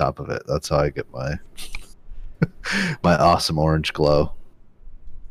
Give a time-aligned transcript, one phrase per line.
[0.00, 0.42] top of it.
[0.46, 1.34] That's how I get my
[3.02, 4.32] my awesome orange glow.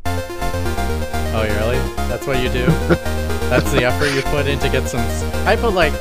[0.05, 1.77] Oh, you really?
[2.09, 2.65] That's what you do?
[3.49, 5.01] That's the effort you put in to get some.
[5.47, 5.93] I put like,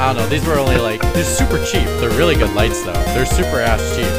[0.00, 0.28] I don't know.
[0.28, 1.86] These were only like they're super cheap.
[2.00, 2.92] They're really good lights though.
[3.14, 4.10] They're super ass cheap,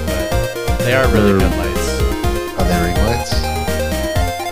[0.67, 1.89] but they are really They're- good lights.
[2.59, 3.33] Are they ring lights?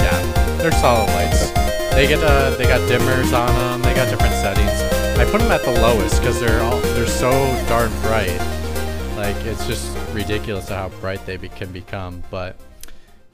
[0.03, 1.51] Yeah, they're solid lights.
[1.95, 3.81] They get uh, they got dimmers on them.
[3.83, 4.75] They got different settings.
[5.19, 7.31] I put them at the lowest because they're all they're so
[7.69, 8.39] darn bright.
[9.21, 12.23] Like it's just ridiculous how bright they be- can become.
[12.31, 12.59] But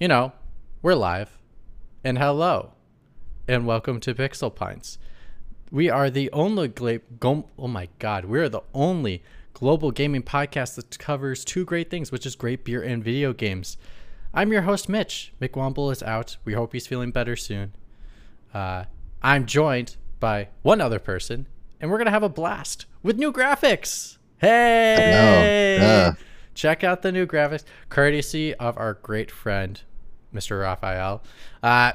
[0.02, 0.34] you know,
[0.82, 1.38] we're live,
[2.04, 2.74] and hello,
[3.48, 4.98] and welcome to Pixel Pints.
[5.72, 9.24] We are the only gla- go- oh my god, we are the only
[9.54, 13.78] global gaming podcast that covers two great things, which is great beer and video games.
[14.34, 15.32] I'm your host, Mitch.
[15.42, 16.36] McWomble is out.
[16.44, 17.72] We hope he's feeling better soon.
[18.54, 18.84] Uh,
[19.22, 21.48] I'm joined by one other person,
[21.80, 24.17] and we're gonna have a blast with new graphics.
[24.40, 26.12] Hey!
[26.54, 29.82] Check out the new graphics, courtesy of our great friend,
[30.34, 30.62] Mr.
[30.62, 31.24] Raphael.
[31.64, 31.94] Uh,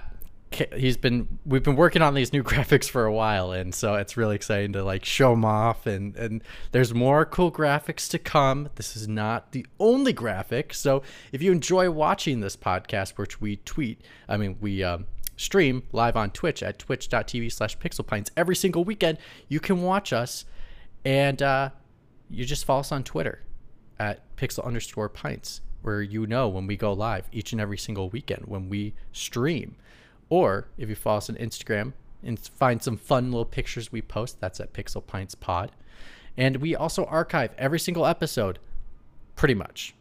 [0.77, 4.17] he's been we've been working on these new graphics for a while, and so it's
[4.17, 5.87] really exciting to like show them off.
[5.87, 8.69] And and there's more cool graphics to come.
[8.75, 10.75] This is not the only graphic.
[10.75, 14.83] So if you enjoy watching this podcast, which we tweet, I mean we.
[14.83, 20.13] Um, stream live on twitch at twitch.tv slash pixelpints every single weekend you can watch
[20.13, 20.45] us
[21.05, 21.71] and uh,
[22.33, 23.43] you just follow us on twitter
[23.99, 28.09] at pixel underscore pints where you know when we go live each and every single
[28.09, 29.77] weekend when we stream.
[30.29, 34.41] Or if you follow us on instagram and find some fun little pictures we post
[34.41, 35.73] that's at pixel pints pod.
[36.37, 38.59] And we also archive every single episode
[39.37, 39.95] pretty much.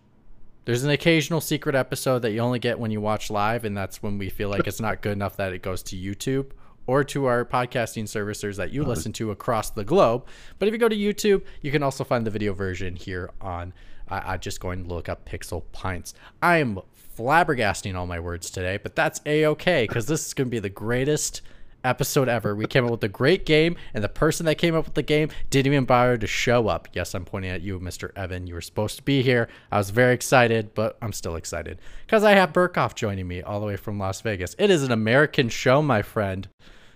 [0.66, 4.04] There's an occasional secret episode that you only get when you watch live and that's
[4.04, 6.52] when we feel like it's not good enough that it goes to youtube
[6.88, 10.26] or to our podcasting servicers that you listen to across the globe.
[10.60, 13.74] But if you go to YouTube, you can also find the video version here on.
[14.10, 16.14] I, I just going to look up Pixel Pints.
[16.42, 16.80] I am
[17.18, 20.60] flabbergasting all my words today, but that's a okay because this is going to be
[20.60, 21.42] the greatest
[21.84, 22.56] episode ever.
[22.56, 25.04] We came up with a great game, and the person that came up with the
[25.04, 26.88] game didn't even bother to show up.
[26.94, 28.12] Yes, I'm pointing at you, Mr.
[28.16, 28.48] Evan.
[28.48, 29.48] You were supposed to be here.
[29.72, 33.60] I was very excited, but I'm still excited because I have Burkhoff joining me all
[33.60, 34.56] the way from Las Vegas.
[34.60, 36.48] It is an American show, my friend.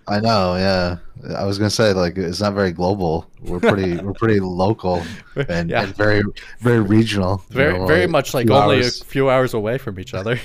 [0.08, 0.98] I know, yeah.
[1.36, 3.26] I was gonna say like it's not very global.
[3.42, 5.02] We're pretty we're pretty local
[5.48, 5.82] and, Yeah.
[5.82, 6.22] and very
[6.60, 7.42] very regional.
[7.50, 9.00] you Very, know, very like much like only hours.
[9.00, 10.38] a few hours away from each other.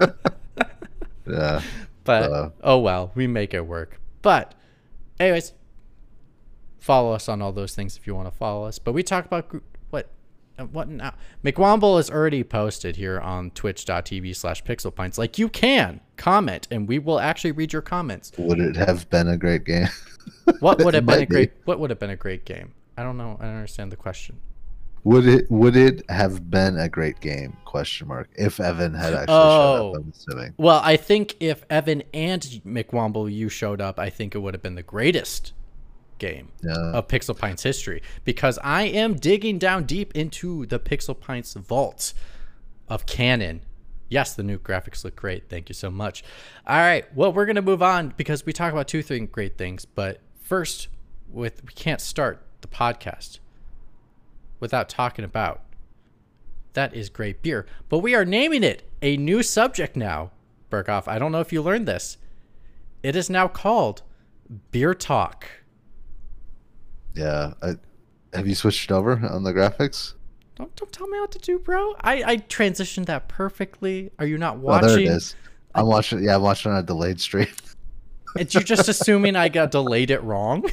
[1.26, 1.62] yeah.
[2.04, 2.50] But Uh.
[2.62, 4.00] oh well, we make it work.
[4.22, 4.54] But
[5.18, 5.52] anyways,
[6.78, 8.78] follow us on all those things if you want to follow us.
[8.78, 9.58] But we talk about gr-
[9.90, 10.10] what
[10.58, 11.14] uh, what now?
[11.44, 15.18] McWomble is already posted here on twitch.tv slash Pixel pixelpints.
[15.18, 18.32] Like you can comment and we will actually read your comments.
[18.38, 19.88] Would it have been a great game?
[20.60, 21.34] What would have been a Might be.
[21.34, 22.72] great what would have been a great game?
[22.96, 23.36] I don't know.
[23.40, 24.40] I don't understand the question.
[25.04, 27.56] Would it would it have been a great game?
[27.64, 28.28] Question mark.
[28.34, 29.40] If Evan had actually Oh.
[29.40, 29.94] showed up, oh.
[29.96, 30.54] I'm assuming.
[30.58, 34.62] Well, I think if Evan and McWomble you showed up, I think it would have
[34.62, 35.52] been the greatest
[36.18, 36.92] game Yeah.
[36.92, 42.12] of Pixel Pints history because I am digging down deep into the Pixel Pints vault
[42.88, 43.62] of canon.
[44.10, 45.48] Yes, the new graphics look great.
[45.48, 46.22] Thank you so much.
[46.66, 49.86] All right, well, we're gonna move on because we talk about two three great things.
[49.86, 50.88] But first,
[51.30, 53.38] with we can't start the podcast
[54.60, 55.62] without talking about
[56.74, 57.66] that is great beer.
[57.88, 60.30] But we are naming it a new subject now,
[60.70, 61.08] Burkhoff.
[61.08, 62.16] I don't know if you learned this.
[63.02, 64.02] It is now called
[64.70, 65.46] Beer Talk.
[67.14, 67.54] Yeah.
[67.62, 67.74] I,
[68.32, 70.14] have you switched over on the graphics?
[70.56, 71.94] Don't don't tell me what to do, bro.
[72.02, 74.10] I I transitioned that perfectly.
[74.18, 74.88] Are you not Oh, watching?
[74.88, 75.34] there it is.
[75.74, 76.22] I'm watching.
[76.22, 77.48] Yeah, I'm watching on a delayed stream.
[78.38, 80.64] And you're just assuming I got delayed it wrong.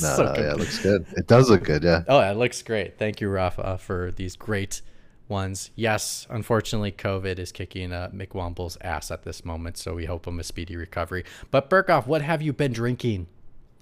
[0.00, 1.06] No, so no, yeah, it looks good.
[1.16, 1.82] It does look good.
[1.82, 2.02] Yeah.
[2.08, 2.98] Oh, it looks great.
[2.98, 4.82] Thank you, Rafa, for these great
[5.28, 5.70] ones.
[5.74, 10.38] Yes, unfortunately, COVID is kicking uh, McWomble's ass at this moment, so we hope him
[10.38, 11.24] a speedy recovery.
[11.50, 13.28] But Burkhoff, what have you been drinking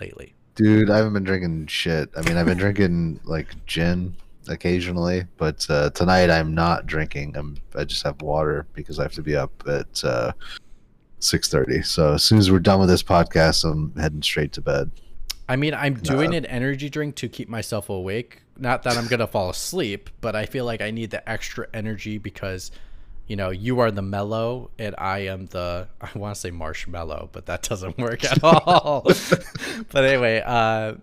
[0.01, 0.35] lately?
[0.55, 2.11] Dude, I haven't been drinking shit.
[2.17, 4.17] I mean, I've been drinking like gin
[4.49, 7.37] occasionally, but uh, tonight I'm not drinking.
[7.37, 10.33] I'm I just have water because I have to be up at uh,
[11.21, 11.83] six thirty.
[11.83, 14.91] So as soon as we're done with this podcast, I'm heading straight to bed.
[15.49, 18.43] I mean, I'm doing an energy drink to keep myself awake.
[18.57, 21.67] Not that I'm going to fall asleep, but I feel like I need the extra
[21.73, 22.71] energy because,
[23.27, 27.31] you know, you are the mellow and I am the, I want to say marshmallow,
[27.33, 29.03] but that doesn't work at all.
[29.91, 30.95] but anyway, uh,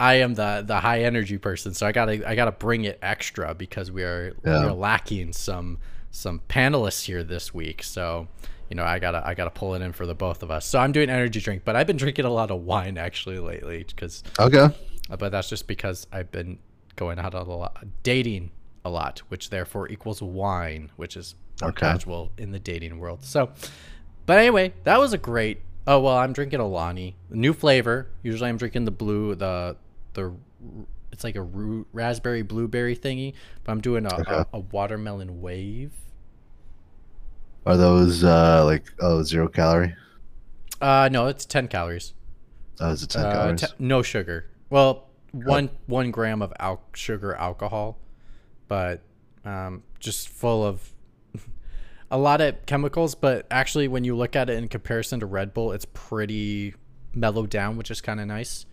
[0.00, 3.54] I am the the high energy person, so I gotta I gotta bring it extra
[3.54, 4.64] because we are Yeah.
[4.64, 5.78] we're lacking some
[6.10, 7.84] some panelists here this week.
[7.84, 8.26] So
[8.72, 10.64] you know I gotta I gotta pull it in for the both of us.
[10.64, 13.84] So I'm doing energy drink, but I've been drinking a lot of wine actually lately
[13.86, 14.74] because Okay.
[15.10, 16.58] Uh, but that's just because I've been
[16.96, 18.50] going out a lot dating
[18.82, 21.80] a lot, which therefore equals wine, which is more Okay.
[21.86, 23.22] casual in the dating world.
[23.24, 23.50] So,
[24.24, 25.60] but anyway, that was a great.
[25.86, 28.06] Oh well, I'm drinking Alani, new flavor.
[28.22, 29.76] Usually, I'm drinking the blue, the
[30.14, 30.32] the.
[31.12, 33.34] It's like a raspberry blueberry thingy,
[33.64, 34.32] but I'm doing a, Okay.
[34.32, 35.92] a, a watermelon wave.
[37.66, 39.94] Are those uh like oh zero calorie?
[40.80, 42.12] Uh, no, it's ten calories.
[42.80, 43.64] Oh, is it ten Uh, calories?
[43.78, 44.46] no sugar.
[44.70, 47.98] Well, one one gram of al- sugar alcohol,
[48.68, 49.02] but
[49.44, 50.92] um, just full of
[52.10, 53.14] a lot of chemicals.
[53.14, 56.74] But actually, when you look at it in comparison to Red Bull, it's pretty
[57.14, 58.66] mellowed down, which is kind of nice.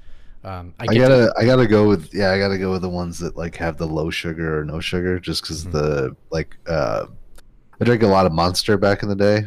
[0.43, 2.81] Um, I I get to- gotta, I gotta go with, yeah, I gotta go with
[2.81, 5.71] the ones that like have the low sugar or no sugar, just because Mhm.
[5.73, 7.05] the like, uh,
[7.79, 9.43] I drank a lot of Monster back in the day,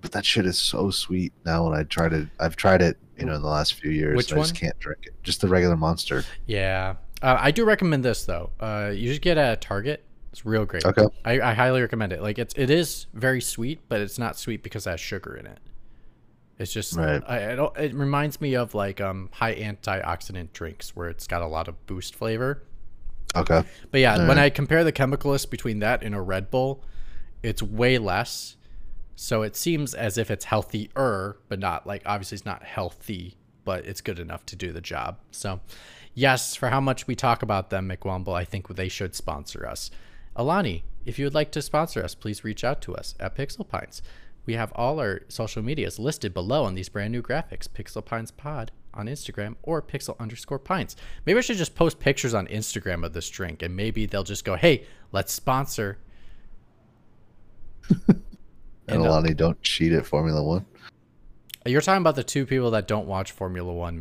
[0.00, 1.68] but that shit is so sweet now.
[1.68, 4.16] When I tried it, I've tried it, you know, in the last few years.
[4.16, 5.14] Which I just can't drink it.
[5.22, 6.24] Just the regular Monster.
[6.46, 8.50] yeah, uh, I do recommend this though.
[8.60, 10.04] Uh, you should get at Target.
[10.30, 10.84] It's real great.
[10.84, 11.06] Okay.
[11.24, 12.20] I, I highly recommend it.
[12.20, 15.46] Like it's it is very sweet, but it's not sweet because it has sugar in
[15.46, 15.58] it.
[16.58, 17.22] It's just Right.
[17.26, 21.42] I, I don't, it reminds me of like um high antioxidant drinks where it's got
[21.42, 22.62] a lot of boost flavor.
[23.36, 23.62] Okay.
[23.90, 24.38] But yeah, when Alright.
[24.38, 26.82] I compare the chemical list between that and a Red Bull,
[27.44, 28.56] it's way less.
[29.16, 33.84] So it seems as if it's healthier, but not like obviously it's not healthy, but
[33.84, 35.18] it's good enough to do the job.
[35.30, 35.60] So,
[36.14, 39.90] yes, for how much we talk about them, McWomble, I think they should sponsor us.
[40.34, 43.68] Alani, if you would like to sponsor us, please reach out to us at Pixel
[43.68, 44.02] Pints.
[44.46, 48.30] We have all our social medias listed below on these brand new graphics Pixel Pints
[48.30, 50.96] Pod on Instagram or Pixel underscore Pines.
[51.24, 54.44] Maybe I should just post pictures on Instagram of this drink and maybe they'll just
[54.44, 55.98] go, hey, let's sponsor.
[58.86, 60.66] And, uh, Alani, don't cheat at Formula One.
[61.64, 63.96] You're talking about the two people that don't watch Formula One.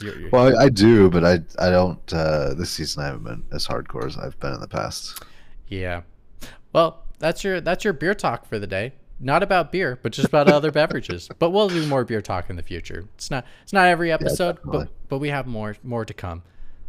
[0.00, 2.12] You're, you're, Well, I, I do, but I, I don't.
[2.12, 5.22] Uh, this season, I haven't been as hardcore as I've been in the past.
[5.68, 6.02] yeah.
[6.72, 8.92] Well, that's your that's your beer talk for the day.
[9.18, 11.30] Not about beer, but just about other beverages.
[11.38, 13.08] But we'll do more beer talk in the future.
[13.14, 16.42] It's not it's not every episode, but but we have more more to come.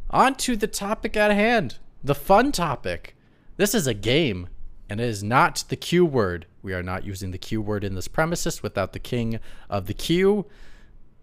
[0.09, 3.15] On to the topic at hand, the fun topic.
[3.55, 4.49] This is a game,
[4.89, 6.45] and it is not the Q word.
[6.61, 9.39] We are not using the Q word in this premises without the king
[9.69, 10.45] of the Q.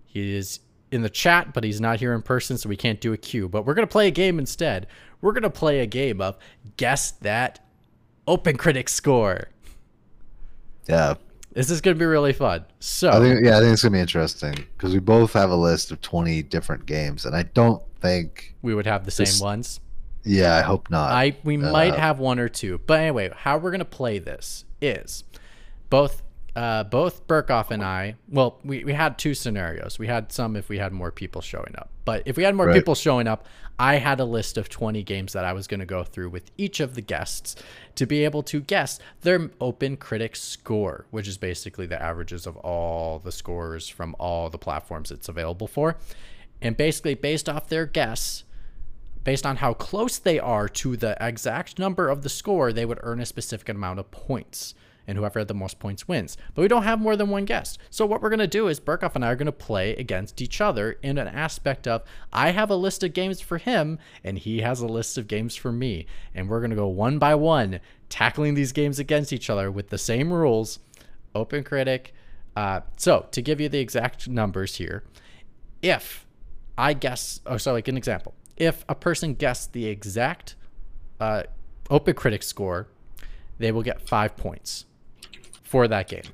[0.05, 3.13] He is in the chat, but he's not here in person, so we can't do
[3.13, 3.49] a Q.
[3.49, 4.87] But we're gonna play a game instead.
[5.21, 6.37] We're gonna play a game of
[6.77, 7.61] guess that
[8.27, 9.49] Open Critic score.
[10.87, 11.15] Yeah,
[11.53, 12.65] This is gonna be really fun.
[12.81, 15.57] So I think yeah, I think it's gonna be interesting because we both have a
[15.57, 18.55] list of twenty different games, and I don't think.
[18.63, 19.81] we would have the same ones.
[20.25, 21.13] Yeah, I hope not.
[21.13, 24.65] I we might Uh, have one or two, but anyway, how we're gonna play this
[24.81, 25.25] is
[25.91, 26.23] both
[26.57, 28.15] uh, both Burkoff and I.
[28.29, 29.99] Well, we, we had two scenarios.
[29.99, 32.67] We had some if we had more people showing up, but if we had more
[32.67, 32.77] Right.
[32.77, 33.45] people showing up,
[33.77, 36.79] I had a list of twenty games that I was gonna go through with each
[36.79, 37.57] of the guests
[37.97, 42.57] to be able to guess their Open Critic score, which is basically the averages of
[42.59, 45.97] all the scores from all the platforms it's available for,
[46.63, 48.45] and basically based off their guess
[49.25, 53.01] based on how close they are to the exact number of the score, they would
[53.03, 54.75] earn a specific amount of points.
[55.07, 56.39] And whoever had the most points wins.
[56.55, 57.79] But we don't have more than one guest.
[57.91, 60.41] So what we're going to do is Burkoff and I are going to play against
[60.41, 64.39] each other in an aspect of I have a list of games for him and
[64.39, 66.07] he has a list of games for me.
[66.35, 69.91] And we're going to go one by one, tackling these games against each other with
[69.91, 70.79] the same rules.
[71.35, 72.15] Open Critic.
[72.57, 75.05] Uh, so to give you the exact numbers here,
[75.83, 76.27] if
[76.79, 80.55] I guess, oh, so like an example, if a person guessed the exact
[81.21, 81.45] uh,
[81.91, 82.89] Open Critic score,
[83.59, 84.87] they will get five points
[85.63, 86.25] for that game.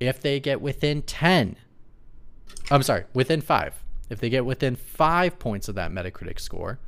[0.00, 1.56] If they get within 10,
[2.70, 6.78] I'm sorry, within five, if they get within five points of that Metacritic score,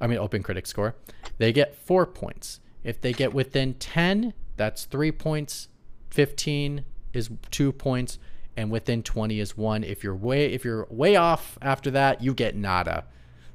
[0.00, 0.94] I mean, Open Critic score,
[1.38, 2.60] they get four points.
[2.84, 5.68] If they get within 10, that's three points.
[6.10, 8.18] 15 is two points.
[8.56, 9.84] And within 20 is one.
[9.84, 13.04] If you're way if you're way off after that, you get nada.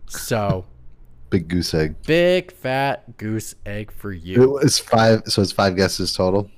[0.08, 0.66] So
[1.30, 1.96] Big goose egg.
[2.06, 4.50] big fat goose egg for It you.
[4.52, 6.50] was five, so it's five guesses total.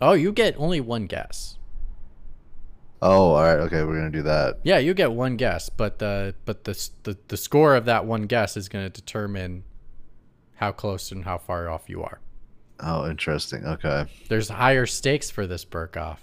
[0.00, 1.58] Oh, you get only one guess.
[3.00, 3.58] Oh, all right.
[3.60, 4.58] Okay, we're gonna do that.
[4.64, 8.22] Yeah, you get one guess, but the but the the, the score of that one
[8.22, 9.64] guess is going to determine
[10.56, 12.20] how close and how far off you are.
[12.80, 13.64] Oh, interesting.
[13.64, 14.06] Okay.
[14.28, 16.18] There's higher stakes for this Burkoff.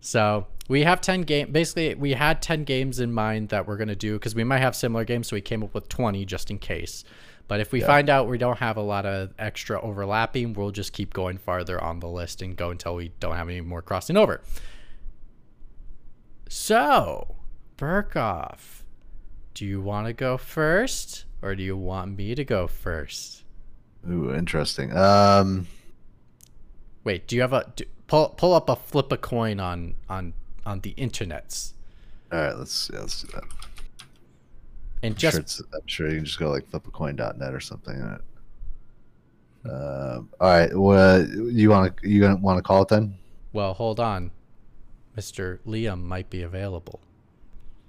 [0.00, 3.88] So we have 10 game basically we had 10 games in mind that we're going
[3.88, 6.48] to do because we might have similar games so we came up with 20 just
[6.50, 7.02] in case
[7.48, 7.86] but if we Yeah.
[7.88, 11.82] find out we don't have a lot of extra overlapping we'll just keep going farther
[11.82, 14.40] on the list and go until we don't have any more crossing over
[16.48, 17.36] so
[17.76, 18.82] Burkoff
[19.54, 23.44] do you want to go first or do you want me to go first
[24.08, 24.96] Ooh, interesting.
[24.96, 25.66] Um,
[27.04, 30.32] Wait, do you have a do, pull pull up a flip a coin on on
[30.64, 31.72] on the internets
[32.32, 33.44] all right, let's yeah, let's do that.
[35.02, 38.00] and I'm just sure, I'm sure you can just go like flipacoin.net or something.
[38.00, 38.20] All right.
[39.64, 40.74] Um, all right.
[40.76, 43.16] What you want to you want to call it then?
[43.52, 44.30] well, hold on,
[45.16, 47.00] Mister Liam might be available.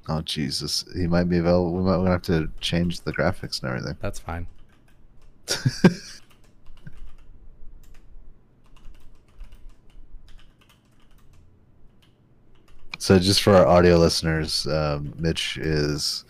[0.10, 1.74] Oh Jesus, he might be available.
[1.74, 3.98] We might gonna have to change the graphics and everything.
[4.02, 4.48] That's fine.
[13.02, 16.24] So just for our audio listeners, um, Mitch is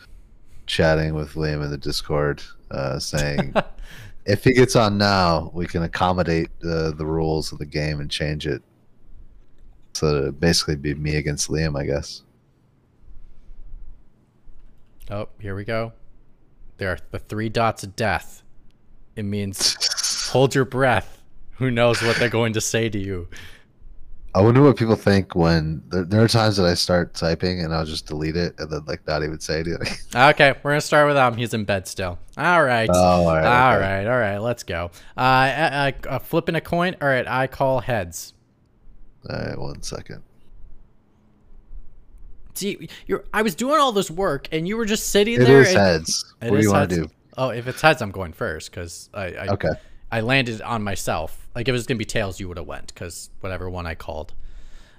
[0.67, 3.53] chatting with Liam in the Discord, uh, saying
[4.25, 8.09] if he gets on now, we can accommodate uh, the rules of the game and
[8.09, 8.63] change it.
[9.91, 12.23] So it'd basically be me against Liam, I guess.
[15.09, 15.91] Oh, here we go.
[16.77, 18.43] There are the three dots of death.
[19.17, 19.75] It means
[20.31, 21.21] hold your breath.
[21.57, 23.27] Who knows what they're going to say to you?
[24.33, 27.73] I wonder what people think when there, there are times that I start typing and
[27.73, 29.93] I'll just delete it and then like not even say anything.
[30.15, 31.35] Okay, we're gonna start with um.
[31.35, 32.17] He's in bed still.
[32.37, 32.89] All right.
[32.89, 33.81] Oh, all right, All okay.
[33.81, 34.91] right, all right, let's go.
[35.17, 36.95] Uh, uh, uh, flipping a coin.
[37.01, 38.33] All right, I call heads.
[39.29, 40.23] All right, one second.
[42.53, 43.23] See, you're.
[43.33, 45.61] I was doing all this work, and you were just sitting It there.
[45.61, 46.33] is and, heads.
[46.41, 47.09] It what do you want to do?
[47.37, 49.69] Oh, if it's heads, I'm going first because I, I Okay.
[50.11, 51.47] I landed on myself.
[51.55, 53.95] Like if it was gonna be tails, you would have went because whatever one I
[53.95, 54.33] called.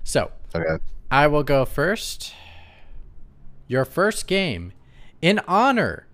[0.05, 0.83] So Okay.
[1.11, 2.35] I will go first.
[3.69, 4.73] Your first game,
[5.21, 6.07] in honor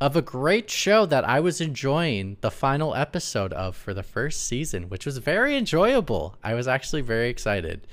[0.00, 4.46] of a great show that I was enjoying the final episode of for the first
[4.46, 6.36] season, which was very enjoyable.
[6.42, 7.86] I was actually very excited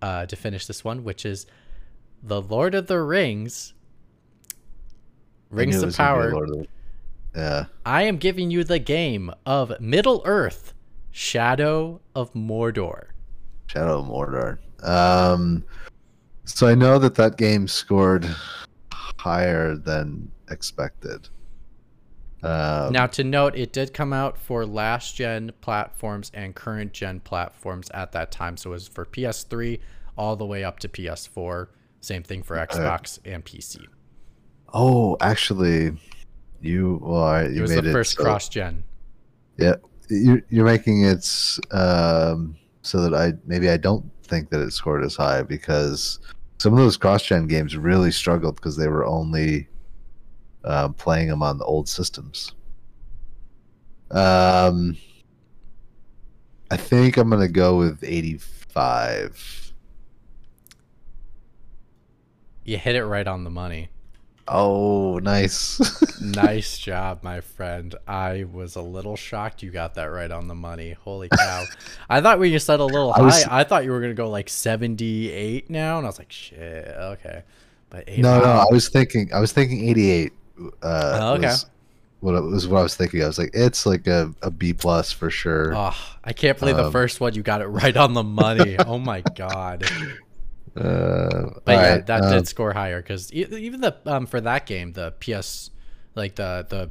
[0.00, 1.46] uh, to finish this one, which is
[2.22, 3.74] The Lord of the Rings.
[5.50, 6.66] Rings of was gonna be Power.
[7.34, 7.64] Lord of the- Yeah.
[7.86, 10.74] I am giving you the game of Middle Earth
[11.10, 13.08] Shadow of Mordor.
[13.66, 14.58] Shadow of Mordor.
[14.86, 15.64] Um,
[16.44, 18.26] so I know that that game scored
[18.92, 21.28] higher than expected.
[22.42, 27.20] Um, Now, to note, it did come out for last gen platforms and current gen
[27.20, 28.56] platforms at that time.
[28.56, 29.78] So it was for PS3
[30.16, 31.68] all the way up to PS4.
[32.00, 33.86] Same thing for Xbox and PC.
[34.74, 35.92] oh, actually,
[36.62, 38.84] you well, right, It was made the it first so- cross gen.
[39.58, 39.74] Yeah,
[40.08, 41.28] you, you're making it
[41.70, 46.18] um, so that I maybe I don't think that it scored as high because
[46.58, 49.68] some of those cross-gen games really struggled because they were only
[50.64, 52.54] um, playing them on the old systems.
[54.10, 54.96] Um,
[56.70, 59.72] I think I'm gonna go with 85.
[62.64, 63.88] You hit it right on the money.
[64.54, 65.80] Oh, nice.
[66.20, 67.94] nice job, my friend.
[68.06, 70.92] I was a little shocked you got that right on the money.
[70.92, 71.64] Holy cow.
[72.10, 74.10] I thought when you said a little I high, was- I thought you were going
[74.12, 75.96] to go like 78 now.
[75.96, 77.44] And I was like, shit, okay.
[77.88, 78.44] But no, no.
[78.44, 80.32] I was thinking I was thinking 88.
[80.82, 81.46] Uh, Oh, okay.
[81.46, 81.66] was
[82.20, 83.22] what it was what I was thinking.
[83.22, 85.74] I was like, it's like a, a B plus for sure.
[85.74, 88.76] Oh, I can't believe the Um, first one you got it right on the money.
[88.86, 89.84] oh my god!
[90.76, 94.66] Uh, But yeah, alright, that um, did score higher because even the um for that
[94.66, 95.70] game, the PS,
[96.14, 96.90] like the the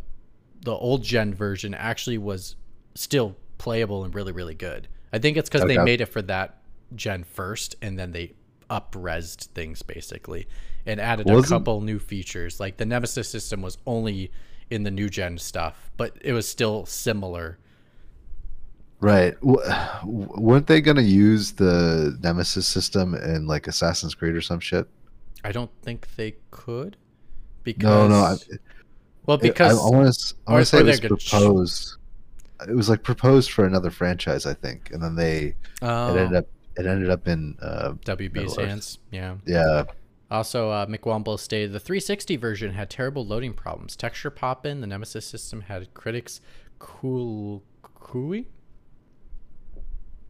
[0.64, 2.56] the old gen version actually was
[2.96, 4.88] still playable and really really good.
[5.14, 6.62] I think it's because they made it for that
[6.96, 8.34] gen first, and then they
[8.70, 10.48] upresed things basically
[10.86, 12.60] and added a Wasn't- couple new features.
[12.60, 14.32] Like the Nemesis system was only
[14.70, 17.58] in the new gen stuff, but it was still similar.
[19.02, 19.34] Right.
[19.42, 19.60] W-
[20.04, 24.88] weren't they going to use the Nemesis system in like Assassin's Creed or some shit?
[25.44, 26.98] I don't think they could.
[27.64, 28.16] Because No, no.
[28.16, 28.36] I,
[29.26, 30.36] well, because I, want to.
[30.48, 31.98] I want to say it was proposed.
[32.68, 36.38] It was like proposed for another franchise, I think, and then they oh, it ended
[36.38, 36.46] up
[36.78, 39.00] it ended up in uh, WB's hands.
[39.12, 39.36] Yeah.
[39.46, 39.84] yeah.
[40.30, 43.96] Also, uh, McWomble stated the 360 version had terrible loading problems.
[43.96, 44.80] Texture pop in.
[44.80, 46.40] The Nemesis system had critics
[46.80, 48.46] cool cooey.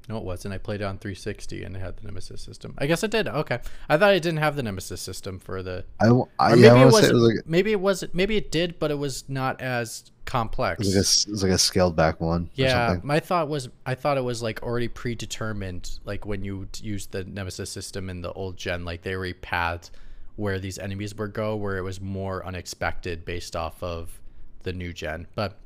[0.10, 0.54] No, it wasn't.
[0.54, 2.74] I played it on 360 and it had the Nemesis system.
[2.78, 3.28] I guess it did.
[3.28, 5.86] Okay, I thought it didn't have the Nemesis system for the.
[6.00, 7.10] I, I, Or yeah, I maybe it was.
[7.10, 8.04] it was like maybe it was.
[8.14, 10.80] Maybe it did, but it was not as it complex.
[10.80, 12.50] was like a, it was like a scaled back one.
[12.56, 17.12] Yeah, my thought was I thought it was like already predetermined, like when you used
[17.12, 19.92] the Nemesis system in the old gen, like they already pathed
[20.36, 24.20] where these enemies would go, where it was more unexpected based off of
[24.64, 25.28] the new gen.
[25.36, 25.60] But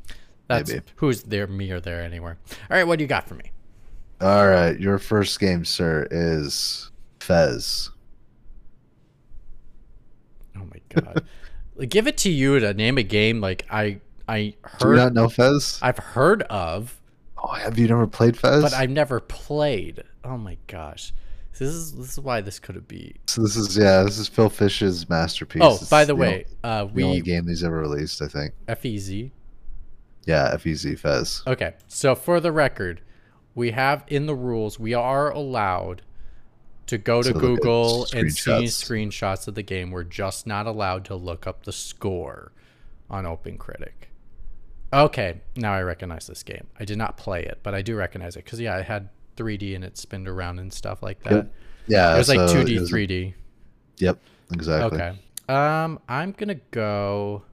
[0.47, 0.83] that's Maybe.
[0.97, 2.37] who's there, me or there anywhere.
[2.69, 3.51] All right, what do you got for me?
[4.21, 7.89] All right, your first game, sir, is Fez.
[10.57, 11.25] Oh my god,
[11.75, 13.41] like, give it to you to name a game.
[13.41, 14.37] Like I, I
[14.79, 15.79] Do you heard not know Fez?
[15.81, 16.99] I've heard of,
[17.37, 18.61] Oh, have you never played Fez?
[18.63, 20.03] but I've never played.
[20.23, 21.13] Oh my gosh.
[21.51, 23.15] This is this is why this couldn't be.
[23.27, 25.61] So this is yeah, this is Phil Fish's masterpiece.
[25.63, 28.27] Oh, It's by the o- way, uh, the only we game he's ever released, I
[28.27, 28.53] think.
[28.67, 29.29] FEZ.
[30.25, 31.43] Yeah, FEZ Fez.
[31.47, 32.99] Okay, so for the record,
[33.55, 36.01] we have in the rules we are allowed
[36.87, 39.47] to go to To Google and see screenshots.
[39.47, 39.89] of the game.
[39.89, 42.51] We're just not allowed to look up the score
[43.09, 44.09] on OpenCritic.
[44.93, 46.67] Okay, now I recognize this game.
[46.79, 49.73] I did not play it, but I do recognize it because yeah, I had 3D
[49.75, 51.47] and it spinned around and stuff like that.
[51.87, 53.33] Yeah, It was like so 2D, was- 3D.
[53.97, 54.19] Yep,
[54.53, 54.99] exactly.
[55.01, 55.17] Okay.
[55.49, 57.43] Um, I'm gonna go.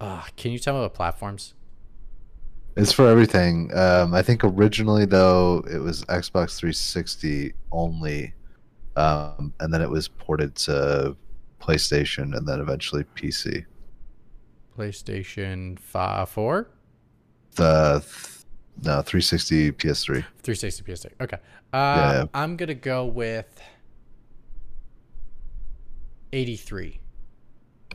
[0.00, 1.54] Uh, can you tell me what platforms?
[2.80, 3.70] It's for everything.
[3.76, 8.32] Um, I think originally though it was Xbox 360 only,
[8.96, 11.14] um, and then it was ported to
[11.60, 13.66] PlayStation and then eventually PC.
[14.78, 16.68] PlayStation 5, 4?
[17.56, 18.44] The th-
[18.82, 20.24] no 360 PS3.
[20.42, 21.06] 360 PS3.
[21.20, 21.36] Okay.
[21.74, 21.76] Uh,
[22.22, 22.24] Yeah.
[22.32, 23.60] I'm going to go with
[26.32, 26.98] 83.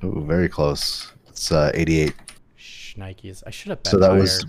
[0.03, 1.11] Oh, very close.
[1.27, 2.13] It's uh, 88.
[2.65, 3.43] Shnikes.
[3.45, 4.19] I should have bet So that higher.
[4.19, 4.45] was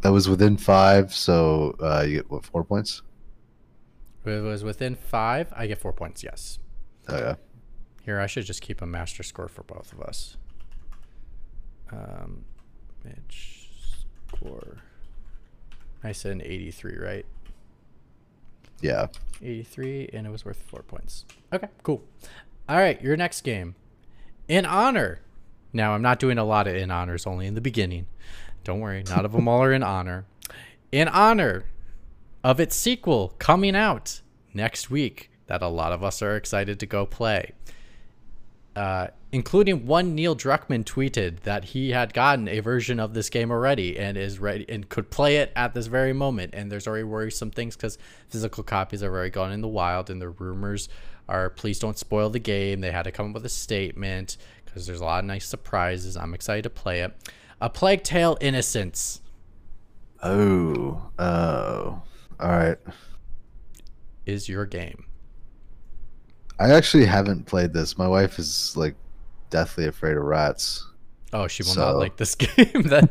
[0.00, 1.14] that was within five.
[1.14, 3.02] So uh, you get what four points?
[4.22, 6.22] If it was within five, I get four points.
[6.22, 6.58] Yes.
[7.08, 7.34] Oh yeah.
[8.04, 10.36] Here, I should just keep a master score for both of us.
[11.92, 12.44] Um,
[13.04, 13.68] Mitch
[14.28, 14.78] score.
[16.02, 17.26] I said an 83, right?
[18.80, 19.08] Yeah.
[19.42, 21.26] 83, and it was worth four points.
[21.52, 22.02] Okay, cool.
[22.68, 23.74] All right, your next game.
[24.48, 25.20] In honor.
[25.72, 28.06] Now, I'm not doing a lot of in honors, only in the beginning.
[28.64, 30.26] Don't worry, not of them all are in honor.
[30.92, 31.64] In honor
[32.42, 34.20] of its sequel coming out
[34.52, 37.52] next week, that a lot of us are excited to go play.
[38.76, 43.50] Uh, including one Neil Druckmann tweeted that he had gotten a version of this game
[43.50, 46.54] already and is ready and could play it at this very moment.
[46.54, 50.20] And there's already worrisome things because physical copies are already gone in the wild, and
[50.20, 50.88] the rumors
[51.28, 52.80] are please don't spoil the game.
[52.80, 54.36] They had to come up with a statement
[54.70, 56.16] because there's a lot of nice surprises.
[56.16, 57.12] I'm excited to play it.
[57.60, 59.20] A Plague Tale Innocence
[60.22, 61.10] Oh.
[61.18, 62.02] Oh.
[62.38, 62.76] All right.
[64.26, 65.06] is your game.
[66.58, 67.96] I actually haven't played this.
[67.96, 68.94] My wife is like
[69.48, 70.86] deathly afraid of rats.
[71.32, 72.82] Oh, she will not like this game.
[72.82, 73.08] then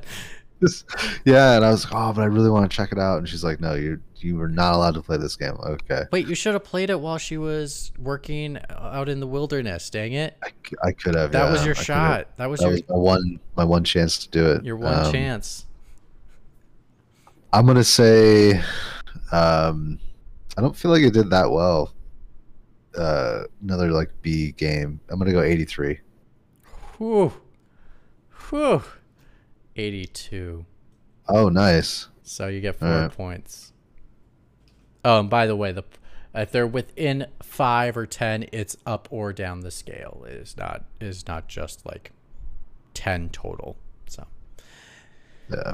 [1.26, 3.18] yeah, and I was like, oh, but I really want to check it out.
[3.18, 5.56] And she's like, no, you you were not allowed to play this game.
[5.64, 9.90] Okay, wait, you should have played it while she was working out in the wilderness.
[9.90, 10.38] Dang it!
[10.84, 11.32] I could have.
[11.32, 12.38] That yeah, was your I shot.
[12.38, 14.64] That was That your was my one my one chance to do it.
[14.64, 15.66] your one Um, chance.
[17.52, 18.62] I'm gonna say,
[19.32, 20.00] um,
[20.58, 21.94] I don't feel like it did that well.
[22.98, 25.00] Uh, another like B game.
[25.10, 26.00] I'm gonna go 83.
[26.98, 27.34] Whew.
[28.50, 28.84] Whew.
[29.76, 30.66] 82.
[31.28, 32.08] Oh, nice.
[32.24, 33.12] So you get four Alright.
[33.12, 33.69] points.
[35.06, 35.84] Oh, by the way, the
[36.34, 40.24] if they're within five or ten, it's up or down the scale.
[40.28, 42.12] It is not it is not just like
[42.94, 43.78] ten total.
[44.08, 44.28] So
[45.52, 45.74] Yeah.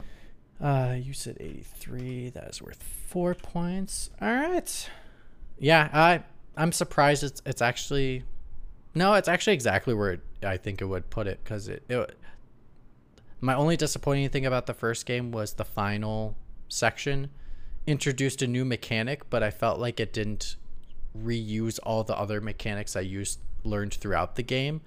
[0.61, 4.09] uh you said 83, that is worth four points.
[4.21, 4.89] Alright.
[5.59, 6.23] Yeah, I
[6.55, 8.23] I'm surprised it's it's actually
[8.93, 12.17] no, it's actually exactly where it, I think it would put it because it, it.
[13.41, 16.37] My only disappointing thing about the first game was the final
[16.69, 17.29] section
[17.87, 20.55] introduced a new mechanic, but I felt like it didn't
[21.17, 24.81] reuse all the other mechanics I used learned throughout the game.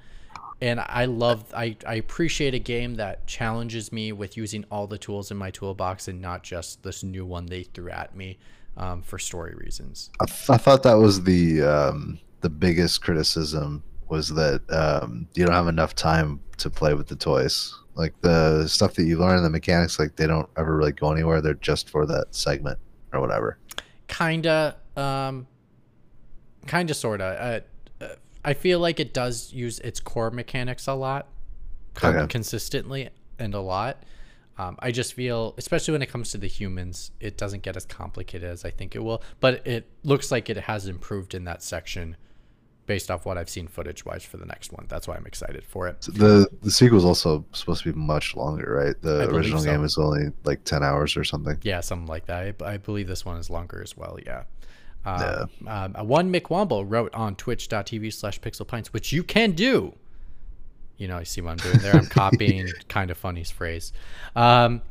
[0.60, 4.98] And I love, I, I appreciate a game that challenges me with using all the
[4.98, 8.38] tools in my toolbox and not just this new one they threw at me
[8.76, 10.10] um, for story reasons.
[10.20, 15.44] I, th- I thought that was the um, the biggest criticism was that um, you
[15.44, 17.74] don't have enough time to play with the toys.
[17.94, 21.40] Like the stuff that you learn, the mechanics, like they don't ever really go anywhere.
[21.40, 22.78] They're just for that segment
[23.12, 23.58] or whatever.
[24.08, 25.46] kinda um
[26.66, 27.62] kinda sorta
[28.00, 28.06] uh,
[28.44, 31.28] i feel like it does use its core mechanics a lot
[32.02, 32.26] Okay.
[32.28, 34.04] consistently and a lot
[34.58, 37.84] um, i just feel especially when it comes to the humans it doesn't get as
[37.84, 41.62] complicated as i think it will but it looks like it has improved in that
[41.62, 42.16] section
[42.88, 45.62] based off what i've seen footage wise for the next one that's why i'm excited
[45.64, 49.00] for it So the the is also supposed to be much longer, right?
[49.00, 49.70] The original so.
[49.70, 51.58] game is only like ten hours or something.
[51.62, 52.56] Yeah, something like that.
[52.62, 54.18] I, I believe this one is longer as well.
[54.24, 54.44] Yeah.
[55.06, 55.44] Yeah.
[55.66, 59.94] Um, um, one McWomble wrote on twitch.tv slash pixel pints, which you can do.
[60.96, 61.94] You know, I see what I'm doing there.
[61.94, 63.92] I'm copying kind of funny's phrase.
[64.34, 64.82] Um,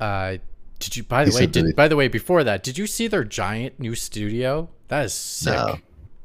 [0.00, 0.38] uh,
[0.80, 2.62] did you, by the He way, said that he- did, by the way, before that,
[2.62, 4.68] did you see their giant new studio?
[4.88, 5.54] That is sick.
[5.54, 5.76] No.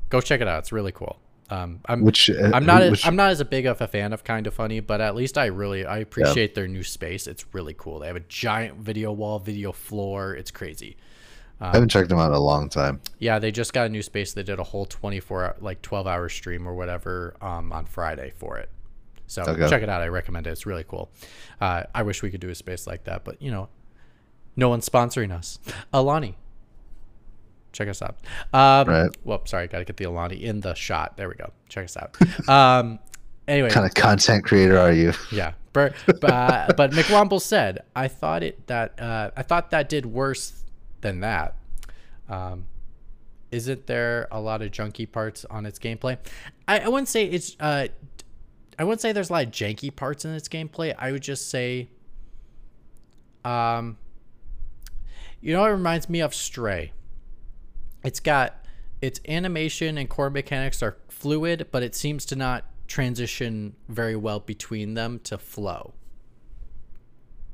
[0.09, 0.59] Go check it out.
[0.59, 1.17] It's really cool.
[1.51, 3.87] Um, I'm Which uh, I'm not as, which- I'm not as a big of a
[3.87, 7.25] fan of Kind of Funny, but at least I really I appreciate their new space.
[7.25, 7.99] It's really cool.
[7.99, 10.35] They have a giant video wall, video floor.
[10.35, 10.97] It's crazy.
[11.61, 13.01] I haven't checked them out in a long time.
[13.17, 14.33] Yeah, they just got a new space.
[14.33, 18.57] They did a whole 24 like 12 hour stream or whatever um, on Friday for
[18.59, 18.69] it.
[19.27, 19.67] So Okay.
[19.69, 20.01] check it out.
[20.01, 20.51] I recommend it.
[20.51, 21.11] It's really cool.
[21.59, 23.67] Uh, I wish we could do a space like that, but you know,
[24.55, 25.59] no one's sponsoring us.
[25.91, 26.37] Alani,
[27.79, 28.17] check us out.
[28.53, 29.17] Um, Right.
[29.23, 31.15] Whoop, sorry, got to get the Alani in the shot.
[31.17, 31.51] There we go.
[31.69, 32.17] Check us out.
[32.49, 32.99] Um,
[33.47, 35.13] anyway, kind of content creator are you?
[35.31, 40.05] yeah, but uh, but McWomble said, "I thought it that uh, I thought that did
[40.05, 40.63] worse
[41.01, 41.55] than that.
[42.27, 42.65] Um,
[43.51, 46.17] isn't there a lot of junky parts on its gameplay?
[46.67, 47.87] I, I wouldn't say it's uh,
[48.77, 50.95] I wouldn't say there's a lot of janky parts in its gameplay.
[50.97, 51.89] I would just say,
[53.45, 53.97] um,
[55.41, 56.93] you know, it reminds me of Stray.
[58.03, 58.65] It's got
[59.01, 64.39] its animation and core mechanics are fluid, but it seems to not transition very well
[64.39, 65.93] between them to flow.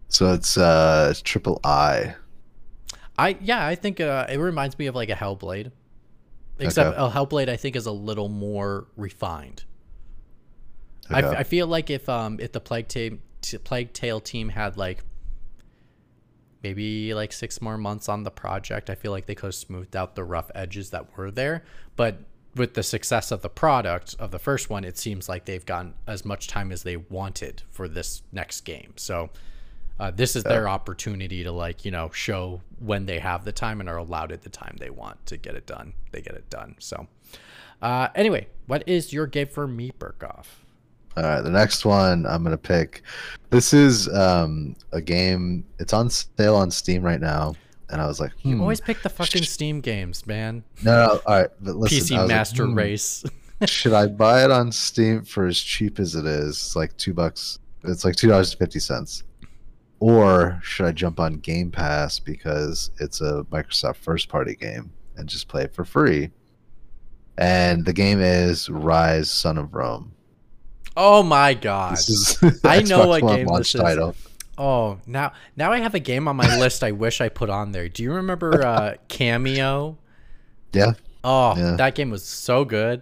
[0.08, 2.16] So it's uh triple I.
[3.18, 5.72] I yeah, I think uh, it reminds me of like a Hellblade,
[6.60, 6.98] except Okay.
[7.06, 9.64] a Hellblade I think is a little more refined.
[11.10, 11.38] I, Okay.
[11.38, 13.18] I feel like if um if the Plague Tale
[13.64, 15.04] Plague Tale team had like
[16.66, 19.96] maybe like six more months on the project, I feel like they could have smoothed
[19.96, 21.64] out the rough edges that were there.
[21.96, 22.18] But
[22.56, 25.94] with the success of the product of the first one, it seems like they've gotten
[26.08, 28.94] as much time as they wanted for this next game.
[28.96, 29.30] So
[30.00, 33.80] uh, this is their opportunity to like you know show when they have the time
[33.80, 35.94] and are allowed at the time they want to get it done.
[36.12, 36.78] They get it done.
[36.80, 37.08] So
[37.80, 40.65] uh, anyway, what is your game for me, Burkoff?
[41.18, 43.04] All right, the next one I'm gonna pick.
[43.50, 45.66] This is um a game.
[45.80, 47.56] It's on sale on Steam right now,
[47.90, 50.64] and I was like, You hmm, always pick the fucking Steam games, man.
[50.84, 53.24] no, no, all right, but listen, PC was like, Master hmm, Race.
[53.66, 56.50] should I buy it on Steam for as cheap as it is?
[56.50, 57.60] It's like two bucks.
[57.84, 59.24] It's like two dollars and fifty cents.
[60.00, 65.30] Or should I jump on Game Pass because it's a Microsoft first party game and
[65.30, 66.32] just play it for free?
[67.38, 70.15] And the game is Ryse Son of Rome.
[70.98, 71.94] Oh my god.
[71.98, 73.82] Is I know what game this is.
[73.82, 74.16] title.
[74.58, 77.72] Oh, now now I have a game on my list I wish I put on
[77.72, 77.90] there.
[77.90, 79.98] Do you remember uh, Kameo?
[80.74, 80.94] Yeah.
[81.24, 81.76] Oh, Yeah.
[81.78, 83.02] that game was so good.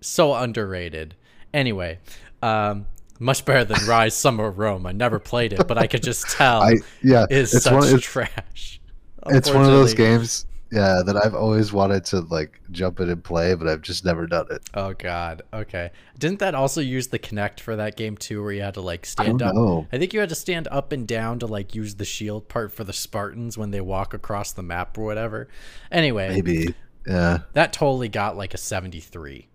[0.00, 1.14] So underrated.
[1.54, 1.98] Anyway,
[2.42, 2.86] um
[3.18, 4.86] much better than Ryse Son of Rome.
[4.86, 7.94] I never played it, but I could just tell I yeah, it's, it's such one
[7.94, 8.80] it's, trash.
[9.26, 13.22] it's one of those games yeah that I've always wanted to like jump in and
[13.22, 14.62] play, but I've just never done it.
[14.74, 15.42] Oh god.
[15.52, 15.90] Okay.
[16.18, 19.04] Didn't that also use the Kinect for that game too, where you had to like
[19.04, 19.54] I stand up?
[19.54, 19.86] know.
[19.92, 22.72] I think you had to stand up and down to like use the shield part
[22.72, 25.48] for the Spartans when they walk across the map or whatever.
[25.90, 26.74] Anyway, Maybe.
[27.06, 27.38] Yeah.
[27.54, 29.48] that totally got like a 73.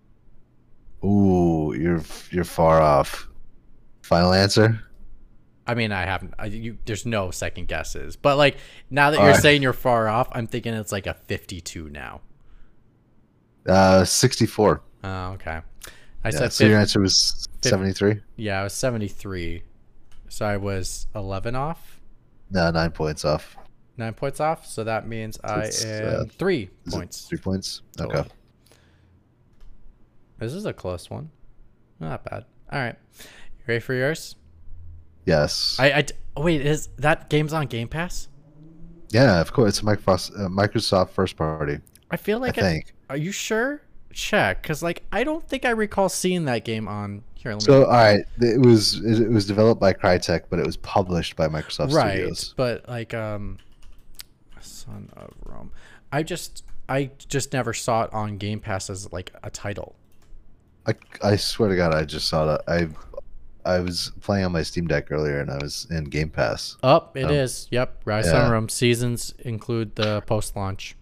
[1.03, 2.01] Ooh, you're
[2.31, 3.27] you're far off.
[4.01, 4.81] Final answer?
[5.67, 6.33] I mean, I haven't.
[6.37, 8.57] I, you, there's no second guesses, but like
[8.89, 12.21] now that you're saying you're far off, I'm thinking it's like a 52 now.
[13.67, 14.81] Uh, 64.
[15.03, 15.61] Oh, okay.
[16.23, 18.21] I Yeah, said so your answer was 73?
[18.35, 19.63] yeah, I was 73,
[20.29, 21.99] so I was 11 off,
[22.51, 23.57] No, nine points off.
[23.97, 24.65] nine points off.
[24.67, 27.25] So that means I am uh, three points.
[27.27, 27.81] Three points?
[27.99, 28.23] Okay.
[30.37, 31.29] This is a close one.
[31.99, 32.45] Not bad.
[32.71, 34.35] All right, you ready for yours?
[35.25, 35.77] Yes.
[35.79, 36.05] I.
[36.37, 36.65] oh, wait.
[36.65, 38.27] Is that game's on Game Pass?
[39.09, 39.79] yeah, of course.
[39.79, 41.79] It's Microsoft, uh, Microsoft first party.
[42.11, 42.93] I feel like I think.
[43.09, 43.81] Are you sure?
[44.11, 47.51] Check, because like I don't think I recall seeing that game on here.
[47.51, 50.65] Let me So, all right, it was it, it was developed by Crytek, but it
[50.65, 52.53] was published by Microsoft right, Studios.
[52.55, 53.57] but like um,
[54.61, 55.71] Son of Rome.
[56.13, 59.95] I just I just never saw it on Game Pass as like a title.
[60.87, 62.61] I, I swear to God, I just saw that.
[62.69, 62.87] I
[63.65, 66.77] I was playing on my Steam Deck earlier, and I was in Game Pass.
[66.83, 67.67] Oh, it Um, is.
[67.71, 68.45] Yep, Ryse yeah.
[68.45, 70.95] of Rome seasons include the post launch.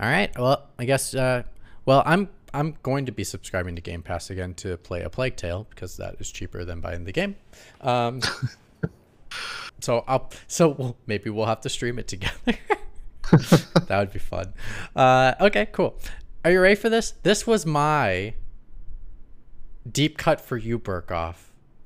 [0.00, 0.36] All right.
[0.38, 1.14] Well, I guess.
[1.14, 1.42] Uh,
[1.84, 5.36] well, I'm I'm going to be subscribing to Game Pass again to play a Plague
[5.36, 7.36] Tale because that is cheaper than buying the game.
[7.80, 8.20] Um,
[9.80, 12.36] so I'll so we'll, maybe we'll have to stream it together.
[13.30, 14.52] that would be fun.
[14.96, 15.98] Uh, okay, cool.
[16.44, 17.12] Are you ready for this?
[17.22, 18.34] This was my
[19.90, 21.36] deep cut for you, Burkoff.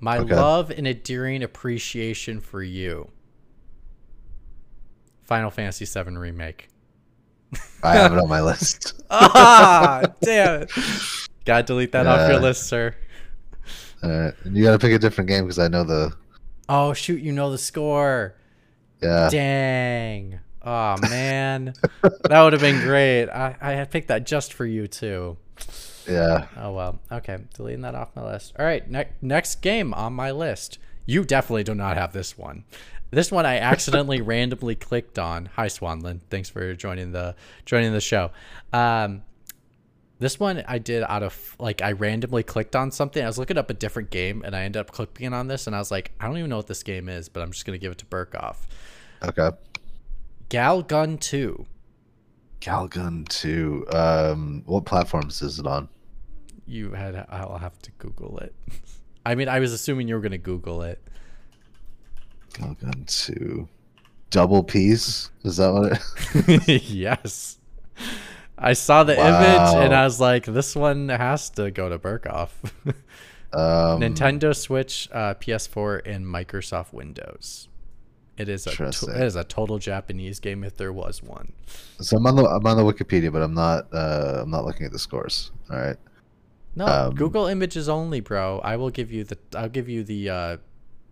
[0.01, 0.35] My Okay.
[0.35, 3.11] love and endearing appreciation for you.
[5.25, 6.69] Final Fantasy VII Remake.
[7.83, 9.03] I have it on my list.
[9.11, 10.71] ah, damn it.
[11.45, 12.95] Gotta delete that off your list, sir.
[14.03, 16.15] All right, you got to pick a different game because I know the
[16.69, 18.35] Oh, shoot, you know the score.
[19.03, 19.29] yeah.
[19.31, 20.39] Dang.
[20.63, 21.73] Oh, man.
[22.03, 23.29] that would have been great.
[23.31, 25.39] I, I had picked that just for you, too.
[26.09, 26.47] Yeah.
[26.57, 27.01] Oh well.
[27.11, 28.55] Okay, deleting that off my list.
[28.59, 30.79] All right, ne- next game on my list.
[31.07, 32.65] You definitely do not have this one.
[33.11, 35.47] This one I accidentally randomly clicked on.
[35.57, 38.31] Hi Swanland, thanks for joining the joining the show.
[38.73, 39.23] Um,
[40.19, 43.23] this one I did out of like I randomly clicked on something.
[43.23, 45.77] I was looking up a different game and I ended up clicking on this and
[45.77, 47.79] I was like, I don't even know what this game is, but I'm just gonna
[47.79, 48.57] give it to Burkoff.
[49.23, 49.51] Okay.
[50.49, 51.67] Gal Gun Two.
[52.61, 53.87] Galgun 2.
[53.93, 55.89] Um, what platforms is it on?
[56.69, 58.55] You had I'll have to Google it.
[59.25, 61.03] I mean, I was assuming you were gonna Google it.
[62.53, 63.69] Galgun 2.
[64.31, 65.31] Double Peace?
[65.45, 66.01] Is that what
[66.49, 67.59] it yes.
[68.59, 72.51] I saw the image and I was like, this one has to go to Burkoff.
[73.53, 77.69] um Nintendo Switch, uh, PS4, and Microsoft Windows.
[78.37, 78.85] It is a to-
[79.17, 81.53] it is a total Japanese game if there was one.
[82.01, 84.85] So I'm on the I'm on the Wikipedia, but I'm not uh I'm not looking
[84.87, 85.51] at the scores.
[85.71, 85.97] All right.
[86.75, 88.61] No, Um, Google Images only, bro.
[88.61, 90.57] I will give you the I'll give you the uh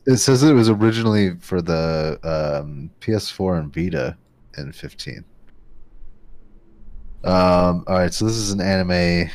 [0.07, 4.17] It says it was originally for the um, PS4 and Vita
[4.57, 5.25] in 15.
[7.25, 9.31] Um, all right, so this is an anime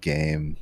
[0.00, 0.56] game.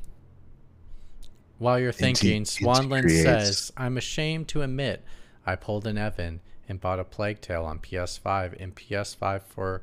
[1.58, 5.04] While you're thinking, Swanland says, I'm ashamed to admit
[5.44, 9.82] I pulled an Evan and bought a Plague Tale on PS5 and PS5 for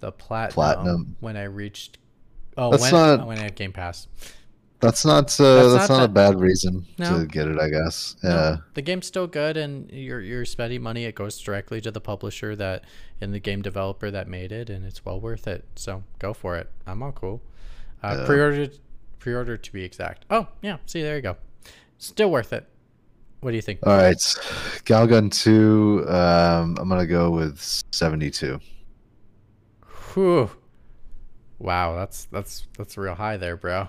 [0.00, 1.16] the Platinum, Platinum.
[1.20, 1.96] when I reached.
[2.56, 4.08] Oh, That's when, not- when I had Game Pass.
[4.80, 7.20] That's not uh, That's that's, not not, a bad reason No.
[7.20, 8.16] to get it, I guess.
[8.22, 8.56] No, Yeah.
[8.74, 11.04] the game's still good, and you're you're spending money.
[11.06, 12.84] It goes directly to the publisher that
[13.20, 15.64] and the game developer that made it, and it's well worth it.
[15.76, 16.70] So go for it.
[16.86, 17.40] I'm all cool.
[18.02, 18.26] Uh, Yeah.
[18.26, 18.68] Pre-order,
[19.20, 20.26] pre-order to be exact.
[20.28, 21.36] Oh yeah, see there you go.
[21.96, 22.66] Still worth it.
[23.40, 23.78] What do you think?
[23.86, 24.16] All right,
[24.84, 26.04] Galgun 2.
[26.08, 27.58] Um, I'm gonna go with
[27.90, 28.60] 72.
[30.12, 30.50] Whew.
[31.64, 33.88] Wow, that's that's that's real high there, bro.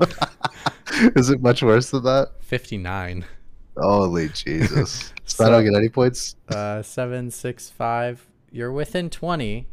[1.14, 2.30] is it much worse than that?
[2.40, 3.26] Fifty nine.
[3.76, 5.12] Holy Jesus!
[5.26, 6.34] so, So- I don't get any points.
[6.48, 8.26] Uh, seven six five.
[8.50, 9.66] You're within twenty.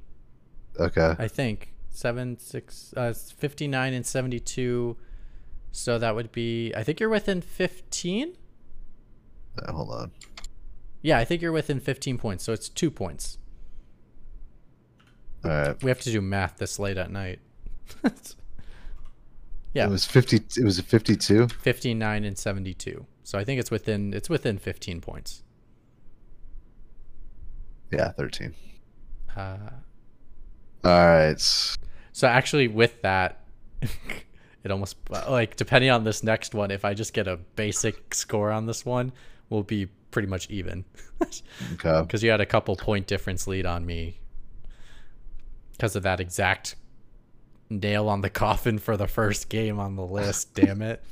[0.78, 1.16] Okay.
[1.18, 4.98] I think seven six uh fifty nine and seventy two.
[5.72, 6.74] So that would be.
[6.76, 8.36] I think you're within fifteen.
[9.58, 10.12] Uh, hold on.
[11.02, 12.44] Yeah, I think you're within fifteen points.
[12.44, 13.38] So it's two points.
[15.48, 15.82] Right.
[15.84, 17.40] We have to do math this late at night.
[19.74, 20.38] yeah, It was 50.
[20.60, 21.48] It was a 52.
[21.48, 23.06] fifty nine and seventy two.
[23.24, 25.44] So I think it's within it's within fifteen points.
[27.92, 28.54] Yeah, 13.
[29.36, 29.58] Uh,
[30.84, 31.40] All right.
[32.12, 33.40] So actually, with that,
[33.82, 38.52] it almost like depending on this next one, if I just get a basic score
[38.52, 39.14] on this one,
[39.50, 40.84] we'll be pretty much even.
[41.74, 42.02] Okay.
[42.02, 44.20] Because you had a couple point difference lead on me
[45.78, 46.76] because of that exact
[47.70, 50.54] nail on the coffin for the first game on the list.
[50.56, 51.04] Damn it!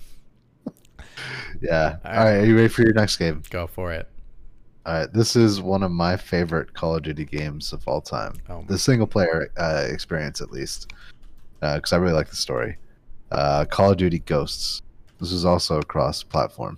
[1.62, 1.98] Yeah.
[2.04, 2.38] All All right.
[2.40, 3.44] Are you ready for your next game?
[3.50, 4.08] Go for it.
[4.86, 5.14] All right.
[5.14, 8.34] This is one of my favorite Call of Duty games of all time.
[8.50, 10.92] Oh, The single player uh, experience, at least,
[11.62, 12.78] because I really like the story.
[13.32, 14.82] Uh, Call of Duty Ghosts.
[15.20, 16.78] This is also cross platform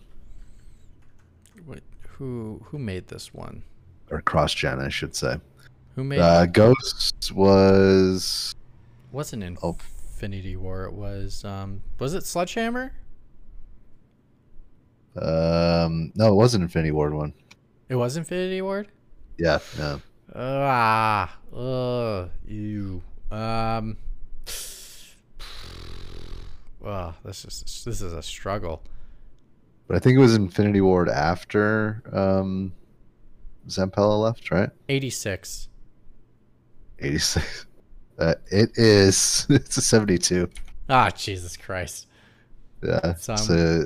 [1.66, 3.64] what, who who made this one?
[4.10, 5.36] or cross gen, I should say.
[5.98, 6.20] Who made?
[6.20, 8.54] Uh, Ghosts was
[9.12, 9.76] wasn't oh.
[10.12, 10.90] Infinity Ward.
[10.90, 11.44] It was.
[11.44, 12.94] Um, was it Sledgehammer?
[15.20, 17.34] um no, it wasn't Infinity Ward one.
[17.90, 18.90] It was Infinity Ward.
[19.40, 19.98] Yeah, yeah.
[20.36, 23.02] Ah, ugh, ew.
[23.32, 23.98] Um,
[26.80, 28.84] well, this is this is a struggle.
[29.88, 32.74] But I think it was Infinity Ward after um
[33.68, 34.70] Zampella left, right?
[34.90, 35.67] Eighty six.
[37.00, 37.66] 86.
[38.20, 39.46] Uh, it is.
[39.52, 40.50] It's a 72.
[40.90, 42.08] Ah, Jesus Christ.
[42.84, 43.14] Yeah.
[43.14, 43.84] So So,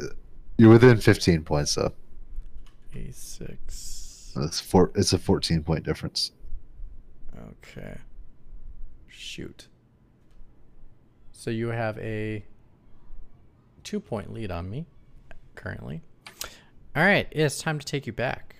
[0.58, 1.92] you're within 15 points, though.
[2.96, 4.32] Eighty six.
[4.38, 4.94] It's four.
[4.96, 6.32] It's a 14 point difference.
[7.38, 7.98] Okay.
[9.10, 9.68] Shoot.
[11.34, 12.46] So you have a
[13.84, 14.86] two point lead on me
[15.56, 16.02] currently.
[16.96, 18.56] All right, it's time to take you back.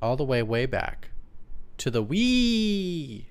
[0.00, 1.09] All the way, way back
[1.80, 3.24] to the Wii.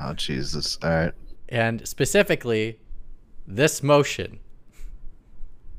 [0.00, 0.78] Oh Jesus!
[0.82, 1.12] All right.
[1.48, 2.78] And specifically,
[3.46, 4.38] this motion.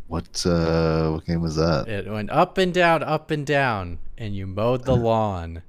[0.08, 1.88] What uh what game was that?
[1.88, 5.62] It went up and down, up and down, and you mowed the lawn.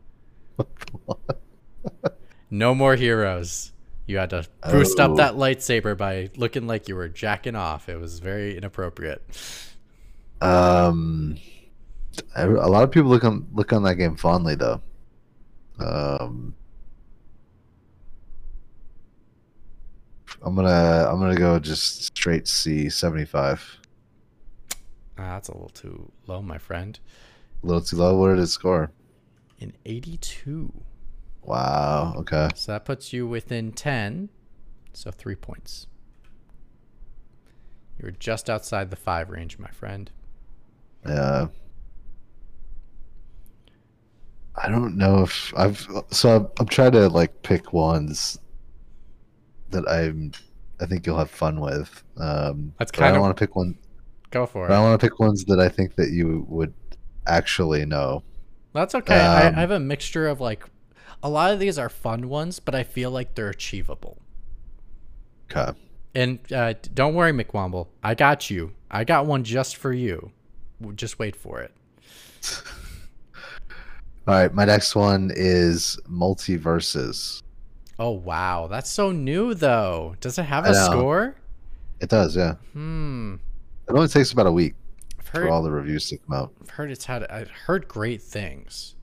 [2.50, 3.72] No more heroes.
[4.06, 5.16] You had to boost up Oh.
[5.16, 7.88] that lightsaber by looking like you were jacking off.
[7.88, 9.22] It was very inappropriate.
[10.40, 11.36] Um,
[12.34, 14.80] a lot of people look on look on that game fondly, though.
[15.80, 16.54] Um,
[20.42, 23.78] I'm gonna I'm gonna go just straight C seventy five.
[25.18, 26.98] Ah, that's a little too low, my friend.
[27.62, 28.16] A little too low.
[28.16, 28.90] What did it score?
[29.58, 30.72] In 82.
[31.42, 32.14] Wow.
[32.16, 32.48] Okay.
[32.54, 34.30] So that puts you within 10.
[34.94, 35.86] So three points.
[38.00, 40.10] You're just outside the five range, my friend.
[41.06, 41.48] Yeah.
[44.62, 48.38] I don't know if I've so I'm, I'm trying to like pick ones
[49.70, 50.32] that I'm
[50.80, 52.02] I think you'll have fun with.
[52.16, 53.76] Um, That's I kind don't of- want to pick one.
[54.30, 54.70] Go for it.
[54.72, 56.72] I want to pick ones that I think that you would
[57.26, 58.22] actually know.
[58.72, 59.18] That's okay.
[59.18, 60.62] I, um, I have a mixture of like,
[61.22, 64.18] a lot of these are fun ones, but I feel like they're achievable.
[65.50, 65.76] Okay.
[66.14, 67.88] And uh, don't worry, McWomble.
[68.04, 68.72] I got you.
[68.88, 70.30] I got one just for you.
[70.94, 71.74] Just wait for it.
[74.26, 74.52] All right.
[74.54, 77.42] My next one is MultiVersus.
[77.98, 80.14] Oh wow, that's so new though.
[80.20, 80.84] Does it have I a know.
[80.86, 81.36] score?
[82.00, 82.54] It does, yeah.
[82.72, 83.34] Hmm.
[83.88, 84.74] It only takes about a week
[85.18, 86.52] I've for all the reviews to come out.
[86.62, 87.24] I've heard it's had.
[87.24, 88.94] I've heard great things.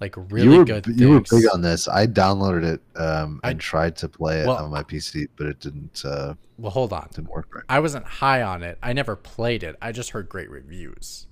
[0.00, 0.86] Like you really were good.
[0.86, 1.88] you were big on this.
[1.88, 5.46] I downloaded it um, I- and tried to play it well, on my PC, but
[5.46, 7.08] it didn't uh, Well, hold on.
[7.14, 7.64] didn't work right.
[7.68, 8.76] I wasn't high on it.
[8.82, 9.76] I never played it.
[9.80, 11.26] I just heard great reviews.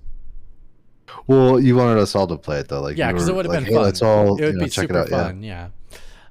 [1.27, 3.53] Well, you wanted us all to play it though, like yeah, because it would have
[3.53, 3.83] like, been hey, fun.
[3.83, 5.27] Let's all it would you know, be check super it out.
[5.27, 5.43] fun.
[5.43, 5.69] Yeah.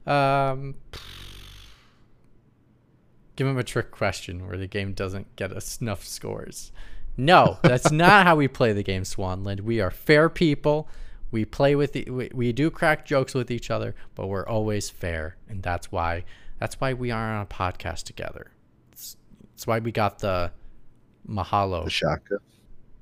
[0.06, 0.74] Um,
[3.36, 6.72] give him a trick question where the game doesn't get us enough scores.
[7.16, 9.60] No, that's not how we play the game, Swanland.
[9.60, 10.88] We are fair people.
[11.30, 14.90] We play with the, we, we do crack jokes with each other, but we're always
[14.90, 16.24] fair, and that's why
[16.58, 18.50] that's why we are on a podcast together.
[18.92, 19.16] It's,
[19.54, 20.52] it's why we got the
[21.28, 22.38] mahalo the shaka.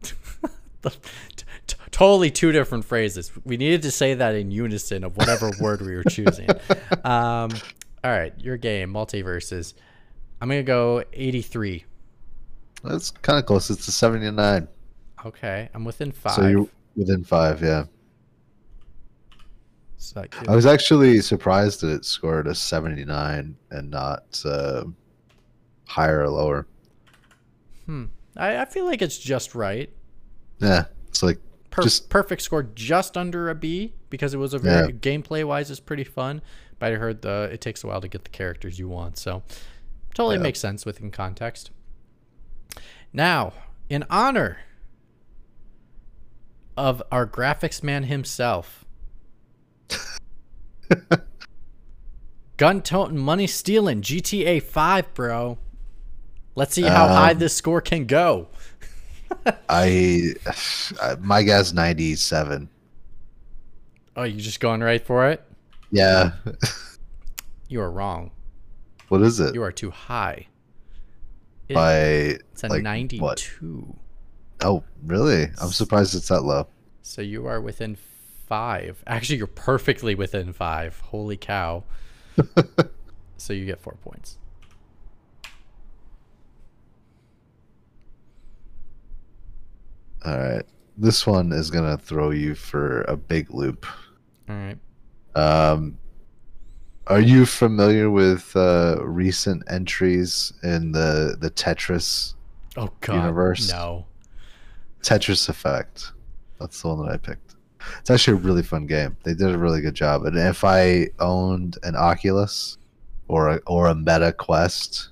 [0.82, 0.90] the-
[1.36, 3.30] t- t- totally two different phrases.
[3.44, 6.48] We needed to say that in unison of whatever word we were choosing.
[7.04, 7.50] Um,
[8.02, 9.74] all right, your game, MultiVersus.
[10.40, 11.84] I'm gonna go 83.
[12.82, 13.68] That's kind of close.
[13.68, 14.66] It's a seventy nine.
[15.26, 16.32] Okay, I'm within five.
[16.32, 17.62] So you're within five.
[17.62, 17.84] Yeah.
[19.98, 24.84] So I was actually surprised that it scored a seventy nine and not uh,
[25.86, 26.66] higher or lower.
[27.84, 28.06] hmm.
[28.34, 29.90] I, I feel like it's just right.
[30.60, 31.38] Yeah, it's like
[31.70, 35.70] Per- Just- perfect score, just under a B because it was a very gameplay wise
[35.70, 36.42] is pretty fun.
[36.80, 39.42] But I heard the it takes a while to get the characters you want, so
[40.14, 40.42] totally Yeah.
[40.42, 41.70] makes sense within context.
[43.12, 43.52] Now,
[43.88, 44.58] in honor
[46.76, 48.84] of our graphics man himself,
[52.56, 55.58] gun toting, money stealing, GTA Five, bro.
[56.54, 58.48] Let's see how high Um, this score can go.
[59.68, 60.34] I,
[61.00, 62.68] uh, my guess ninety seven.
[64.16, 65.42] Oh, you just going right for it?
[65.90, 66.32] Yeah.
[67.68, 68.32] You are wrong.
[69.08, 69.54] what is it?
[69.54, 70.48] You are too high.
[71.68, 71.94] It- By
[72.52, 73.22] it's a like, 92.
[73.22, 73.50] what?
[74.62, 75.44] oh really?
[75.60, 76.66] I'm surprised it's that low.
[77.02, 77.96] So you are within
[78.48, 79.02] five.
[79.06, 80.98] Actually, you're perfectly within five.
[80.98, 81.84] Holy cow.
[83.36, 84.36] so you get four points.
[90.24, 90.64] All right.
[90.96, 93.86] This one is gonna throw you for a big loop.
[94.48, 94.78] All right.
[95.34, 95.96] Um,
[97.06, 102.34] are you familiar with uh, recent entries in the the Tetris
[102.76, 103.14] Oh, God.
[103.16, 103.68] Universe.
[103.70, 104.06] No.
[105.02, 106.12] Tetris Effect?
[106.60, 107.56] That's the one that I picked.
[107.98, 109.16] It's actually a really fun game.
[109.24, 110.24] They did a really good job.
[110.26, 112.76] And if I owned an Oculus
[113.26, 115.08] or a, or a Meta Quest,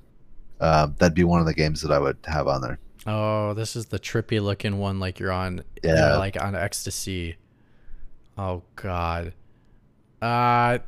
[0.60, 2.78] um, that'd be one of the games that I would have on there.
[3.06, 6.10] Oh, this is the trippy looking one like you're on Yeah.
[6.10, 7.36] you're like on ecstasy.
[8.36, 9.34] Oh god.
[10.20, 10.78] Uh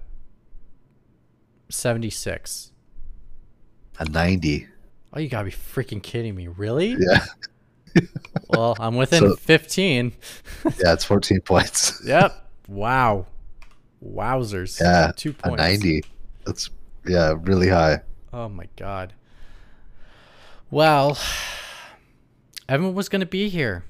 [1.69, 2.73] 76.
[3.99, 4.67] A ninety.
[5.13, 6.49] Oh, you got to be freaking kidding me.
[6.49, 6.97] Really?
[6.99, 7.25] Yeah,
[8.49, 10.13] Well, I'm within So- 15.
[10.65, 12.01] yeah, it's fourteen points.
[12.07, 12.33] Yep.
[12.69, 13.27] Wow.
[14.05, 14.81] Wowzers.
[14.81, 15.63] Yeah, Two points.
[15.63, 16.03] A ninety.
[16.47, 16.71] That's
[17.07, 18.01] yeah, really high.
[18.33, 19.13] Oh my god.
[20.71, 21.19] Well,
[22.71, 23.85] Evan was going to be here.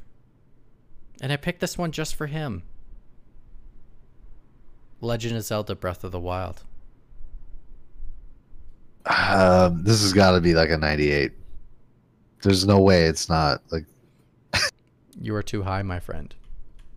[1.20, 2.62] And I picked this one just for him.
[5.02, 6.64] Legend of Zelda Breath of the Wild.
[9.04, 11.32] Um, this has got to be like a ninety-eight.
[12.42, 13.62] There's no way it's not.
[13.70, 13.84] Like
[15.20, 16.34] You are too high, my friend.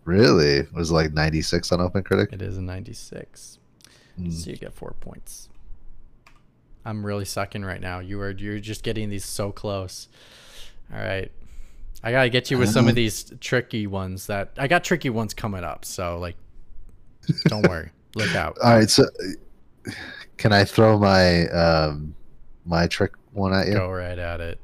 [0.06, 2.32] really, it was like ninety-six on OpenCritic.
[2.32, 3.60] It is a 96.
[4.20, 4.32] Mm.
[4.32, 5.50] So you get 4 points.
[6.86, 8.00] I'm really sucking right now.
[8.00, 10.08] You are you're just getting these so close.
[10.94, 11.32] All right.
[12.04, 15.10] I got to get you with some of these tricky ones that I got tricky
[15.10, 15.86] ones coming up.
[15.86, 16.36] So like
[17.48, 17.92] don't worry.
[18.16, 18.58] Look out.
[18.64, 19.06] All right, so
[20.38, 22.16] can I throw my um
[22.66, 23.74] my trick one at you?
[23.74, 24.60] Go right at it.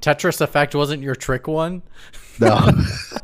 [0.00, 1.82] Tetris Effect wasn't your trick one?
[2.40, 2.58] No.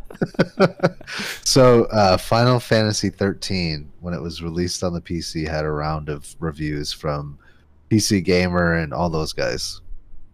[1.45, 6.09] so, uh, Final Fantasy 13, when it was released on the PC, had a round
[6.09, 7.39] of reviews from
[7.91, 9.81] PC Gamer and all those guys.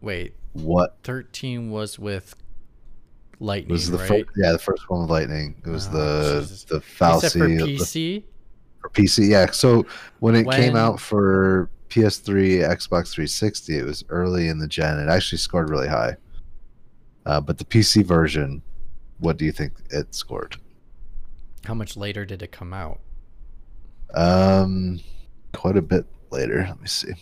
[0.00, 2.36] Wait, What 13 was with
[3.40, 4.08] Lightning, was the right?
[4.08, 4.24] first?
[4.36, 5.60] Yeah, the first one with Lightning.
[5.66, 6.64] It was Oh, the Jesus.
[6.64, 8.24] the fallacy for of the- PC?
[8.80, 9.28] for PC.
[9.30, 9.50] Yeah.
[9.50, 9.86] So
[10.20, 14.98] when it came out for PS3, Xbox 360, it was early in the gen.
[14.98, 16.16] It actually scored really high.
[17.26, 18.62] Uh, but the PC version,
[19.18, 20.56] what do you think it scored?
[21.64, 23.00] How much later did it come out?
[24.14, 25.00] Um,
[25.52, 26.64] quite a bit later.
[26.68, 27.14] Let me see.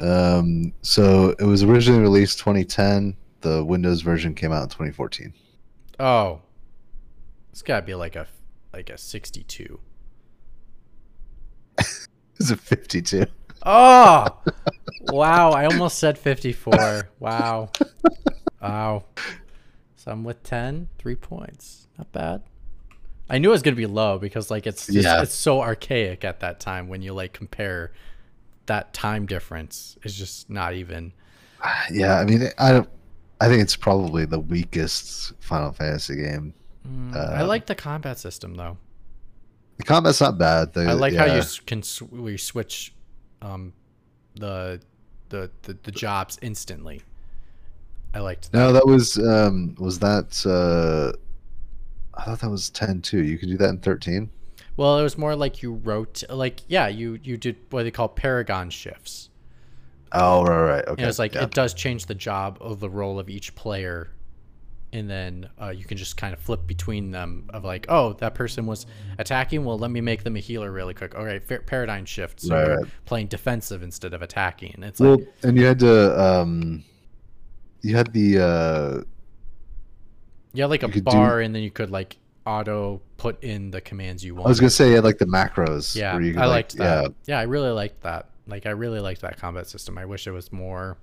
[0.00, 3.16] Um, so it was originally released 2010.
[3.42, 5.32] The Windows version came out in 2014.
[5.98, 6.40] Oh.
[7.52, 8.26] It's got to be like a
[8.72, 9.78] like a 62.
[11.78, 13.26] Is it 52?
[13.66, 14.26] Oh!
[15.08, 17.10] wow, I almost said 54.
[17.18, 17.70] Wow.
[18.62, 19.04] Wow.
[19.96, 21.88] So I'm with 10, 3 points.
[21.98, 22.42] Not bad.
[23.28, 25.22] I knew it was going to be low because like it's just, Yeah.
[25.22, 27.92] it's so archaic at that time when you like compare
[28.70, 31.12] that time difference is just not even
[31.90, 32.88] Yeah, I mean, I don't.
[33.40, 36.54] I think it's probably the weakest Final Fantasy game.
[36.86, 38.78] Mm, I Um, like the combat system though.
[39.78, 40.72] The combat's not bad.
[40.72, 42.94] The, I like how you can sw- we switch
[43.42, 43.72] um
[44.36, 44.80] the,
[45.30, 47.02] the the the jobs instantly.
[48.14, 48.58] I liked that.
[48.58, 51.18] No, that was um was that uh
[52.14, 53.22] I thought that was 10 too.
[53.24, 54.30] You could do that in 13.
[54.80, 58.08] Well, it was more like you wrote like yeah, you you did what they call
[58.08, 59.28] paragon shifts.
[60.10, 60.84] Oh, right, right.
[60.84, 60.92] Okay.
[60.92, 61.42] And it was like yeah.
[61.42, 64.10] it does change the job of the role of each player,
[64.90, 68.34] and then uh, you can just kind of flip between them of like, oh, that
[68.34, 68.86] person was
[69.18, 69.66] attacking.
[69.66, 71.14] Well, let me make them a healer really quick.
[71.14, 72.40] All right, fa- paradigm shift.
[72.40, 72.84] So Right, right.
[73.04, 74.82] playing defensive instead of attacking.
[74.82, 76.84] It's well, like and you had to um
[77.82, 79.02] you had the uh
[80.54, 82.16] you had like a could do- bar, and then you could like
[82.46, 84.46] auto put in the commands you want.
[84.46, 86.76] I was to say had like the macros Yeah, where you could I like, liked
[86.78, 87.04] that.
[87.04, 87.08] yeah.
[87.26, 87.38] Yeah.
[87.40, 88.30] I really liked that.
[88.46, 89.96] Like, I really liked that combat system.
[89.98, 90.96] I wish it was more.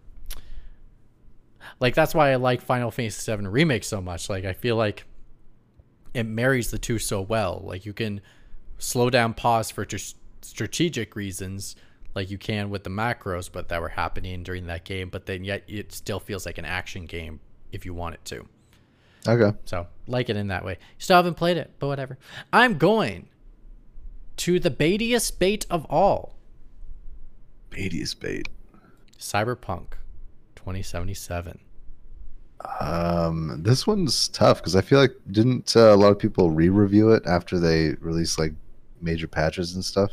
[1.79, 4.29] Like, that's why I like Final Fantasy VII Remake so much.
[4.29, 5.05] Like, I feel like
[6.13, 7.61] it marries the two so well.
[7.63, 8.21] Like, you can
[8.79, 9.97] slow down, pause for tr-
[10.41, 11.75] strategic reasons,
[12.15, 15.09] like you can with the macros, but that were happening during that game.
[15.09, 17.39] But then, yet, it still feels like an action game
[17.71, 18.45] if you want it to.
[19.27, 19.57] Okay.
[19.65, 20.77] So like it in that way.
[20.97, 22.17] Still haven't played it, but whatever.
[22.53, 23.29] I'm going
[24.37, 26.35] to the baitiest bait of all,
[27.69, 28.47] Beatty's bait.
[29.19, 29.93] Cyberpunk
[30.55, 31.59] 2077.
[32.79, 37.11] Um, this one's tough because I feel like didn't uh, a lot of people re-review
[37.11, 38.53] it after they released like
[39.01, 40.11] major patches and stuff.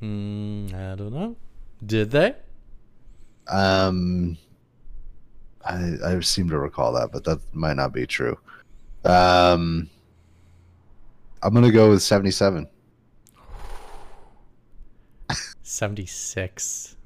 [0.00, 1.36] Hmm, I don't know.
[1.84, 2.34] Did they?
[3.48, 4.38] Um,
[5.64, 8.38] I I seem to recall that, but that might not be true.
[9.04, 9.90] Um,
[11.42, 12.68] I'm gonna go with 77.
[15.62, 16.96] 76.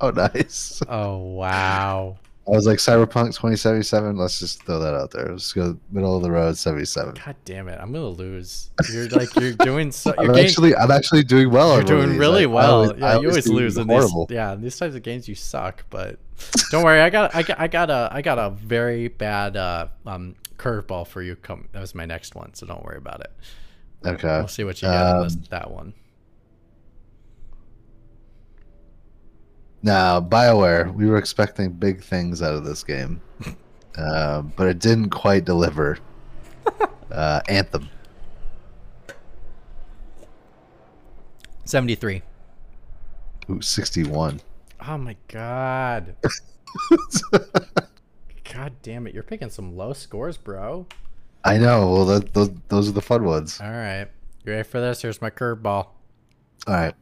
[0.00, 0.82] Oh, nice.
[0.88, 2.18] Oh wow.
[2.46, 4.16] I was like Cyberpunk 2077.
[4.16, 5.28] Let's just throw that out there.
[5.30, 7.14] Let's go middle of the road 77.
[7.24, 7.78] God damn it!
[7.80, 8.70] I'm gonna lose.
[8.92, 10.10] You're like you're doing so.
[10.10, 11.70] You're I'm getting, actually I'm actually doing well.
[11.70, 12.74] you're on doing really I well.
[12.84, 14.14] always- yeah, you always lose in these.
[14.30, 15.84] Yeah, in these types of games you suck.
[15.90, 16.18] But
[16.70, 19.88] don't worry, I got I got I got a I got a very bad uh,
[20.06, 21.34] um curveball for you.
[21.36, 23.32] Come, that was my next one, so don't worry about it.
[24.06, 24.28] Okay.
[24.28, 25.94] We'll see what you get this, Um, that one.
[29.86, 33.20] Now, BioWare, we were expecting big things out of this game,
[33.96, 35.98] uh, but it didn't quite deliver.
[37.08, 37.88] Uh, Anthem.
[41.64, 42.20] 73.
[43.48, 44.40] Ooh, 61.
[44.86, 46.16] Oh my god.
[48.52, 49.14] god damn it.
[49.14, 50.86] You're picking some low scores, bro.
[51.44, 51.92] I know.
[51.92, 53.60] Well, that, those, those are the fun ones.
[53.60, 54.08] All right.
[54.44, 55.00] You ready for this?
[55.02, 55.64] Here's my curveball.
[55.64, 55.94] All
[56.66, 56.94] right.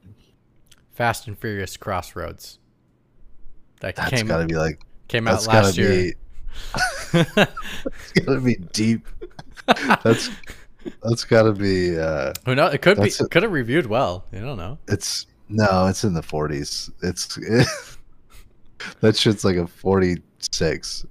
[0.92, 2.58] Fast and Furious Crossroads.
[3.84, 5.90] That That's came got to be like, came out last year.
[5.90, 6.14] be,
[7.12, 9.06] it's got to be deep.
[10.02, 10.30] That's,
[11.02, 12.72] that's got to be, uh, Who knows?
[12.72, 14.24] It could be could have reviewed well.
[14.32, 14.78] You don't know.
[14.88, 16.90] it's, no, it's in the 40s.
[17.02, 17.36] It's,
[19.00, 21.06] that shit's like a 46.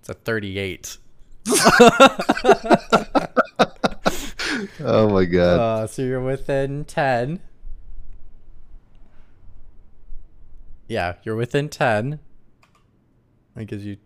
[0.00, 0.98] It's a 38.
[4.82, 5.60] Oh my god.
[5.60, 7.40] Uh, so you're within 10.
[10.90, 12.18] Yeah, you're within 10.
[13.54, 13.96] That gives you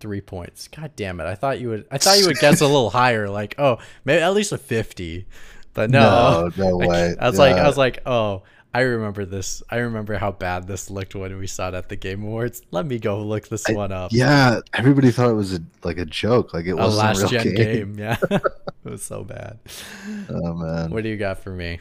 [0.00, 0.66] three points.
[0.68, 1.24] God damn it.
[1.26, 4.20] I thought you would I thought you would guess a little higher, like, oh, maybe
[4.20, 5.26] at least a 50.
[5.74, 7.16] But no, No, no I- way.
[7.20, 9.62] I was like, I was like, oh, I remember this.
[9.70, 12.62] I remember how bad this looked when we saw it at the Game Awards.
[12.72, 14.10] Let me go look this I- one up.
[14.12, 17.18] Yeah, everybody thought it was a, like a joke, like it a wasn't a last
[17.20, 17.94] real gen game.
[17.94, 17.98] game.
[18.00, 18.42] Yeah, it
[18.82, 19.60] was so bad.
[20.28, 20.90] Oh man.
[20.90, 21.78] What do you got for me?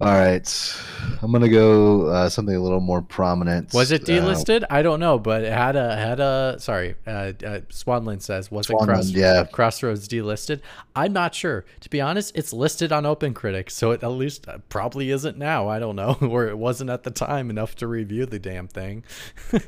[0.00, 0.76] All right,
[1.22, 3.72] I'm gonna go uh, something a little more prominent.
[3.72, 4.64] Was it Uh, delisted?
[4.68, 6.96] I don't know, but it had a had a sorry.
[7.06, 9.44] Uh, uh, Swanland says was it Cross, yeah.
[9.44, 10.60] Crossroads delisted?
[10.96, 11.64] I'm not sure.
[11.82, 15.68] To be honest, it's listed on OpenCritic, so it at least uh, probably isn't now.
[15.68, 19.04] I don't know, or it wasn't at the time enough to review the damn thing.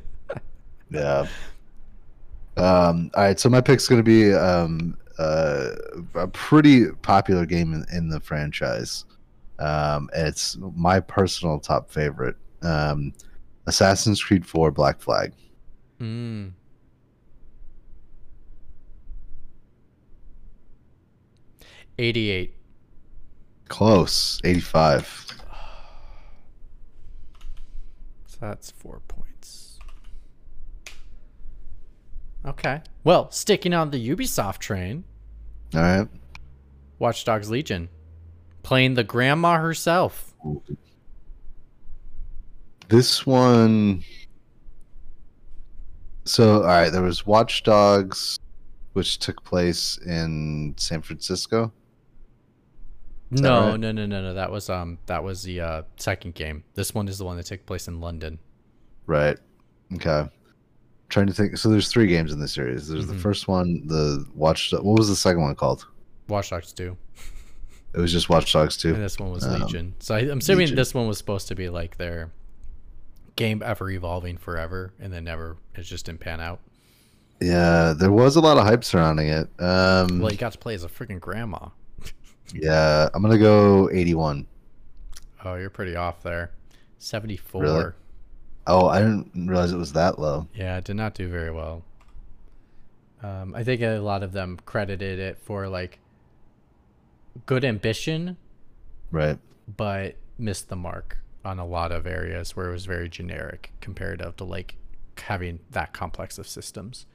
[0.90, 1.26] Yeah.
[2.56, 5.70] Um, all right, so my pick's gonna be um, uh,
[6.14, 9.04] a pretty popular game in, in the franchise.
[9.58, 12.36] Um, it's my personal top favorite.
[12.62, 13.12] Um,
[13.66, 15.32] Assassin's Creed 4 Black Flag.
[16.00, 16.52] Mm.
[21.98, 22.54] Eighty-eight.
[23.68, 25.26] Close, 85.
[28.26, 29.78] So that's four points.
[32.44, 32.82] Okay.
[33.04, 35.04] Well, sticking on the Ubisoft train,
[35.74, 36.08] All right.
[36.98, 37.88] Watch Dogs Legion,
[38.64, 40.34] playing the grandma herself.
[42.88, 44.02] This one.
[46.24, 48.38] So, all right, there was Watch Dogs,
[48.94, 51.72] which took place in San Francisco.
[53.30, 53.80] Is No, right?
[53.80, 54.34] no, no, no, no.
[54.34, 56.64] That was um, that was the uh, second game.
[56.74, 58.38] This one is the one that took place in London.
[59.06, 59.38] Right.
[59.94, 60.28] Okay.
[61.10, 61.56] trying to think.
[61.58, 62.88] So there's three games in the series.
[62.88, 63.20] There's the Mhm.
[63.20, 64.72] first one, the Watch.
[64.72, 65.86] What was the second one called?
[66.28, 66.96] Watch Dogs 2.
[67.94, 69.94] It was just Watch Dogs And this one was Um, Legion.
[70.00, 70.76] So I, I'm assuming Legion.
[70.76, 72.32] this one was supposed to be like their
[73.36, 76.60] game ever evolving forever, and then never it just didn't pan out.
[77.40, 79.48] Yeah, there was a lot of hype surrounding it.
[79.60, 81.68] Um, Well, you got to play as a freaking grandma.
[82.54, 84.46] yeah, I'm gonna go 81.
[85.44, 86.52] Oh, you're pretty off there.
[86.98, 87.62] 74.
[87.62, 87.84] Really?
[88.66, 90.48] Oh, I didn't realize it was that low.
[90.54, 91.84] Yeah, it did not do very well.
[93.22, 95.98] Um, I think a lot of them credited it for like
[97.46, 98.36] good ambition,
[99.10, 99.38] Right.
[99.76, 104.36] but missed the mark on a lot of areas where it was very generic comparative
[104.36, 104.76] to like
[105.18, 107.06] having that complex of systems.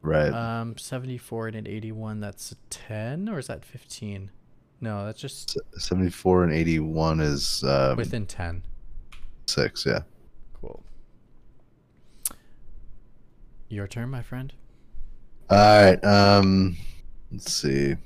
[0.00, 0.30] Right.
[0.32, 4.30] Um, 74 and an 81, that's a 10 or is that 15?
[4.80, 8.62] No, that's just 74 and 81 is um, within 10.
[9.46, 9.84] six.
[9.84, 10.02] Yeah.
[10.60, 10.82] Cool.
[13.68, 14.52] Your turn, my friend.
[15.50, 16.02] All right.
[16.04, 16.76] Um,
[17.32, 17.96] let's see.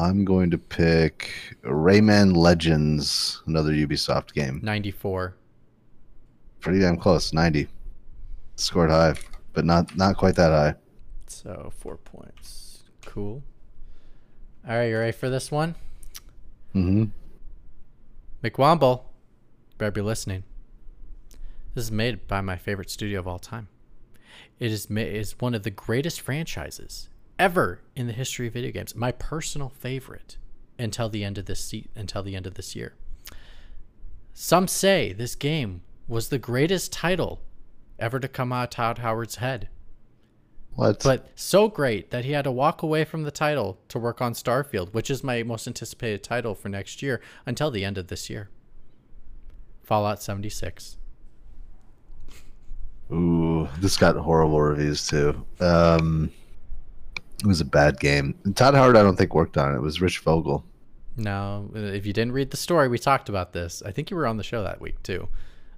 [0.00, 1.30] I'm going to pick
[1.62, 4.58] Rayman Legends, another Ubisoft game.
[4.62, 5.36] 94.
[6.60, 7.68] Pretty damn close, 90.
[8.56, 9.14] Scored high,
[9.52, 10.74] but not not quite that high.
[11.26, 12.84] So four points.
[13.04, 13.42] Cool.
[14.66, 15.74] All right, you ready for this one?
[16.74, 17.04] Mm hmm
[18.42, 19.02] McWomble.
[19.76, 20.44] Better be listening.
[21.74, 23.68] This is made by my favorite studio of all time.
[24.58, 27.09] It is ma- is one of the greatest franchises
[27.40, 28.94] ever in the history of video games.
[28.94, 30.36] My personal favorite
[30.78, 32.94] until the end of this se- until the end of this year.
[34.34, 37.40] Some say this game was the greatest title
[37.98, 39.68] ever to come out of Todd Howard's head.
[40.74, 41.02] What?
[41.02, 44.34] but so great that he had to walk away from the title to work on
[44.34, 48.30] Starfield, which is my most anticipated title for next year until the end of this
[48.30, 48.50] year.
[49.82, 50.96] Fallout 76.
[53.12, 55.44] Ooh, this got horrible reviews too.
[55.58, 56.30] Um,
[57.40, 58.34] it was a bad game.
[58.44, 59.76] And Todd Howard, I don't think worked on it.
[59.76, 60.64] It was Rich Vogel.
[61.26, 63.82] Uh, if you didn't read the story, we talked about this.
[63.84, 65.28] I think you were on the show that week too.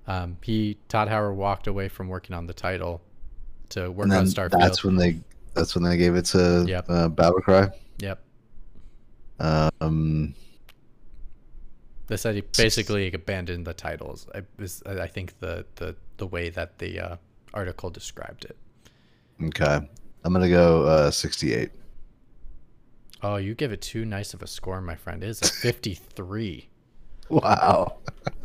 [0.07, 3.01] Um, he Todd Howard walked away from working on the title
[3.71, 4.61] to work on Starfield.
[4.61, 5.19] that's when they
[5.55, 6.87] that's when they gave it to Yep.
[6.89, 7.73] uh, Battlecry.
[7.99, 8.21] yep.
[9.41, 10.35] Um,
[12.07, 14.29] They said he basically abandoned the titles.
[14.35, 17.17] I, is, I think the, the, the way that the uh,
[17.55, 18.57] article described it.
[19.45, 19.89] okay,
[20.25, 21.71] I'm gonna go uh, 68.
[23.23, 25.23] Oh, you give it too nice of a score, my friend.
[25.23, 26.69] It is a 53.
[27.31, 27.97] Wow.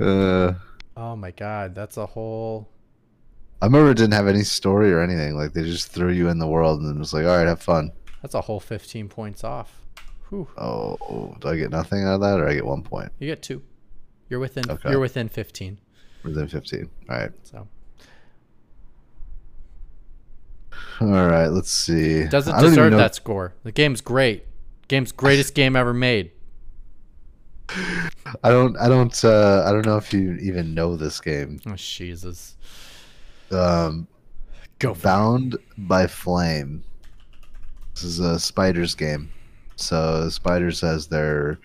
[0.00, 0.52] uh,
[0.96, 2.68] oh my god, that's a whole.
[3.60, 5.36] I remember it didn't have any story or anything.
[5.36, 7.60] Like they just threw you in the world and it was like, all right, have
[7.60, 7.90] fun.
[8.22, 9.84] That's a whole 15 points off.
[10.28, 10.46] Whew.
[10.56, 13.42] Oh, do I get nothing out of that, or I get one point You get
[13.42, 13.62] two.
[14.28, 14.70] You're within.
[14.70, 14.90] Okay.
[14.90, 15.80] You're within 15.
[16.22, 16.88] within 15?
[17.08, 17.66] All right, So
[21.00, 21.48] all right.
[21.48, 22.26] Let's see.
[22.26, 23.54] doesn't I don't even deserve that score.
[23.62, 24.44] The game's great.
[24.88, 26.30] Game's greatest game ever made.
[27.68, 28.76] I don't.
[28.76, 29.24] I don't.
[29.24, 31.60] Uh, I don't know if you even know this game.
[31.66, 32.56] Oh Jesus.
[33.50, 34.06] Um,
[34.78, 35.02] Go it.
[35.02, 36.84] Bound by Flame.
[37.94, 39.30] This is a spiders game.
[39.76, 41.58] So spiders has their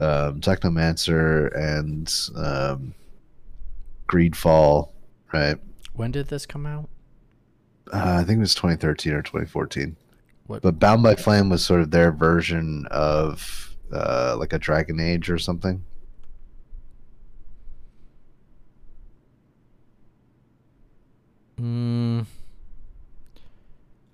[0.00, 2.94] um, Technomancer and um,
[4.08, 4.90] Greedfall,
[5.32, 5.56] right?
[5.94, 6.88] When did this come out?
[7.92, 9.96] Uh, I think it was 2013 or 2014.
[10.46, 10.62] What?
[10.62, 15.28] But Bound by Flame was sort of their version of uh, like a Dragon Age
[15.28, 15.84] or something.
[21.60, 22.26] Mm,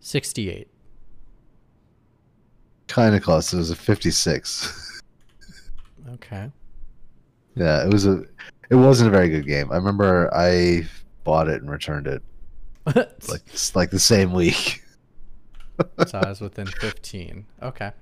[0.01, 0.69] 68.
[2.89, 3.53] Kind of close.
[3.53, 5.01] It was a 56.
[6.15, 6.51] Okay.
[7.55, 8.25] yeah, it was a.
[8.71, 9.71] It wasn't a very good game.
[9.71, 10.87] I remember I
[11.23, 12.23] bought it and returned it
[12.97, 13.43] like
[13.75, 14.83] like the same week.
[16.07, 17.47] so I was within 15.
[17.63, 17.93] Okay.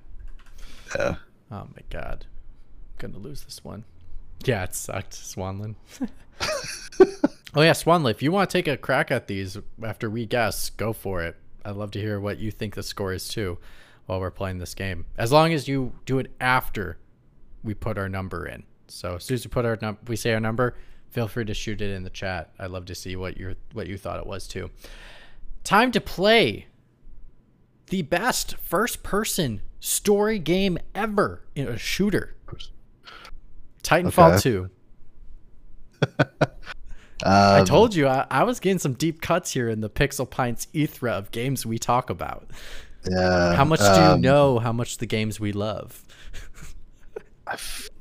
[0.95, 1.15] Yeah.
[1.51, 2.25] Oh my god.
[2.99, 3.83] I'm gonna lose this one.
[4.45, 5.75] Yeah, it sucked, Swanland.
[7.55, 10.69] oh yeah, Swanland, if you want to take a crack at these after we guess,
[10.69, 11.35] go for it.
[11.65, 13.57] I'd love to hear what you think the score is too
[14.05, 15.05] while we're playing this game.
[15.17, 16.97] As long as you do it after
[17.63, 18.63] we put our number in.
[18.87, 20.75] So as soon as we put our num- we say our number,
[21.11, 22.51] feel free to shoot it in the chat.
[22.59, 24.69] I'd love to see what you what you thought it was too.
[25.63, 26.67] Time to play
[27.87, 32.35] the best first person story game ever in a shooter.
[33.83, 34.41] Titanfall Okay.
[34.41, 34.69] 2.
[37.23, 40.29] Um, I told you I, I was getting some deep cuts here in the Pixel
[40.29, 42.51] Pints ethra of games we talk about.
[43.09, 43.55] Yeah.
[43.55, 46.03] How much do you um, know how much the games we love?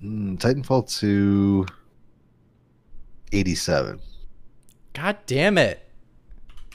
[0.03, 1.67] Mm, Titanfall 2
[3.37, 4.01] 87.
[4.95, 5.87] God damn it.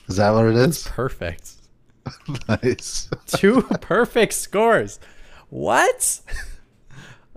[0.08, 0.84] Is that what it is?
[0.84, 1.54] perfect.
[2.48, 3.10] nice.
[3.28, 5.00] Two perfect scores.
[5.50, 6.22] What?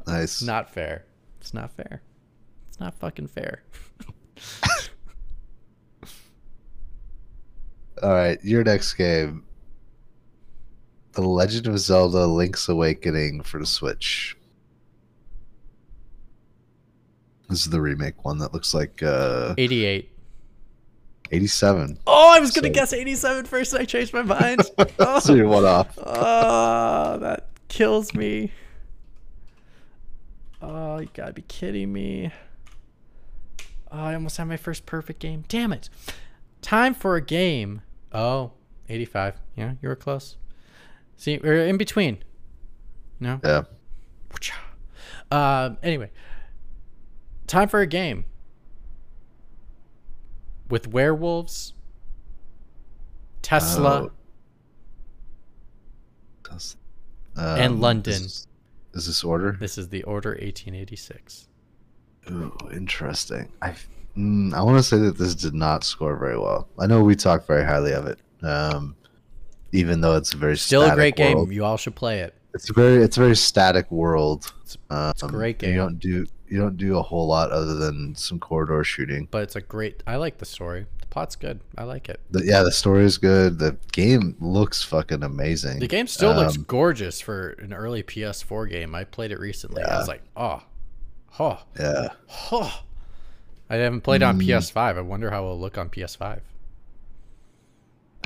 [0.06, 0.42] nice.
[0.42, 1.06] Not fair.
[1.40, 2.02] It's not fair.
[2.68, 3.62] It's not fucking fair.
[8.02, 9.44] All right, your next game.
[11.12, 14.36] The Legend of Zelda Link's Awakening for the Switch.
[17.48, 20.10] This is the remake one that looks like uh 88.
[21.30, 21.98] 87.
[22.06, 24.60] Oh, I was going to So- guess 87 first and I changed my mind.
[24.98, 25.18] Oh.
[25.20, 25.98] So you're one off.
[25.98, 28.52] Oh, that kills me.
[30.62, 32.30] Oh, you gotta be kidding me.
[33.90, 35.44] Oh, I almost had my first perfect game.
[35.48, 35.88] Damn it.
[36.62, 37.82] Time for a game.
[38.12, 38.52] Oh,
[38.88, 39.34] 85.
[39.56, 40.36] Yeah, you were close.
[41.16, 42.18] See, we're in between.
[43.20, 43.40] No?
[43.44, 43.62] Yeah.
[45.30, 46.10] Um, anyway,
[47.46, 48.24] time for a game
[50.68, 51.74] with werewolves,
[53.42, 54.10] Tesla, Oh.
[56.44, 56.76] That's-
[57.36, 58.14] And London.
[58.14, 58.46] Is,
[58.94, 59.56] is this order?
[59.58, 61.48] This is the Order 1886.
[62.30, 63.50] Ooh, interesting.
[63.60, 63.74] I
[64.16, 66.68] mm, I want to say that this did not score very well.
[66.78, 68.94] I know we talk very highly of it, um,
[69.72, 71.48] even though it's a very Still a great world.
[71.48, 71.52] game.
[71.52, 72.34] You all should play it.
[72.54, 74.50] It's a very it's a very static world.
[74.62, 75.70] It's- Um, a great game.
[75.72, 76.24] You don't do
[76.54, 79.26] you don't do a whole lot other than some corridor shooting.
[79.30, 80.02] But it's a great.
[80.06, 80.86] I like the story.
[81.00, 81.58] The plot's good.
[81.76, 82.20] I like it.
[82.30, 83.58] The, yeah, the story is good.
[83.58, 85.80] The game looks fucking amazing.
[85.80, 88.94] The game still looks Um, gorgeous for an early PS4 game.
[88.94, 89.82] I played it recently.
[89.82, 90.62] I was like, oh,
[91.40, 92.08] oh, Yeah.
[92.52, 92.82] oh.
[93.68, 94.46] I haven't played on Mm.
[94.46, 94.76] PS5.
[94.96, 96.40] I wonder how it'll look on PS5.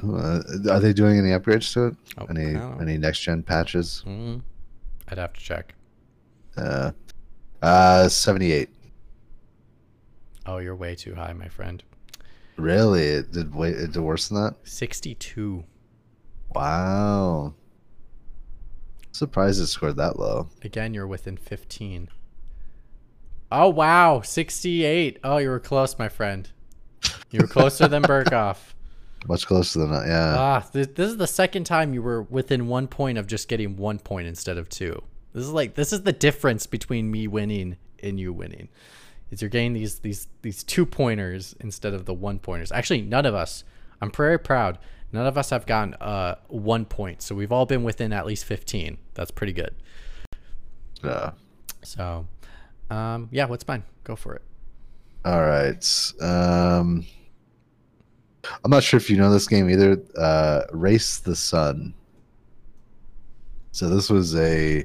[0.03, 1.97] Uh, are they doing any upgrades to it?
[2.19, 2.83] Oh, any I don't know.
[2.83, 4.05] any next gen patches?
[4.07, 4.43] Mm,
[5.09, 5.75] I'd have to check.
[6.57, 6.93] Uh,
[7.63, 8.71] uh, seventy eight.
[10.47, 11.83] Oh, you're way too high, my friend.
[12.57, 13.05] Really?
[13.05, 14.55] It did way it did worse than that?
[14.65, 15.63] 62.
[16.55, 17.55] Wow.
[19.13, 20.49] Surprised it scored that low.
[20.63, 22.09] Again, you're within 15.
[23.53, 24.21] Oh, wow.
[24.23, 25.19] 68.
[25.23, 26.51] Oh, you were close, my friend.
[27.31, 28.75] You were closer than Burkoff.
[29.27, 30.07] Much closer than that.
[30.07, 30.35] Yeah.
[30.39, 33.77] Ah, th- this is the second time you were within one point of just getting
[33.77, 35.03] one point instead of two.
[35.33, 38.69] This is like this is the difference between me winning and you winning.
[39.31, 42.73] Is you're getting these these these two pointers instead of the one pointers.
[42.73, 43.65] Actually, none of us.
[44.01, 44.79] I'm very proud.
[45.13, 48.45] None of us have gotten uh one point, so we've all been within at least
[48.45, 48.99] 15.
[49.15, 49.75] That's pretty good.
[51.03, 51.33] yeah.
[51.83, 52.27] So,
[52.91, 53.85] um, yeah, what's mine?
[54.05, 54.43] Go for it.
[55.25, 56.13] All right.
[56.21, 57.05] Um,
[58.65, 60.03] I'm not sure if you know this game either.
[60.17, 61.95] Uh, Race the Sun.
[63.73, 64.85] So this was a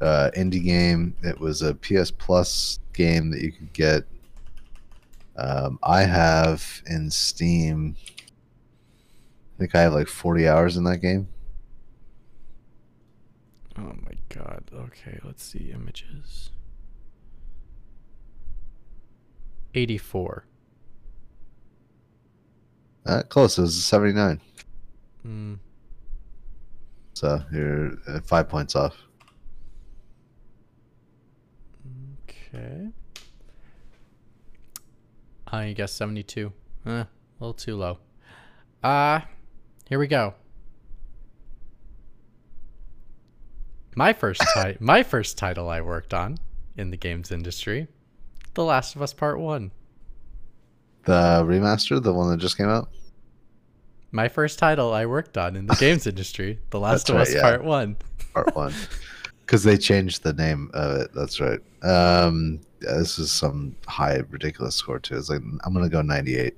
[0.00, 1.14] uh, indie game.
[1.22, 4.04] It was a PS Plus game that you could get.
[5.36, 7.96] Um, I have in Steam.
[8.18, 11.28] I think I have like 40 hours in that game.
[13.78, 14.64] Oh my god.
[14.72, 16.50] Okay, let's see images.
[19.74, 20.46] 84.
[23.04, 23.58] Uh, close.
[23.58, 24.40] It was 79.
[25.22, 25.54] Hmm.
[27.14, 28.96] So you're uh, five points off.
[32.56, 32.88] Okay.
[35.48, 36.52] I guess 72.
[36.86, 37.06] Eh, a
[37.38, 37.98] little too low.
[38.82, 39.20] Uh,
[39.88, 40.34] here we go.
[43.94, 46.38] My first ti- my first title I worked on
[46.76, 47.88] in the games industry,
[48.54, 49.70] The Last of Us Part 1.
[51.04, 52.90] The remaster, the one that just came out.
[54.12, 57.28] My first title I worked on in the games industry, The Last That's of right,
[57.28, 57.42] Us yeah.
[57.42, 57.96] Part 1.
[58.34, 58.74] part one
[59.46, 64.20] because they changed the name of it that's right um yeah, this is some high
[64.30, 66.54] ridiculous score too it's like i'm gonna go 98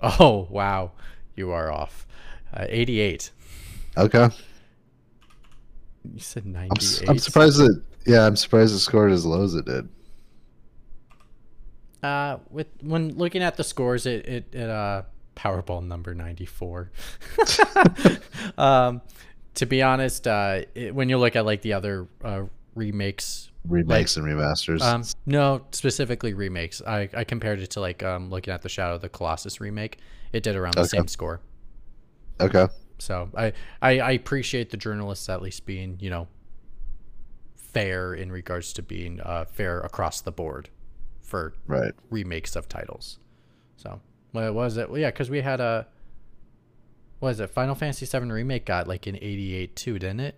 [0.00, 0.92] Oh, wow.
[1.34, 2.06] You are off.
[2.54, 3.32] Uh, 88.
[3.96, 4.28] okay
[6.14, 6.78] You said I'm, 98.
[6.80, 9.88] s- I'm surprised that yeah i'm surprised it scored as low as it did
[12.02, 15.02] Uh, with when looking at the scores, it it, it uh
[15.34, 16.90] Powerball number ninety four.
[18.58, 19.02] um,
[19.58, 22.42] to be honest, uh, it, when you look at like the other uh,
[22.74, 28.30] remakes, remakes and remasters um, no, specifically remakes, I I compared it to like um
[28.30, 29.98] looking at the Shadow of the Colossus remake,
[30.32, 30.88] it did around the Okay.
[30.98, 31.40] same score.
[32.40, 32.66] okay
[32.98, 33.52] So I,
[33.82, 36.28] I I appreciate the journalists at least being you know
[37.56, 40.70] fair in regards to being uh, fair across the board
[41.22, 43.18] for right remakes of titles.
[43.76, 44.00] So
[44.32, 44.90] what was it?
[44.90, 45.86] Well, yeah, because we had a
[47.20, 47.50] what is it?
[47.50, 50.34] Final Fantasy VII remake got like an '88 too, didn't it?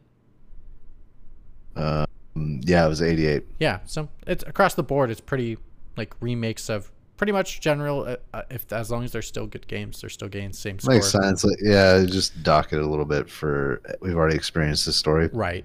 [1.77, 2.07] um
[2.37, 3.81] yeah it was 88 Yeah.
[3.87, 5.11] So it's across the board.
[5.11, 5.59] It's pretty
[5.97, 8.03] like remakes of pretty much general.
[8.05, 10.79] Uh, uh, if as long as they're still good games, they're still getting the same
[10.79, 10.95] score.
[10.95, 14.97] makes sense like yeah just dock it a little bit for we've already experienced this
[14.97, 15.65] story Right.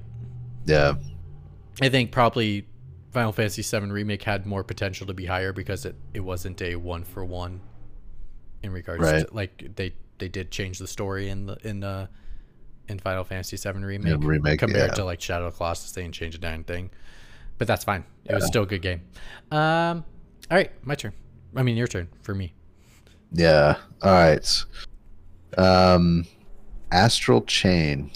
[0.66, 0.96] yeah
[1.82, 2.66] I think probably
[3.12, 6.76] Final Fantasy VII remake had more potential to be higher because it, it wasn't a
[6.76, 7.62] one for one
[8.62, 9.28] in regards Right.
[9.28, 12.10] to like they they did change the story in the in the
[12.88, 14.96] in Final Fantasy VII remake, remake, compared yeah.
[14.96, 15.92] to like Shadow of the Colossus.
[15.92, 16.92] They didn't change a damn thing,
[17.58, 18.06] but that's fine.
[18.26, 19.02] It was still a good game.
[19.52, 20.04] Um,
[20.52, 21.14] all right, my turn.
[21.56, 22.54] I mean your turn for me.
[23.32, 23.78] Yeah.
[24.02, 24.64] All right.
[25.58, 26.26] Um,
[26.92, 28.12] Astral Chain.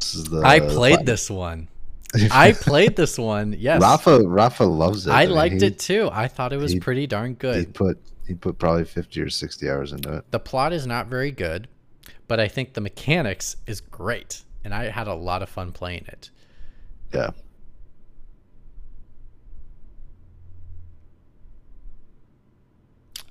[0.00, 1.68] This is the I played this one.
[2.30, 3.56] I played this one.
[3.58, 4.20] Yes, Rafa.
[4.20, 5.10] Rafa loves it.
[5.10, 6.08] I mean, liked he- it too.
[6.12, 7.74] I thought it was he- pretty darn He good.
[7.74, 10.30] put he put probably fifty or sixty hours into it.
[10.30, 11.68] the plot is not very good,
[12.28, 16.04] but I think the mechanics is great, and I had a lot of fun playing
[16.08, 16.30] it.
[17.12, 17.30] Yeah.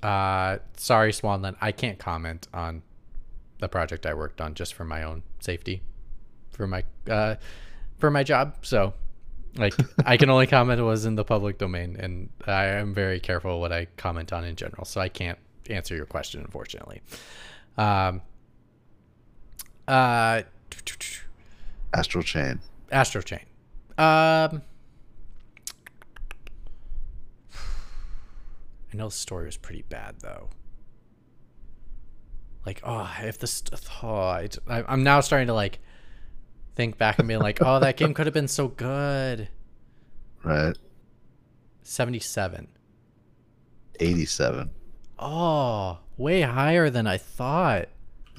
[0.02, 2.84] Uh, sorry, Swanland, I can't comment on
[3.60, 5.82] the project I worked on just for my own safety,
[6.52, 7.36] for my uh,
[7.98, 8.58] for my job.
[8.64, 8.94] So,
[9.58, 9.74] like,
[10.06, 13.72] I can only comment was in the public domain, and I am very careful what
[13.72, 14.86] I comment on in general.
[14.86, 15.38] So I can't
[15.70, 17.02] answer your question, unfortunately.
[17.78, 18.22] Um.
[19.88, 20.42] Uh.
[21.94, 22.60] Astral Chain.
[22.92, 23.46] astral Chain.
[23.98, 24.64] Um,
[28.92, 30.50] I know the story was pretty bad though.
[32.66, 35.80] Like, oh, if the st- oh, I- I'm now starting to like
[36.76, 39.50] think back and be like, oh, that game could have been so good.
[40.46, 40.78] Right.
[41.84, 42.68] Seventy-seven.
[44.02, 44.72] Eighty-seven.
[45.18, 47.88] Oh, way higher than I thought.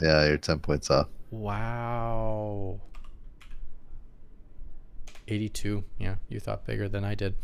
[0.03, 1.09] Yeah, you're ten points off.
[1.31, 2.81] Wow.
[5.27, 5.85] 82.
[5.99, 7.35] Yeah, you thought bigger than I did.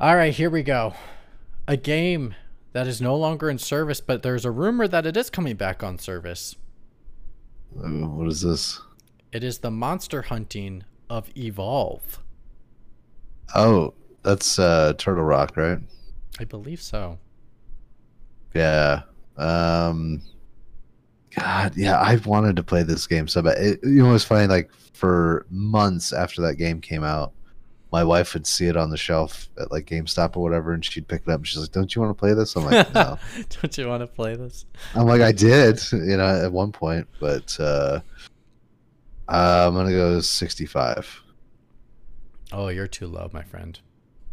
[0.00, 0.94] All right, here we go.
[1.66, 2.34] A game
[2.72, 5.82] that is no longer in service, but there's a rumor that it is coming back
[5.82, 6.54] on service.
[7.70, 8.80] What is this?
[9.32, 12.22] It is the monster hunting of Evolve.
[13.54, 15.78] Oh, that's uh, Turtle Rock, right?
[16.38, 17.18] I believe so.
[18.54, 19.02] Yeah.
[19.36, 20.22] Um.
[21.34, 23.56] God, yeah, I've wanted to play this game so bad.
[23.56, 24.46] It, you know, it was funny.
[24.46, 27.32] Like for months after that game came out,
[27.90, 31.08] my wife would see it on the shelf at like GameStop or whatever, and she'd
[31.08, 31.40] pick it up.
[31.40, 33.18] and She's like, "Don't you want to play this?" I'm like, "No."
[33.62, 34.66] Don't you want to play this?
[34.94, 38.00] I'm like, "I did," you know, at one point, but uh,
[39.32, 41.22] Uh, I'm gonna go 65.
[42.52, 43.80] Oh, you're too low, my friend.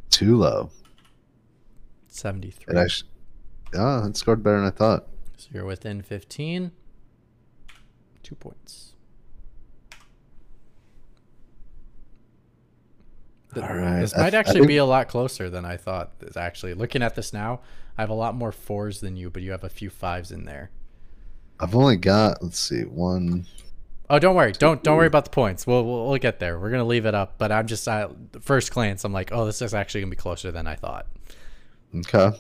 [0.10, 0.72] Too low.
[2.10, 2.76] 73.
[2.76, 3.10] It actually,
[3.76, 5.08] oh, it scored better than I thought.
[5.38, 6.72] So you're within 15.
[8.24, 8.94] Two points.
[13.54, 14.02] Th- All right.
[14.02, 16.12] This might I actually think- be a lot closer than I thought.
[16.36, 17.62] Actually, looking at this now,
[17.98, 20.44] I have a lot more fours than you, but you have a few fives in
[20.44, 20.72] there.
[21.60, 23.46] I've only got let's see, one.
[24.10, 24.52] Oh, don't worry.
[24.54, 25.68] Don't don't worry about the points.
[25.68, 26.60] We'll we'll, we'll get there.
[26.60, 27.36] We're gonna leave it up.
[27.38, 28.10] But I'm just uh,
[28.42, 31.06] first glance, I'm like, oh, this is actually gonna be closer than I thought.
[31.96, 32.32] Okay.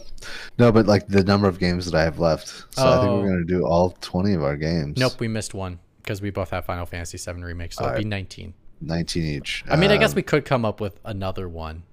[0.58, 2.48] No, but like the number of games that I have left.
[2.72, 3.20] So I think Oh.
[3.22, 4.98] we're gonna do all 20 of our games.
[4.98, 5.80] Nope, we missed one.
[6.04, 7.76] because we both have Final Fantasy VII remakes.
[7.78, 8.54] so All it'd be 19.
[8.82, 9.64] 19 each.
[9.70, 11.84] I mean, I guess Um, we could come up with another one.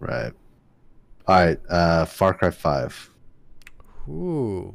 [0.00, 0.32] Right.
[1.28, 1.60] All right.
[1.68, 3.10] Uh, Far Cry 5.
[4.08, 4.74] Ooh.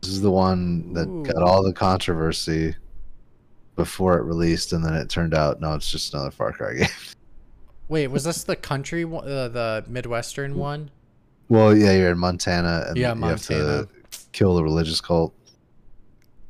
[0.00, 2.76] This is the one that got all the controversy
[3.76, 6.88] before it released, and then it turned out no, it's just another Far Cry game.
[7.88, 10.90] Wait, was this the country one, uh, the Midwestern one?
[11.48, 13.86] well, yeah, you're in Montana, and Yeah, you have Montana.
[13.86, 13.88] to
[14.32, 15.34] kill the religious cult.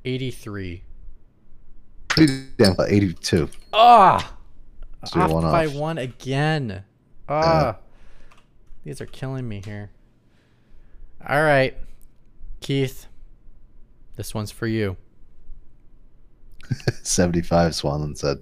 [0.05, 0.83] 83.
[2.09, 3.49] Pretty damn 82.
[3.73, 4.37] Ah!
[5.05, 5.75] So you're off one by off.
[5.75, 6.85] one again.
[7.29, 7.79] Ah.
[8.85, 9.91] These are killing me here.
[11.27, 11.77] All right.
[12.61, 13.07] Keith,
[14.17, 14.97] this one's for you.
[17.03, 17.73] 75.
[17.73, 18.39] Swanland said.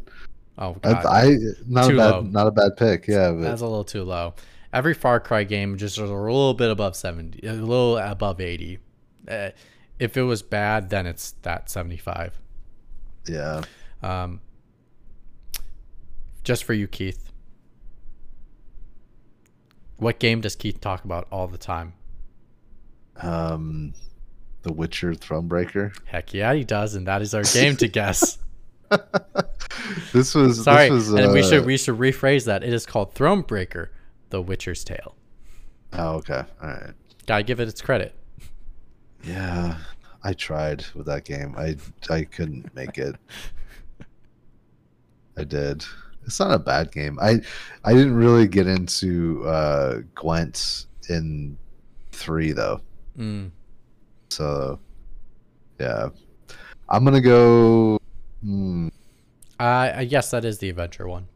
[0.59, 1.07] Oh, I, God.
[1.07, 2.21] I not Too a bad, low.
[2.23, 3.07] not a bad pick.
[3.09, 4.35] Yeah, but That's a little too low.
[4.73, 8.79] Every Far Cry game just is a little bit above 70, a little above 80.
[9.29, 9.51] Uh,
[9.99, 12.39] if it was bad, then it's that 75.
[13.29, 13.63] yeah.
[14.03, 14.41] Um,
[16.43, 17.31] just for you, Keith.
[19.97, 21.93] What game does Keith talk about all the time?
[23.21, 23.95] Um,
[24.63, 25.97] The Witcher Thronebreaker.
[26.07, 28.39] Heck yeah, he does, and that is our game to guess.
[30.13, 32.63] this was Sorry, This was, and we uh, should we should rephrase that.
[32.63, 33.89] It is called Thronebreaker,
[34.31, 35.17] The Witcher's Tale.
[35.93, 36.45] Oh, okay.
[36.63, 36.93] All right.
[37.27, 38.15] Gotta give it its credit.
[39.25, 39.79] Yeah,
[40.23, 41.55] I tried with that game.
[41.57, 41.77] I
[42.11, 43.17] I couldn't make it.
[45.37, 45.85] I did.
[46.25, 47.19] It's not a bad game.
[47.21, 47.41] I
[47.85, 51.57] I didn't really get into uh Gwent in
[52.13, 52.81] three though.
[53.19, 53.51] Mm.
[54.33, 54.79] So
[55.79, 56.09] yeah,
[56.89, 57.99] I'm gonna go.
[58.43, 58.89] Hmm,
[59.61, 61.29] Uh, I guess that is the adventure one.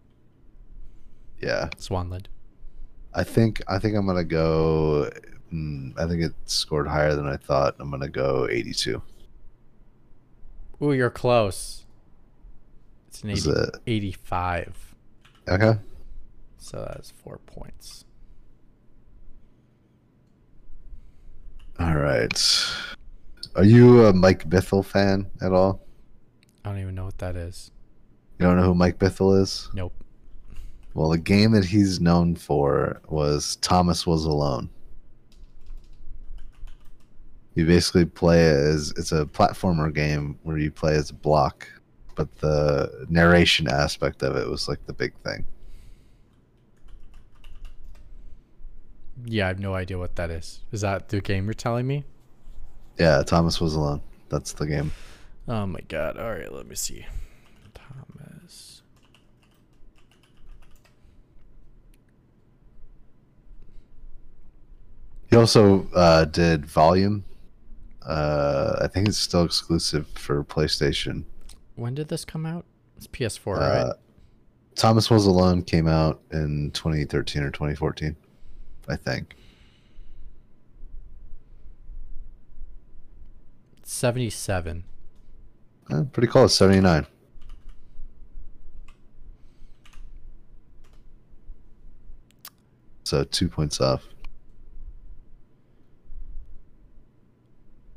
[1.40, 2.26] yeah, Swanland.
[3.14, 5.10] I think I think I'm gonna go.
[5.50, 7.76] Hmm, I think it scored higher than I thought.
[7.78, 9.00] I'm gonna go 82.
[10.82, 11.84] Ooh, you're close.
[13.08, 14.94] It's an 80, it 85.
[15.48, 15.78] okay?
[16.58, 18.04] So that's four points.
[21.78, 22.66] All right.
[23.54, 25.80] Are you a Mike Bithell fan at all?
[26.64, 27.70] I don't even know what that is.
[28.38, 29.70] You don't know who Mike Bithell is?
[29.74, 29.92] Nope.
[30.94, 34.70] Well, the game that he's known for was Thomas Was Alone.
[37.54, 41.68] You basically play as it's a platformer game where you play as a block,
[42.14, 45.44] but the narration aspect of it was like the big thing.
[49.24, 50.60] Yeah, I have no idea what that is.
[50.72, 52.04] Is that the game you're telling me?
[52.98, 54.00] Yeah, Thomas Was Alone.
[54.28, 54.92] That's the game.
[55.48, 56.18] Oh my god.
[56.18, 57.06] All right, let me see.
[57.74, 58.82] Thomas.
[65.30, 67.24] He also uh, did Volume.
[68.02, 71.24] Uh, I think it's still exclusive for PlayStation.
[71.74, 72.64] When did this come out?
[72.96, 73.92] It's PS4, Uh, right?
[74.76, 78.14] Thomas Was Alone came out in 2013 or 2014,
[78.88, 79.36] I think.
[83.82, 84.84] 77.
[85.90, 87.06] Uh, pretty close, 79.
[93.04, 94.02] So two points off.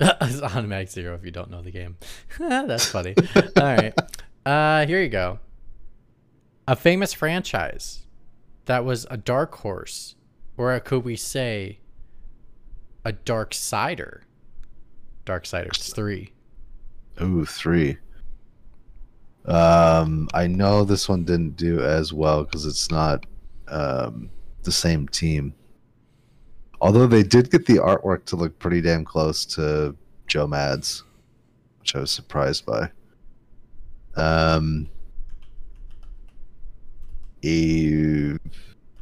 [0.00, 1.96] it's automatic zero if you don't know the game.
[2.38, 3.14] That's funny.
[3.36, 3.92] All right.
[4.46, 5.40] Uh, here you go.
[6.68, 8.06] A famous franchise
[8.66, 10.14] that was a dark horse,
[10.60, 11.78] or could we say
[13.02, 14.24] a dark cider?
[15.24, 16.32] Darksiders 3.
[17.22, 17.96] Ooh, three.
[19.46, 23.24] Um, I know this one didn't do as well because it's not
[23.68, 24.28] um,
[24.62, 25.54] the same team.
[26.82, 29.96] Although they did get the artwork to look pretty damn close to
[30.26, 31.04] Joe Mad's,
[31.78, 32.90] which I was surprised by.
[34.14, 34.90] Um,
[37.42, 38.38] I'm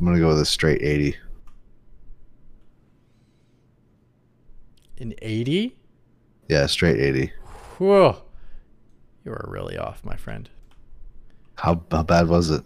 [0.04, 1.16] gonna go with a straight eighty.
[4.98, 5.76] In 80?
[6.48, 7.32] Yeah, straight eighty.
[7.78, 8.22] Whoa.
[9.24, 10.48] You are really off, my friend.
[11.56, 12.64] How how bad was it?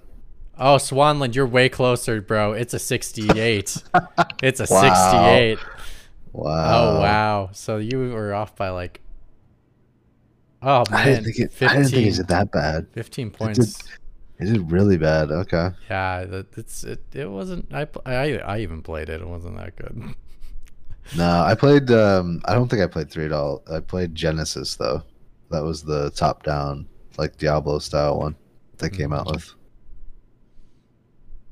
[0.59, 2.53] Oh, Swanland, you're way closer, bro.
[2.53, 3.83] It's a 68.
[4.43, 4.80] it's a Wow.
[4.80, 5.59] 68.
[6.33, 6.97] Wow.
[6.97, 7.51] Oh wow!
[7.53, 9.01] So you were off by like.
[10.62, 11.62] Oh man, I didn't think it.
[11.62, 12.87] I didn't think it did that bad.
[12.93, 13.83] 15 did- points.
[14.39, 15.30] It did really bad.
[15.30, 15.68] Okay.
[15.91, 17.03] Yeah, that, it's it.
[17.12, 17.72] It wasn't.
[17.74, 19.20] I, I I even played it.
[19.20, 20.14] It wasn't that good.
[21.16, 21.90] No, I played.
[21.90, 23.62] Um, I don't think I played three at all.
[23.70, 25.03] I played Genesis though.
[25.50, 26.88] That was the top-down,
[27.18, 28.36] like Diablo style one
[28.78, 29.55] they came out with.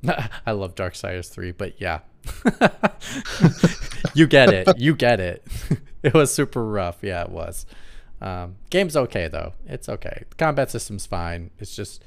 [0.47, 2.01] I love Dark Darksiders 3, but yeah.
[4.15, 4.79] you get it.
[4.79, 5.47] You get it.
[6.03, 6.99] it was super rough.
[7.03, 7.67] Yeah, it was.
[8.21, 9.55] Um, game's okay though.
[9.67, 10.25] It's okay.
[10.29, 11.51] The combat system's fine.
[11.59, 12.05] It's just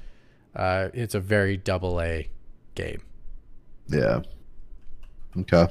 [0.55, 2.29] uh, it's a very double A
[2.75, 3.01] game.
[3.87, 4.21] Yeah.
[5.39, 5.67] Okay.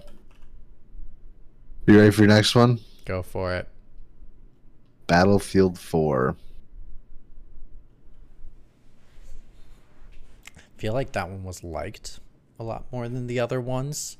[1.86, 2.78] You ready for your next one?
[3.04, 3.68] Go for it.
[5.06, 6.36] Battlefield 4.
[10.82, 12.18] feel like that one was liked
[12.58, 14.16] a lot more than the other ones.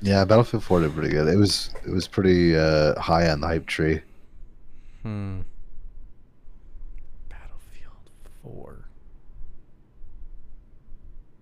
[0.00, 1.26] Yeah, Battlefield 4 did pretty good.
[1.26, 4.00] It was it was pretty uh, high on the hype tree.
[5.02, 5.40] Hmm.
[7.28, 8.10] Battlefield
[8.44, 8.88] 4.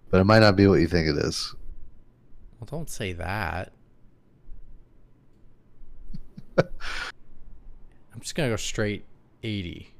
[0.08, 1.54] But it might not be what you think it is.
[2.58, 3.72] Well, don't say that.
[8.14, 9.04] I'm just going to go straight
[9.42, 9.92] 80.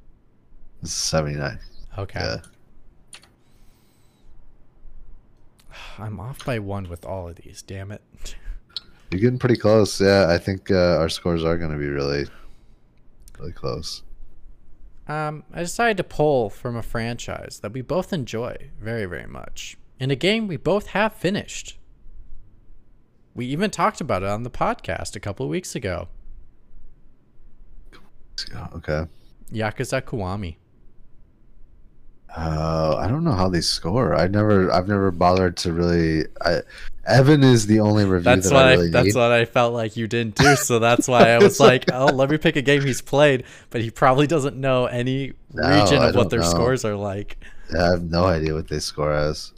[0.81, 1.59] It's 79.
[1.97, 2.19] Okay.
[2.19, 2.37] Yeah.
[5.97, 7.61] I'm off by one with all of these.
[7.61, 8.01] Damn it.
[9.11, 9.99] You're getting pretty close.
[9.99, 12.27] Yeah, I think uh, our scores are going to be really,
[13.39, 14.03] really close.
[15.07, 19.75] Um, I decided to pull from a franchise that we both enjoy very, very much.
[19.99, 21.79] In a game we both have finished.
[23.33, 26.09] We even talked about it on the podcast a couple of weeks ago.
[28.75, 29.05] Okay.
[29.51, 30.55] Yakuza Kiwami.
[32.35, 34.15] Uh, I don't know how they score.
[34.15, 36.25] I never, I've never bothered to really.
[36.41, 36.59] I,
[37.07, 39.15] Evan is the only review That's that what I I, that's need.
[39.15, 40.55] what I felt like you didn't do.
[40.55, 43.81] So that's why I was like, oh, let me pick a game he's played, but
[43.81, 46.45] he probably doesn't know any No, region of what their know.
[46.49, 47.37] scores are like.
[47.75, 49.53] I have no idea what they score as.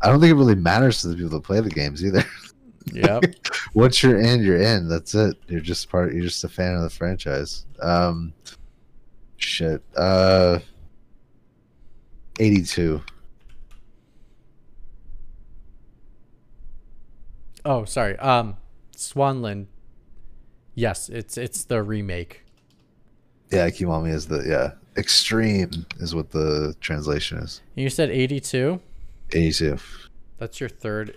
[0.00, 2.22] I don't think it really matters to the people that play the games either.
[2.92, 3.24] Yep.
[3.74, 4.88] Once you're in, you're in.
[4.88, 5.36] That's it.
[5.48, 6.12] You're just part.
[6.12, 7.66] You're just a fan of the franchise.
[7.80, 8.32] Um,
[9.36, 9.82] shit.
[9.96, 10.58] Uh,
[12.38, 13.02] eighty-two.
[17.64, 18.18] oh, sorry.
[18.18, 18.56] Um,
[18.96, 19.66] Swanland.
[20.74, 22.44] Yes, it's it's the remake.
[23.50, 24.72] Yeah, Kiwami is the yeah.
[24.96, 27.62] Extreme is what the translation is.
[27.76, 28.80] You said 82.
[29.32, 29.78] Eighty-two.
[30.38, 31.16] That's your third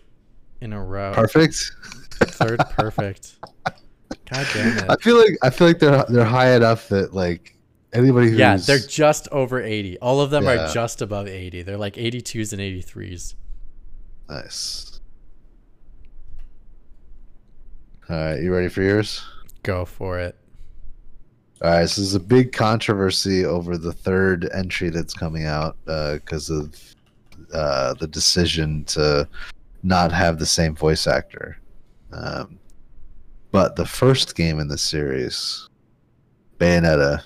[0.64, 1.12] in a row.
[1.14, 1.72] Perfect.
[2.20, 3.36] Third perfect.
[3.66, 4.86] God damn it.
[4.90, 7.56] I feel like I feel like they're they're high enough that like
[7.92, 10.00] anybody who's Yeah, they're just over 80.
[10.00, 10.70] All of them Yeah.
[10.70, 11.64] are just above 80.
[11.64, 13.36] They're like 82s and 83s.
[14.30, 15.00] nice.
[18.10, 19.24] All right, you ready for yours?
[19.64, 20.36] Go for it.
[21.62, 26.50] All right, so there's a big controversy over the third entry that's coming out because
[26.50, 26.76] of
[27.54, 29.28] uh, the decision to
[29.84, 31.58] not have the same voice actor.
[32.12, 32.60] Um,
[33.52, 35.70] but the first game in the series,
[36.58, 37.24] Bayonetta,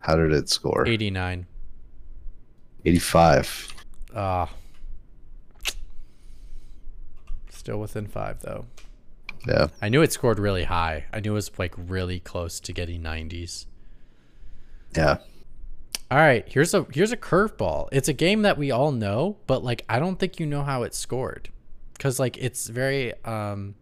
[0.00, 0.86] how did it score?
[0.88, 1.46] 89.
[2.84, 3.74] 85.
[4.16, 4.50] Ah.
[7.50, 8.64] Still within five, though.
[9.46, 9.68] Yeah.
[9.82, 11.04] I knew it scored really high.
[11.12, 13.66] I knew it was like really close to getting 90s.
[14.96, 15.18] Yeah.
[16.10, 17.88] All right, here's a here's a curveball.
[17.92, 20.82] It's a game that we all know, but like I don't think you know how
[20.82, 21.50] it scored.
[21.98, 23.74] Cuz like it's very um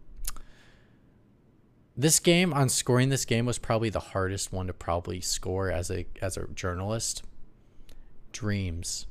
[1.95, 5.89] this game on scoring this game was probably the hardest one to probably score as
[5.89, 7.23] a as a journalist.
[8.31, 9.07] Dreams.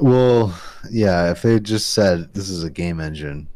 [0.00, 0.58] Well,
[0.90, 3.48] yeah, if they just said this is a game engine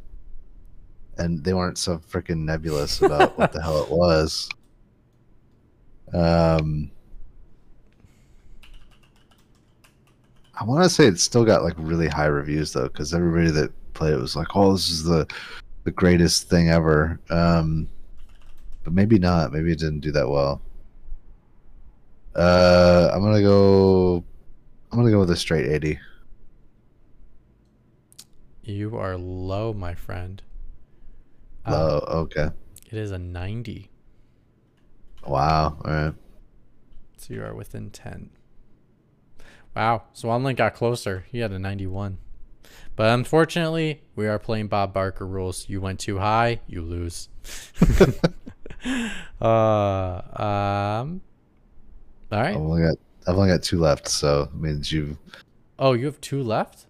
[1.18, 4.48] and they weren't so freaking nebulous about what the hell it was.
[6.12, 6.90] Um
[10.56, 13.72] I want to say it's still got like really high reviews though cuz everybody that
[13.94, 15.26] played it was like, "Oh, this is the
[15.84, 17.88] the greatest thing ever." Um
[18.84, 19.52] but maybe not.
[19.52, 20.62] Maybe it didn't do that well.
[22.34, 24.24] Uh I'm going to go
[24.92, 25.98] I'm to go with a straight 80.
[28.62, 30.42] You are low, my friend.
[31.64, 32.48] Um, Oh, okay.
[32.90, 33.90] It is a 90.
[35.26, 35.76] Wow.
[35.84, 36.14] All right.
[37.16, 38.30] So you are within 10.
[39.76, 40.04] Wow.
[40.14, 41.26] Swanland got closer.
[41.30, 42.16] He had a 91.
[42.96, 45.68] But unfortunately, we are playing Bob Barker rules.
[45.68, 47.28] You went too high, you lose.
[49.40, 51.20] uh, um,
[52.32, 52.54] all right.
[52.54, 52.96] I've only got
[53.28, 55.18] I've only got two left, so it means you
[55.78, 56.86] Oh, you have two left?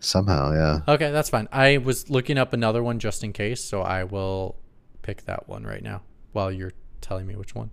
[0.00, 0.80] somehow, yeah.
[0.92, 1.48] Okay, that's fine.
[1.50, 4.56] I was looking up another one just in case, so I will
[5.00, 7.70] pick that one right now while you're telling me which one.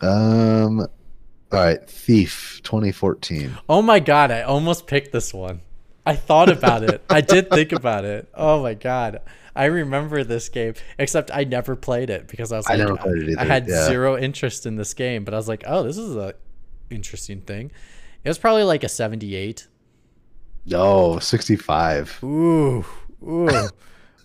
[0.00, 0.86] Um
[1.52, 3.56] all right, Thief 2014.
[3.68, 5.60] Oh my god, I almost picked this one.
[6.04, 7.02] I thought about it.
[7.10, 8.28] I did think about it.
[8.34, 9.20] Oh my god.
[9.56, 13.38] I remember this game, except I never played it because I was I like, it
[13.38, 13.86] I had yeah.
[13.86, 16.34] zero interest in this game, but I was like, oh, this is a
[16.90, 17.70] interesting thing.
[18.22, 19.66] It was probably like a 78.
[20.66, 22.18] No, 65.
[22.22, 22.84] Ooh,
[23.22, 23.68] ooh.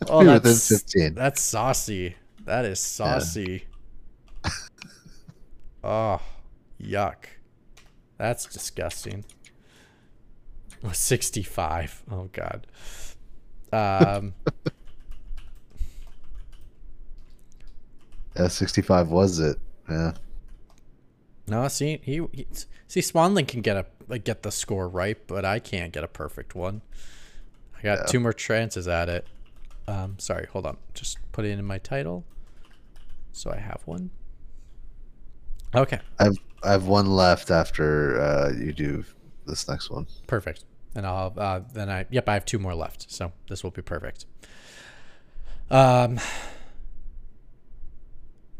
[0.09, 1.13] Oh, that's 15.
[1.13, 2.15] that's saucy.
[2.45, 3.65] That is saucy.
[5.83, 6.19] oh,
[6.81, 7.25] yuck.
[8.17, 9.25] That's disgusting.
[10.83, 12.03] Oh, 65.
[12.11, 12.67] Oh god.
[13.71, 14.33] Um
[18.35, 19.57] Yeah, 65 was it.
[19.89, 20.13] Yeah.
[21.47, 22.47] No, see, he, he
[22.87, 26.07] see Swanland can get a like, get the score right, but I can't get a
[26.07, 26.81] perfect one.
[27.77, 28.05] I got Yeah.
[28.05, 29.27] two more chances at it.
[29.87, 30.77] Um, sorry, hold on.
[30.93, 32.23] Just put it in my title,
[33.31, 34.11] so I have one.
[35.75, 39.03] Okay, I've I have one left after uh, you do
[39.45, 40.07] this next one.
[40.27, 40.65] perfect.
[40.93, 43.81] And I'll uh, then I yep I have two more left, so this will be
[43.81, 44.25] perfect.
[45.69, 46.19] Um,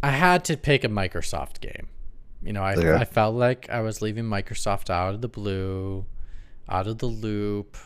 [0.01, 1.89] I had to pick a Microsoft game.
[2.41, 2.93] You know, I Okay.
[2.93, 6.05] I felt like I was leaving Microsoft out of the blue,
[6.69, 7.77] out of the loop.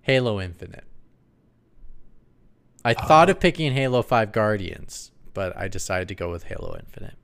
[0.00, 0.84] Halo Infinite.
[2.84, 7.16] I thought of picking Halo 5 Guardians, but I decided to go with Halo Infinite.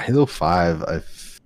[0.00, 1.40] Halo 5, I f-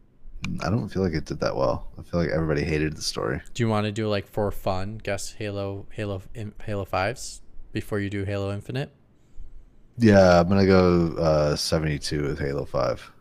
[0.61, 1.89] I don't feel like it did that well.
[1.99, 3.41] I feel like everybody hated the story.
[3.55, 7.41] Do you want to do like for fun, guess Halo Halo in- Halo 5s
[7.73, 8.91] before you do Halo Infinite?
[9.99, 13.13] Yeah, I'm gonna go uh, 72 with Halo 5.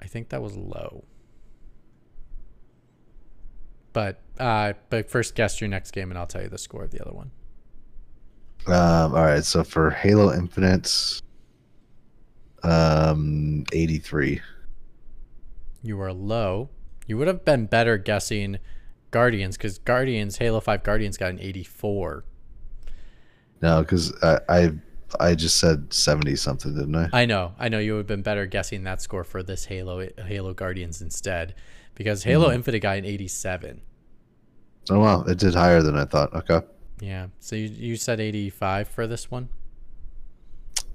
[0.00, 1.04] I think that was low.
[3.92, 6.92] But uh but first guess your next game and I'll tell you the score of
[6.92, 7.32] the other one.
[8.66, 11.20] Um, all right, so for Halo Infinite,
[12.62, 14.40] um, 83.
[15.82, 16.70] You are low.
[17.06, 18.58] You would have been better guessing
[19.10, 22.24] Guardians because Guardians, Halo 5 Guardians got an 84.
[23.62, 24.72] No, because I, I
[25.18, 27.08] I just said 70 something, didn't I?
[27.12, 30.08] I know, I know you would have been better guessing that score for this Halo
[30.18, 31.54] Halo Guardians instead.
[31.94, 33.82] Because Halo Infinite got an 87.
[34.88, 36.32] Oh wow, it did higher than I thought.
[36.32, 36.60] Okay.
[37.00, 37.28] Yeah.
[37.40, 39.48] So you, you said 85 for this one?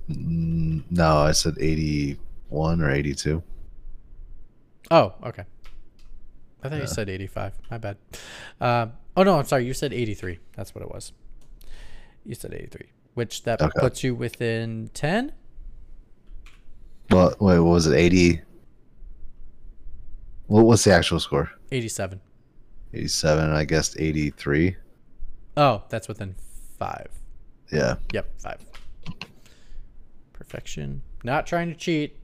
[0.08, 3.42] No, I said 81 or 82.
[4.92, 5.44] Oh, okay.
[6.64, 7.54] I thought you said 85.
[7.72, 7.98] My bad.
[8.60, 8.88] Uh,
[9.18, 9.66] oh, no, I'm sorry.
[9.66, 10.40] You said 83.
[10.56, 11.12] That's what it was.
[12.24, 13.80] You said 83, which that Okay.
[13.80, 15.32] puts you within 10?
[17.12, 17.96] Well, wait, what was it?
[17.96, 18.42] 80?
[20.48, 21.52] What what's the actual score?
[21.72, 22.20] 87.
[22.94, 23.50] 87.
[23.52, 24.76] I guessed 83.
[25.58, 26.36] Oh, that's within
[26.80, 27.08] 5.
[27.72, 27.96] Yeah.
[28.14, 28.58] Yep, 5.
[30.48, 31.02] Perfection.
[31.24, 32.18] Not trying to cheat.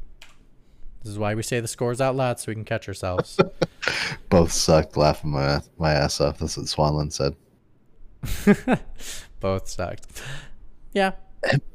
[1.03, 3.39] This is why we say the scores out loud so we can catch ourselves.
[4.29, 6.37] Both sucked, laughing my my ass off.
[6.37, 7.35] That's what Swanland said.
[9.39, 10.21] Both sucked.
[10.93, 11.11] Yeah,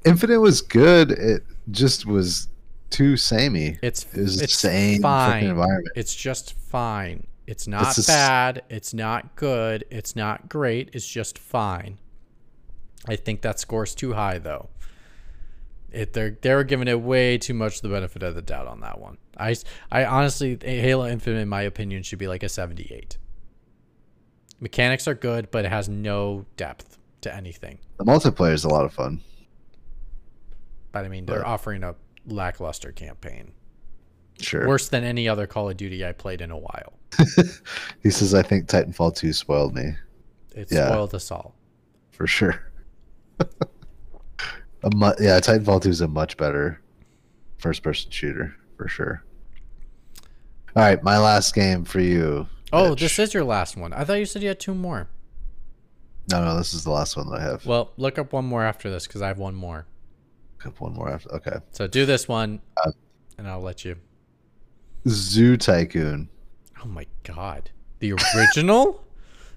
[0.05, 1.11] Infinite was good.
[1.11, 1.43] It
[1.73, 2.49] just was
[2.91, 3.79] too samey.
[3.83, 5.45] it's It was the it's same fine.
[5.45, 5.89] environment.
[5.97, 7.27] It's just fine.
[7.49, 8.63] It's not the s- bad.
[8.71, 9.85] It's not good.
[9.91, 10.91] It's not great.
[10.93, 11.99] It's just fine.
[13.09, 14.69] I think that score's too high though.
[15.93, 18.81] It they're they were giving it way too much the benefit of the doubt on
[18.81, 19.19] that one.
[19.37, 19.55] I
[19.91, 23.19] I honestly Halo Infinite in my opinion should be like a 78.
[24.61, 27.79] Mechanics are good, but it has no depth to anything.
[27.99, 29.21] The multiplayer is a lot of fun.
[30.93, 31.95] But I mean, they're But- offering a
[32.27, 33.53] lackluster campaign.
[34.41, 34.67] Sure.
[34.69, 36.95] Worse than any other Call of Duty I played in a while.
[38.03, 39.95] he says, I think Titanfall 2 spoiled me.
[40.55, 40.89] It Yeah.
[40.89, 41.55] spoiled us all.
[42.11, 42.61] For sure.
[44.83, 46.81] a mu- yeah, Titanfall 2 is a much better
[47.59, 48.55] first person shooter.
[48.77, 49.25] For sure.
[50.75, 52.47] All right, my last game for you.
[52.73, 53.01] Oh, Mitch.
[53.01, 53.93] this is your last one.
[53.95, 55.09] I thought you said you had two more.
[56.31, 57.65] No, no, this is the last one that I have.
[57.65, 59.87] Well, look up one more after this because I have one more.
[60.63, 61.33] Got one more after.
[61.37, 61.57] Okay.
[61.71, 62.91] So do this one, Uh,
[63.39, 63.97] and I'll let you.
[65.09, 66.29] Zoo Tycoon.
[66.85, 67.71] Oh my god,
[68.01, 69.03] the original?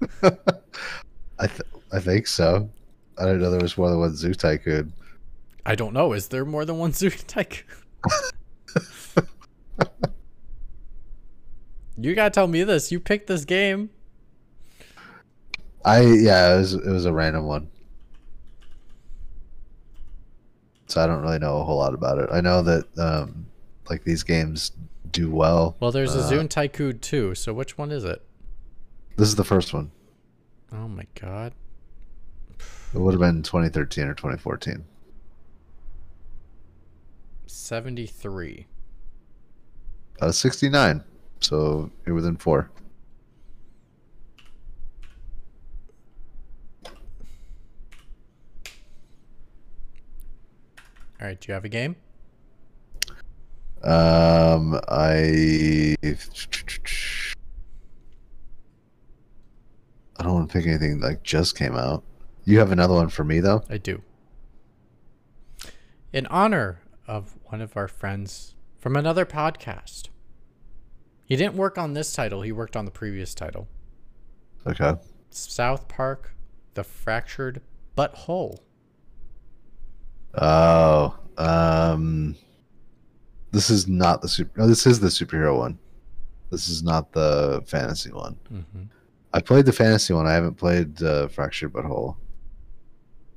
[0.22, 1.60] I th-
[1.92, 2.70] I think so.
[3.18, 4.92] I didn't know there was more than one Zoo Tycoon.
[5.66, 6.12] I don't know.
[6.12, 7.66] Is there more than one Zoo Tycoon?
[11.98, 12.90] you gotta tell me this.
[12.90, 13.90] You picked this game.
[15.84, 17.68] I yeah, it was it was a random one.
[20.86, 22.28] So I don't really know a whole lot about it.
[22.32, 23.46] I know that um
[23.88, 24.72] like these games
[25.10, 25.76] do well.
[25.80, 27.34] Well, there's a Uh, Zoo Tycoon too.
[27.34, 28.22] So which one is it?
[29.16, 29.90] This is the first one.
[30.72, 31.52] Oh my god.
[32.94, 34.84] It would have been 2013 or 2014.
[37.50, 38.66] 73.
[40.20, 41.04] Uh, 69.
[41.40, 42.70] So you're within four.
[51.20, 51.96] All right, do you have a game?
[53.82, 56.16] Um, I I
[60.22, 62.04] don't want to pick anything like just came out.
[62.44, 63.62] You have another one for me though.
[63.68, 64.02] I do.
[66.12, 66.80] in honor
[67.10, 70.10] of one of our friends from another podcast.
[71.26, 73.66] He didn't work on this title, he worked on the previous title.
[74.64, 74.94] Okay.
[75.30, 76.34] South Park,
[76.74, 77.62] The Fractured
[77.96, 78.60] Butthole.
[80.34, 82.36] Oh, um,
[83.50, 84.60] this is not the super.
[84.60, 85.78] No, this is the superhero one.
[86.52, 88.36] This is not the fantasy one.
[88.52, 88.82] Mm-hmm.
[89.32, 90.28] I played the fantasy one.
[90.28, 92.16] I haven't played uh, Fractured Butthole.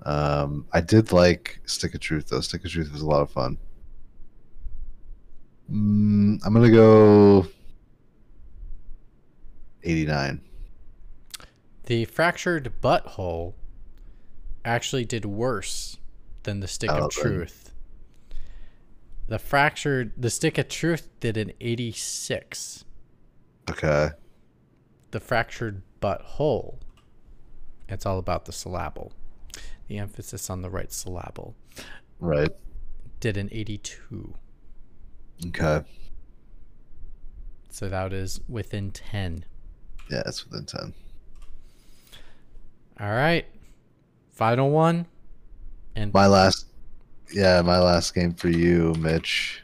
[0.04, 2.42] Um, I did like Stick of Truth though.
[2.42, 3.58] Stick of Truth was a lot of fun.
[5.72, 7.48] Mm, I'm gonna go
[9.84, 10.42] eighty-nine.
[11.86, 13.54] The Fractured Butthole
[14.66, 15.98] actually did worse
[16.44, 17.24] than the Stick Oh, of then.
[17.24, 17.74] Truth.
[19.28, 22.84] The Fractured, the Stick of Truth did an 86.
[23.70, 24.10] Okay.
[25.12, 26.78] The Fractured Butthole,
[27.88, 29.12] it's all about the syllable.
[29.88, 31.56] The emphasis on the right syllable
[32.20, 32.52] Right.
[33.20, 34.34] did an 82.
[35.48, 35.84] Okay.
[37.70, 39.46] So that is within 10.
[40.10, 40.94] Yeah, it's within ten.
[43.00, 43.46] All right.
[44.32, 45.06] Final one.
[45.96, 46.68] And My last,
[47.34, 49.62] yeah, my last game for you, Mitch,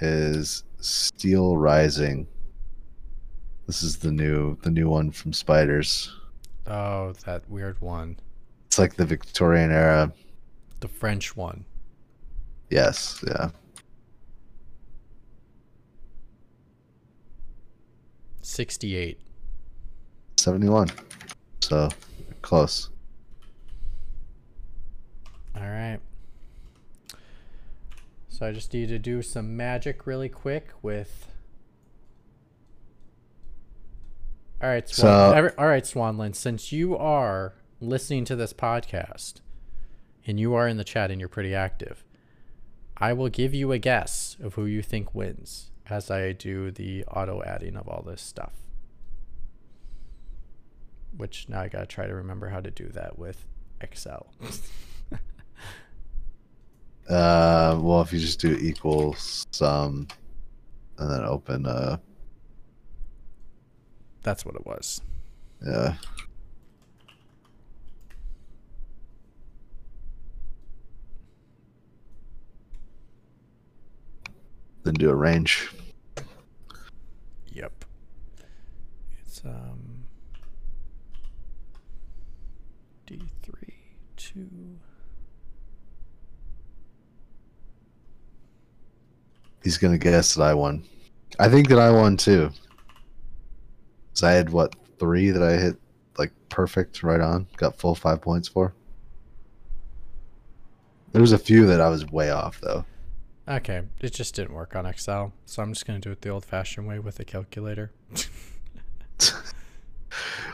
[0.00, 2.26] is Steel Rising.
[3.66, 6.12] This is the new, the new one from Spiders.
[6.66, 8.16] oh, that weird one.
[8.74, 10.12] It's like the Victorian era.
[10.80, 11.64] The French one.
[12.70, 13.50] Yes, yeah.
[18.42, 19.20] 68.
[20.38, 20.90] 71.
[21.60, 21.88] So
[22.42, 22.90] close.
[25.54, 26.00] All right.
[28.28, 31.28] So I just need to do some magic really quick with.
[34.60, 35.04] All right, Swan.
[35.06, 36.34] So- all right, Swanland.
[36.34, 37.54] Since you are
[37.84, 39.34] listening to this podcast,
[40.26, 42.04] and you are in the chat and you're pretty active,
[42.96, 47.04] I will give you a guess of who you think wins as I do the
[47.06, 48.52] auto adding of all this stuff.
[51.16, 53.46] Which now I gotta try to remember how to do that with
[53.80, 54.32] Excel.
[57.08, 60.08] Uh, well, if you just do equal sum
[60.96, 61.98] and then open, uh,
[64.22, 65.02] That's what it was.
[65.66, 65.96] yeah.
[74.84, 75.70] Then do a range.
[77.48, 77.84] Yep.
[79.22, 80.04] It's um
[83.06, 83.74] D three
[84.16, 84.48] two
[89.62, 90.84] He's gonna guess that I won.
[91.38, 92.50] I think that I won too.
[94.12, 95.76] Cause I had what three that I hit
[96.18, 97.46] like perfect right on.
[97.56, 98.74] Got full five points for.
[101.12, 102.84] There was a few that I was way off though.
[103.46, 106.86] Okay, it just didn't work on Excel, so I'm just gonna do it the old-fashioned
[106.86, 107.92] way with a calculator.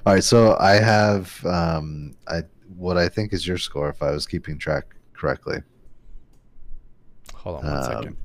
[0.06, 2.42] All right, so I have um, I
[2.76, 5.58] what I think is your score if I was keeping track correctly.
[7.34, 8.16] Hold on one Um, second.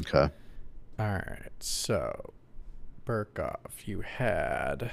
[0.00, 0.34] Okay.
[0.98, 2.32] All right, so
[3.04, 4.90] Burkoff, you had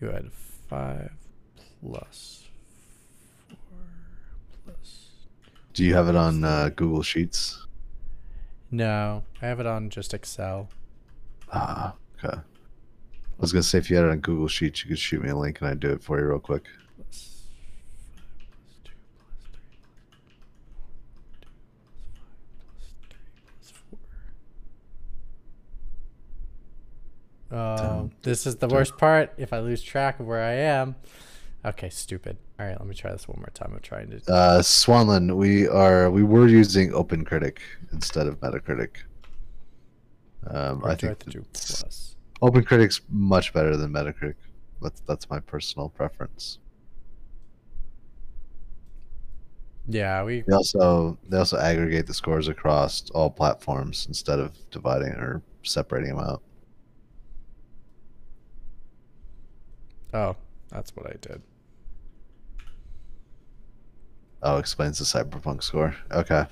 [0.00, 1.10] you had five
[1.80, 2.44] plus
[3.48, 3.78] four
[4.64, 5.08] plus.
[5.76, 7.66] Do you have it on uh, Google Sheets?
[8.70, 10.70] No, I have it on just Excel.
[11.52, 12.34] Ah, okay.
[12.34, 12.40] I
[13.36, 15.36] was gonna say if you had it on Google Sheets, you could shoot me a
[15.36, 16.64] link and I'd do it for you real quick.
[16.96, 20.08] plus five plus two plus three plus
[23.10, 23.98] two plus five plus three
[27.44, 27.58] plus four.
[27.58, 29.34] Oh, this is the worst part.
[29.36, 30.96] If I lose track of where I am.
[31.66, 32.36] Okay, stupid.
[32.60, 33.72] All right, let me try this one more time.
[33.74, 34.32] I'm trying to.
[34.32, 37.58] Uh, Swanland, we are we were using OpenCritic
[37.92, 38.90] instead of Metacritic.
[40.46, 42.14] Um, I think have to do plus.
[42.40, 44.36] OpenCritic's much better than Metacritic.
[44.80, 46.60] That's that's my personal preference.
[49.88, 50.42] Yeah, we.
[50.42, 56.14] They also they also aggregate the scores across all platforms instead of dividing or separating
[56.14, 56.42] them out.
[60.14, 60.36] Oh,
[60.70, 61.42] that's what I did.
[64.48, 65.96] Oh, explains the cyberpunk score.
[66.12, 66.46] Okay.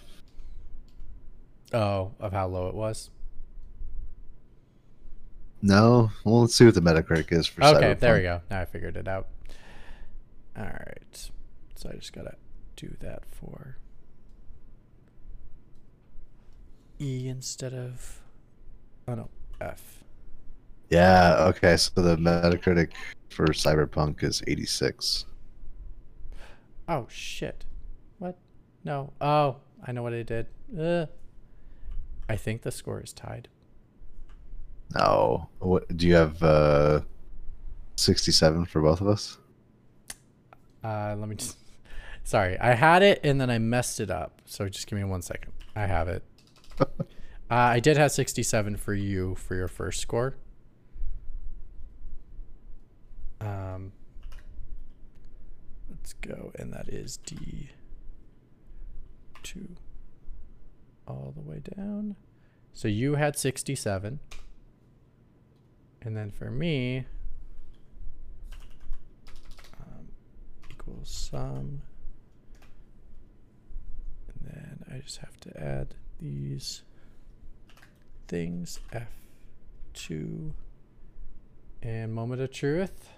[1.73, 3.11] Oh, of how low it was.
[5.63, 7.77] No, well, let's see what the Metacritic is for cyberpunk.
[7.77, 8.41] Okay, there we go.
[8.51, 9.29] Now I figured it out.
[10.57, 11.31] All right.
[11.77, 12.35] So I just gotta
[12.75, 13.79] do that for
[17.01, 18.23] E instead of
[19.07, 19.31] oh no
[19.61, 20.03] F.
[20.91, 21.37] Yeah.
[21.39, 21.77] Okay.
[21.77, 22.91] So the Metacritic
[23.29, 25.27] for Cyberpunk is 86.
[26.89, 27.65] Oh shit!
[28.85, 29.13] No.
[29.21, 29.57] Oh,
[29.87, 30.47] I know what I did.
[30.79, 31.07] Uh,
[32.29, 33.49] I think the score is tied.
[34.95, 35.49] No.
[35.59, 36.43] What do you have?
[36.43, 37.01] Uh,
[37.97, 39.39] sixty-seven for both of us.
[40.83, 41.57] Uh, let me just.
[42.27, 44.41] Sorry, I had it and then I messed it up.
[44.47, 45.53] So just give me one second.
[45.77, 46.23] I have it.
[46.81, 46.87] uh,
[47.49, 50.35] I did have 67 for you for your first score.
[53.43, 53.93] Um,
[55.91, 57.69] let's go, and that is D
[59.45, 59.77] two
[61.07, 62.17] all the way down.
[62.73, 64.19] So you had 67.
[66.03, 67.07] And then for me,
[69.81, 70.09] um,
[70.71, 71.83] equals sum.
[74.29, 76.83] And then I just have to add these
[78.27, 80.53] things F2
[81.83, 83.11] and moment of truth.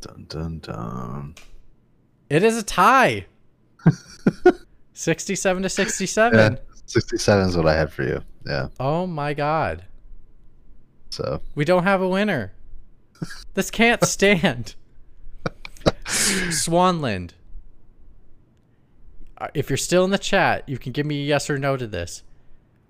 [0.00, 1.34] Dun dun dun.
[2.28, 3.26] It is a tie.
[4.92, 6.38] 67 to 67.
[6.38, 8.20] Yeah, sixty-seven is what I had for you.
[8.46, 8.68] Yeah.
[8.78, 9.84] Oh my god.
[11.10, 12.52] So We don't have a winner.
[13.54, 14.74] This can't stand.
[16.04, 17.32] Swanland.
[19.38, 21.76] Uh, If you're still in the chat, you can give me a yes or no
[21.76, 22.22] to this.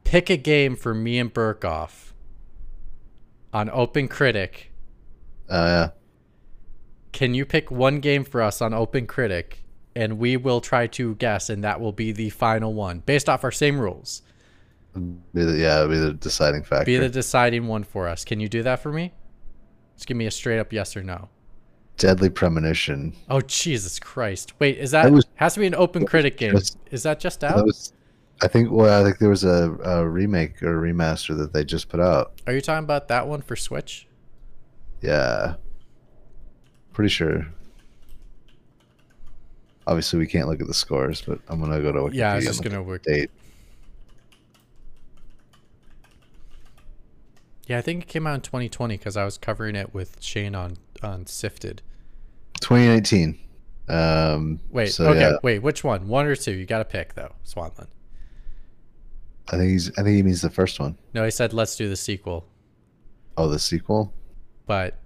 [0.04, 2.12] Pick a game for me and Burkoff
[3.52, 4.72] on Open Critic.
[5.48, 5.88] Oh yeah.
[7.12, 9.64] Can you pick one game for us on Open Critic
[10.00, 13.44] and we will try to guess and that will be the final one based off
[13.44, 14.22] our same rules.
[14.94, 16.86] Be the, yeah, be the deciding factor.
[16.86, 18.24] Be the deciding one for us.
[18.24, 19.12] Can you do that for me?
[19.94, 21.28] Just give me a straight up yes or no.
[21.96, 23.14] Deadly premonition.
[23.28, 24.54] Oh Jesus Christ!
[24.58, 26.52] Wait, is that, That was- has to be an open critic game?
[26.52, 27.66] just- is that just That out?
[27.66, 27.92] was,
[28.42, 28.70] I think.
[28.70, 32.00] Well, I think there was a, a remake or a remaster that they just put
[32.00, 32.40] out.
[32.46, 34.08] Are you talking about that one for Switch?
[35.02, 35.56] Yeah.
[36.94, 37.46] Pretty sure.
[39.86, 42.14] Obviously, we can't look at the scores, but I'm gonna go to Wikipedia.
[42.14, 43.02] Yeah, I was just gonna work.
[43.02, 43.30] date.
[47.66, 50.54] Yeah, I think it came out in 2020 because I was covering it with Shane
[50.54, 51.82] on on Sifted.
[52.60, 53.38] 2019.
[53.88, 56.06] Um, Wait, so, okay, yeah, wait, which one?
[56.06, 56.52] One or two?
[56.52, 57.88] You got to pick though, Swanland.
[59.48, 59.90] I think he's.
[59.98, 60.96] I think he means the first one.
[61.14, 62.46] No, he said let's do the sequel,
[63.36, 64.12] Oh, the sequel.
[64.66, 64.96] but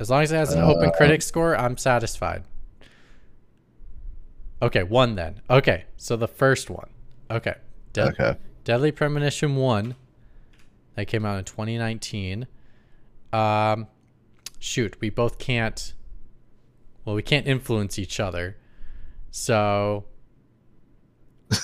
[0.00, 2.44] as long as it has an open Uh, critic score, I'm satisfied.
[4.64, 5.40] Okay, one then.
[5.50, 6.88] Okay, so the first one.
[7.30, 7.54] Okay,
[7.92, 8.38] Dead- Okay.
[8.64, 9.94] Deadly Premonition 1
[10.94, 12.46] that came out in 2019.
[13.32, 13.88] Um
[14.58, 15.92] shoot, we both can't
[17.04, 18.56] well, we can't influence each other.
[19.30, 20.06] So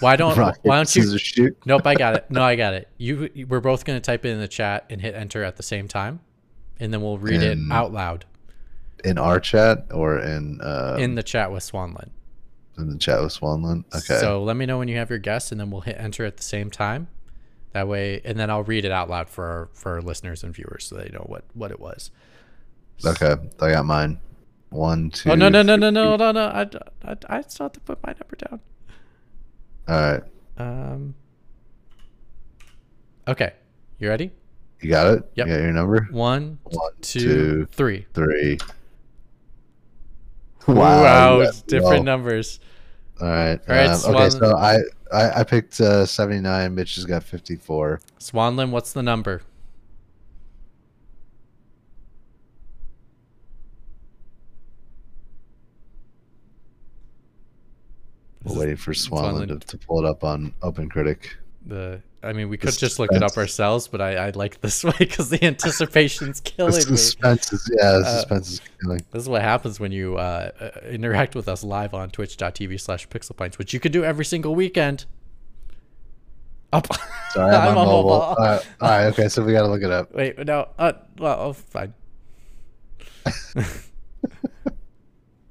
[0.00, 1.56] why don't Rock, why don't you shoot?
[1.66, 2.30] Nope, I got it.
[2.30, 2.88] No, I got it.
[2.96, 5.62] You we're both going to type it in the chat and hit enter at the
[5.62, 6.20] same time
[6.78, 8.24] and then we'll read it out loud
[9.04, 12.10] in our chat or in uh, in the chat with Swanland.
[12.78, 13.84] in the chat with Swanland?
[13.94, 14.18] Okay.
[14.20, 16.36] So let me know when you have your guess, and then we'll hit enter at
[16.36, 17.08] the same time.
[17.72, 20.52] That way, and then I'll read it out loud for our, for our listeners and
[20.52, 22.10] viewers, so they know what what it was.
[23.04, 24.18] okay, I got mine.
[24.70, 25.30] One, two.
[25.30, 26.46] oh no no no no no no no!
[26.46, 26.66] I,
[27.04, 28.60] I, I still have to put my number down.
[29.88, 30.22] All right,
[30.58, 31.14] Um.
[33.28, 33.52] Okay,
[33.98, 34.30] you ready?
[34.80, 35.30] you got it.
[35.34, 35.46] Yep.
[35.46, 36.08] You got your number.
[36.10, 38.06] One, One, two, two, three.
[38.14, 38.58] three.
[40.66, 42.60] Wow, it's different numbers.
[43.20, 43.58] All right.
[43.68, 44.76] All right, um, Swan- okay, so I,
[45.12, 46.74] I I picked uh, 79.
[46.74, 48.00] Mitch has got 54.
[48.18, 49.42] Swanland, what's the number?
[58.44, 61.36] We're waiting for Swanland to, to pull it up on Open Critic.
[61.66, 64.60] The I mean, we could The just look it up ourselves, but I, I like
[64.60, 66.80] this way because the anticipation's The killing me.
[66.82, 69.00] suspense is yeah, the Uh, suspense is killing.
[69.10, 73.08] This is what happens when you uh, uh, interact with us live on twitch.tv slash
[73.08, 75.06] pixelpints, which you could do every single weekend.
[76.72, 76.86] Up.
[77.32, 78.10] Sorry, I'm, I'm on on mobile.
[78.10, 78.12] mobile.
[78.22, 80.14] All right, all right, okay, so we got to look it up.
[80.14, 80.68] Wait, no.
[80.78, 81.94] Uh, well, oh, fine.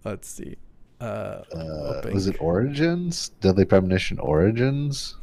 [0.06, 0.56] Let's see.
[1.02, 3.30] Uh, Uh, was it Origins?
[3.42, 5.16] Deadly Premonition Origins?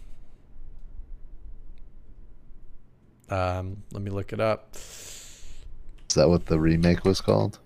[3.31, 4.75] Um, let me look it up.
[4.75, 7.59] Is that what the remake was called?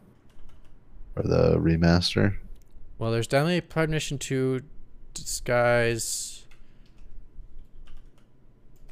[1.17, 2.37] Or the remaster?
[2.99, 4.61] Well, there's definitely Premonition 2
[5.15, 6.45] Disguise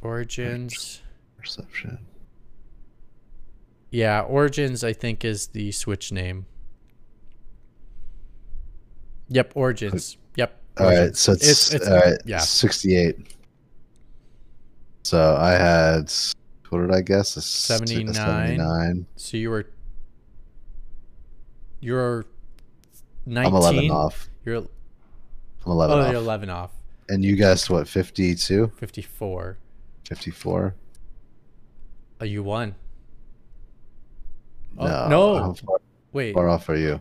[0.03, 1.01] Origins.
[1.37, 1.99] Perception.
[3.91, 6.47] Yeah, Origins I think is the Switch name.
[9.29, 10.17] Yep, Origins.
[10.37, 10.59] Yep.
[10.79, 11.19] All right, Origins.
[11.21, 12.39] so it's, It's- it's- all right, yeah.
[12.39, 13.17] 68.
[15.05, 16.13] So I had
[16.71, 17.37] what did I guess?
[17.37, 18.15] A s- a 79.
[18.15, 19.07] 79.
[19.17, 19.67] So you were
[21.81, 22.25] you're
[23.27, 23.53] 19.
[23.53, 24.29] I'm 11 off.
[24.45, 24.67] You're I'm
[25.73, 26.07] 11 oh, off.
[26.13, 26.71] you're 11 off.
[27.09, 27.89] And you guessed what?
[27.89, 29.59] 52, 54.
[30.07, 30.75] 54.
[32.21, 32.75] Oh, you won.
[34.79, 35.09] Oh, no.
[35.09, 35.39] no.
[35.39, 35.79] How far,
[36.13, 36.35] Wait.
[36.35, 37.01] far off are you?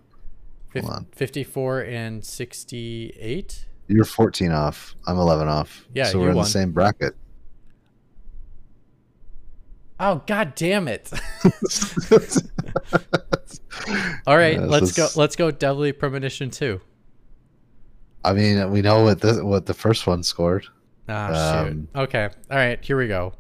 [0.84, 1.08] on.
[1.14, 3.66] 54 and 68.
[3.88, 4.96] You're 14 off.
[5.08, 5.88] I'm 11 off.
[5.96, 6.44] Yeah, So we're in won.
[6.46, 7.16] the same bracket.
[10.00, 11.12] Oh god damn it.
[14.28, 16.80] All right, Yeah, let's go let's go Deadly Premonition 2.
[18.24, 20.68] I mean, we know what the what the first one scored.
[21.08, 21.28] Ah,
[21.64, 21.70] shoot.
[21.72, 22.30] Um, Okay.
[22.52, 23.34] All right, here we go.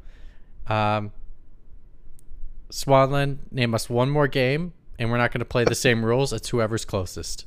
[0.67, 1.11] Um,
[2.71, 6.31] Swanland, name us one more game, and we're not going to play the same rules.
[6.33, 7.45] It's whoever's closest.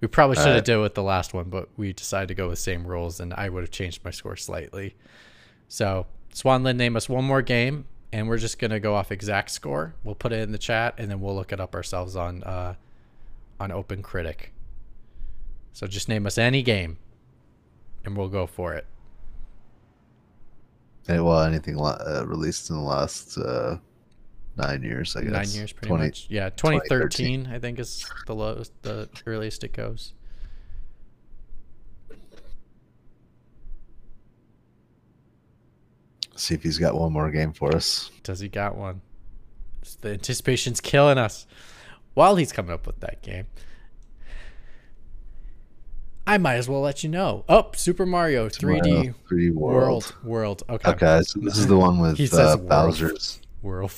[0.00, 0.64] We probably should have Alright.
[0.64, 3.34] did it with the last one, but we decided to go with same rules, and
[3.34, 4.96] I would have changed my score slightly.
[5.68, 9.50] So, Swanland, name us one more game, and we're just going to go off exact
[9.50, 9.94] score.
[10.04, 12.74] We'll put it in the chat, and then we'll look it up ourselves on uh,
[13.58, 14.52] on Open Critic.
[15.72, 16.98] So just name us any game,
[18.04, 18.86] and we'll go for it.
[21.08, 23.78] Eh, Well, anything uh, released in the last uh,
[24.56, 25.32] nine years, I guess.
[25.32, 26.26] Nine years, pretty 20 much.
[26.28, 30.12] Yeah, 2013, I think is the lowest, the earliest it goes.
[36.40, 38.10] See if he's got one more game for us.
[38.22, 39.02] Does he got one?
[40.00, 41.46] The anticipation's killing us.
[42.14, 43.46] While he's coming up with that game,
[46.26, 47.44] I might as well let you know.
[47.48, 49.82] Oh, Super Mario 3D Mario 3D World.
[49.82, 50.14] World.
[50.24, 50.62] World.
[50.70, 50.90] Okay.
[50.92, 52.56] Okay, so this is the one with uh.
[52.56, 53.40] Bowser's.
[53.62, 53.92] World.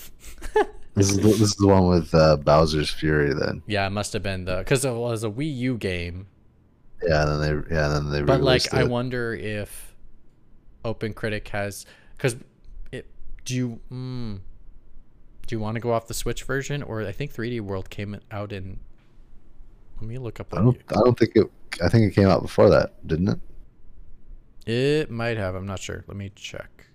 [0.95, 3.33] This is the, this is the one with uh, Bowser's Fury.
[3.33, 6.27] Then, yeah, it must have been the because it was a Wii U game.
[7.03, 8.21] yeah, and then they, yeah, and then they.
[8.21, 9.97] But like, re-released I wonder if
[10.85, 11.87] Open Critic has
[12.23, 12.37] because
[12.93, 13.07] it.
[13.45, 14.39] Do you mm,
[15.47, 18.19] do you want to go off the Switch version or I think 3D World came
[18.31, 18.79] out in.
[20.01, 20.55] Let me look up.
[20.55, 20.79] I don't.
[20.91, 21.51] I don't think it.
[21.83, 23.41] I think it came out before that, didn't it?
[24.71, 25.57] it might have.
[25.57, 26.05] I'm not sure.
[26.07, 26.87] Let me check.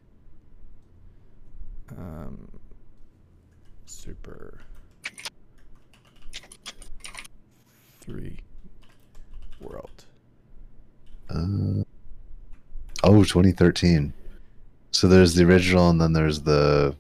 [1.97, 2.47] Um,
[3.85, 4.61] Super.
[8.01, 8.37] Three.
[9.59, 10.05] World.
[11.29, 11.83] Uh,
[13.03, 14.13] oh, 2013.
[14.91, 16.95] So there's the original, and then there's the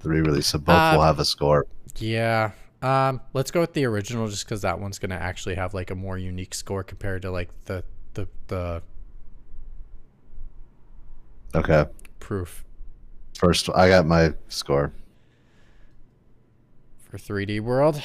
[0.00, 0.46] the re-release.
[0.48, 1.66] So both Uh, will have a score.
[1.98, 2.52] Yeah.
[2.82, 5.94] Um, let's go with the original just because that one's gonna actually have like a
[5.94, 7.82] more unique score compared to like the
[8.14, 8.82] the the
[11.54, 11.86] Okay.
[12.20, 12.64] proof
[13.38, 14.92] First, I got my score.
[17.10, 18.02] for 3D World.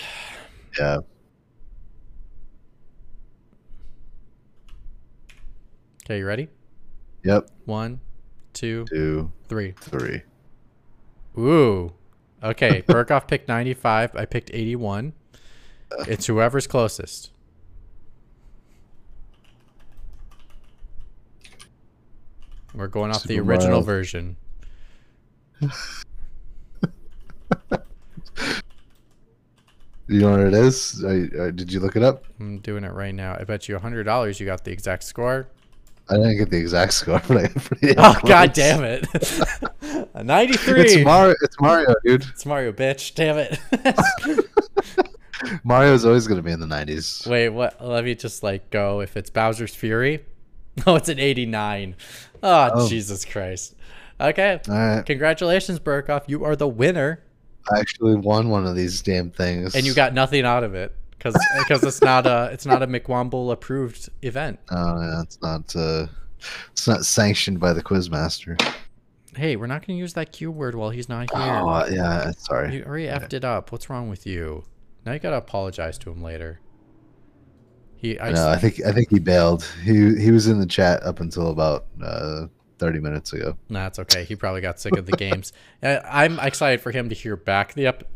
[0.80, 0.98] Yeah.
[6.06, 6.48] Okay, you ready?
[7.24, 7.49] Yep.
[7.66, 7.99] One,
[8.53, 9.73] two, Two, three.
[9.80, 10.22] three.
[11.38, 11.94] Ooh.
[12.44, 14.15] Okay, Burkoff picked 95.
[14.15, 15.14] I picked 81.
[16.07, 17.32] It's whoever's closest.
[22.73, 24.38] We're going off the original version.
[30.11, 31.06] You know what it is?
[31.06, 32.26] I, I, did you look it up?
[32.38, 33.38] I'm doing it right now.
[33.40, 35.48] I bet you $100 you got the exact score.
[36.11, 37.95] I didn't get the exact score, but I got pretty.
[37.97, 39.07] Oh, god damn it.
[40.13, 40.81] A 93.
[40.81, 41.35] It's Mario.
[41.41, 42.23] It's Mario, dude.
[42.29, 43.15] It's Mario, bitch.
[43.15, 43.57] Damn it.
[45.63, 47.25] Mario's always gonna be in the '90s.
[47.27, 47.83] Wait, what?
[47.83, 48.99] Let me just like go.
[49.01, 50.23] If it's Bowser's Fury,
[50.85, 51.95] oh, it's an 89.
[52.43, 52.89] Oh, Oh.
[52.89, 53.75] Jesus Christ.
[54.19, 54.59] Okay.
[54.69, 55.05] All right.
[55.05, 56.23] Congratulations, Burkoff.
[56.27, 57.23] You are the winner,
[57.73, 59.75] I actually won one of these damn things.
[59.75, 62.88] and you got nothing out of it because because it's not a it's not a
[62.88, 64.60] McWomble approved event.
[64.69, 65.76] Oh yeah, it's not.
[65.76, 66.07] Uh,
[66.72, 68.60] it's not sanctioned by the quizmaster.
[69.35, 71.41] Hey, we're not going to use that Q word while he's not here.
[71.41, 72.76] Oh yeah, sorry.
[72.76, 73.72] You already effed it up.
[73.72, 74.64] What's wrong with you?
[75.06, 76.60] Now you gotta apologize to him later.
[77.95, 79.64] He, I, no, I think I think he bailed.
[79.84, 82.48] He he was in the chat up until about uh,
[82.80, 83.56] 30 minutes ago.
[83.69, 84.23] Nah, it's okay.
[84.23, 85.53] He probably got sick of the games.
[85.84, 88.10] I'm excited for him to hear back the ep-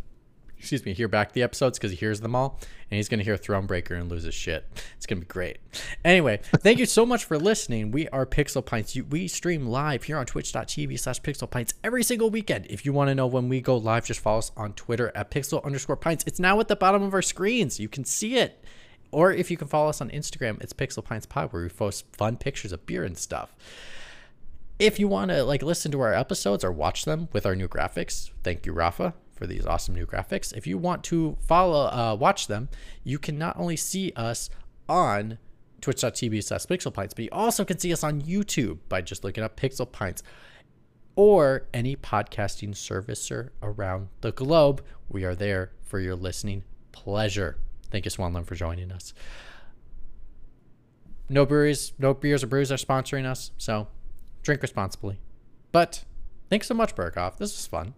[0.65, 2.59] excuse me, hear back the episodes because he hears them all,
[2.89, 4.65] and he's gonna hear Thronebreaker and lose his shit.
[4.97, 5.59] It's gonna be great.
[6.03, 7.91] Anyway, thank you so much for listening.
[7.91, 8.95] We are Pixel Pints.
[8.95, 12.65] We stream live here on twitch.tv slash Pixel Pints every single weekend.
[12.67, 15.29] If you want to know when we go live, just follow us on Twitter at
[15.29, 16.23] Pixel underscore Pints.
[16.25, 17.79] It's now at the bottom of our screens.
[17.79, 18.63] You can see it.
[19.11, 22.05] Or if you can follow us on Instagram, it's Pixel Pints Pod, where we post
[22.17, 23.55] fun pictures of beer and stuff
[24.77, 27.67] if you want to like listen to our episodes or watch them with our new
[27.67, 32.15] graphics thank you rafa for these awesome new graphics if you want to follow uh,
[32.15, 32.69] watch them
[33.03, 34.49] you can not only see us
[34.87, 35.37] on
[35.81, 39.43] twitch.tv slash pixel pints but you also can see us on youtube by just looking
[39.43, 40.23] up pixel pints
[41.15, 47.57] or any podcasting servicer around the globe we are there for your listening pleasure
[47.95, 49.13] Thank you, Swanland, for joining us.
[51.29, 53.87] No breweries, no beers or brews are sponsoring us, so
[54.43, 55.19] drink responsibly.
[55.71, 56.03] But
[56.49, 57.37] thanks so much, Burkoff.
[57.37, 57.93] This was fun.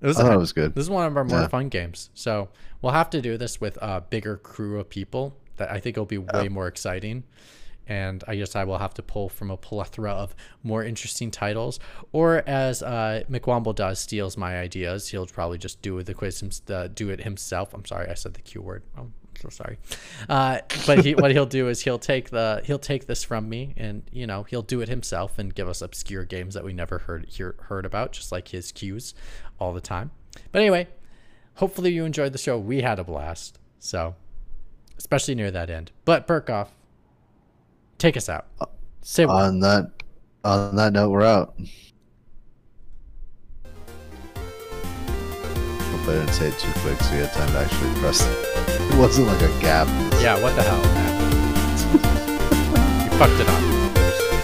[0.00, 0.74] It was, I thought it was good.
[0.74, 1.48] This is one of our more yeah.
[1.48, 2.10] fun games.
[2.14, 2.48] So
[2.80, 5.36] we'll have to do this with a bigger crew of people.
[5.56, 7.24] That I think will be way more exciting.
[7.86, 11.80] And I guess I will have to pull from a plethora of more interesting titles.
[12.12, 15.08] Or as uh, McWomble does, steals my ideas.
[15.08, 17.74] He'll probably just do the quiz, uh, do it himself.
[17.74, 18.84] I'm sorry, I said the Q word.
[18.96, 19.08] Oh,
[19.40, 19.78] so sorry.
[20.28, 23.74] Uh, but he, what he'll do is he'll take the he'll take this from me,
[23.76, 26.98] and you know he'll do it himself and give us obscure games that we never
[26.98, 29.14] heard hear, heard about, just like his cues
[29.58, 30.10] all the time.
[30.52, 30.88] But anyway,
[31.54, 32.58] hopefully you enjoyed the show.
[32.58, 33.58] We had a blast.
[33.78, 34.14] So,
[34.98, 35.90] especially near that end.
[36.04, 36.68] But Burkoff,
[37.98, 38.46] take us out.
[39.02, 39.90] Say on that
[40.44, 41.54] on that note, we're out.
[45.90, 48.49] Hope I didn't say it too quick, so you had time to actually press.
[49.00, 49.88] It wasn't like a gap.
[50.20, 50.76] Yeah, what the hell,
[53.02, 53.60] you fucked it up.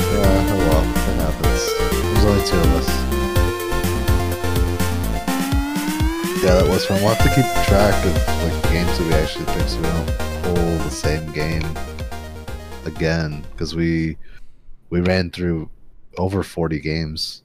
[0.01, 1.63] Yeah, oh well, it happens.
[2.15, 2.89] There's only two of us.
[6.43, 7.03] Yeah, that was fun.
[7.03, 8.15] We'll have to keep track of
[8.45, 10.11] like games that we actually picked so we don't
[10.43, 11.69] pull the same game
[12.87, 14.17] again because we
[14.89, 15.69] we ran through
[16.17, 17.43] over 40 games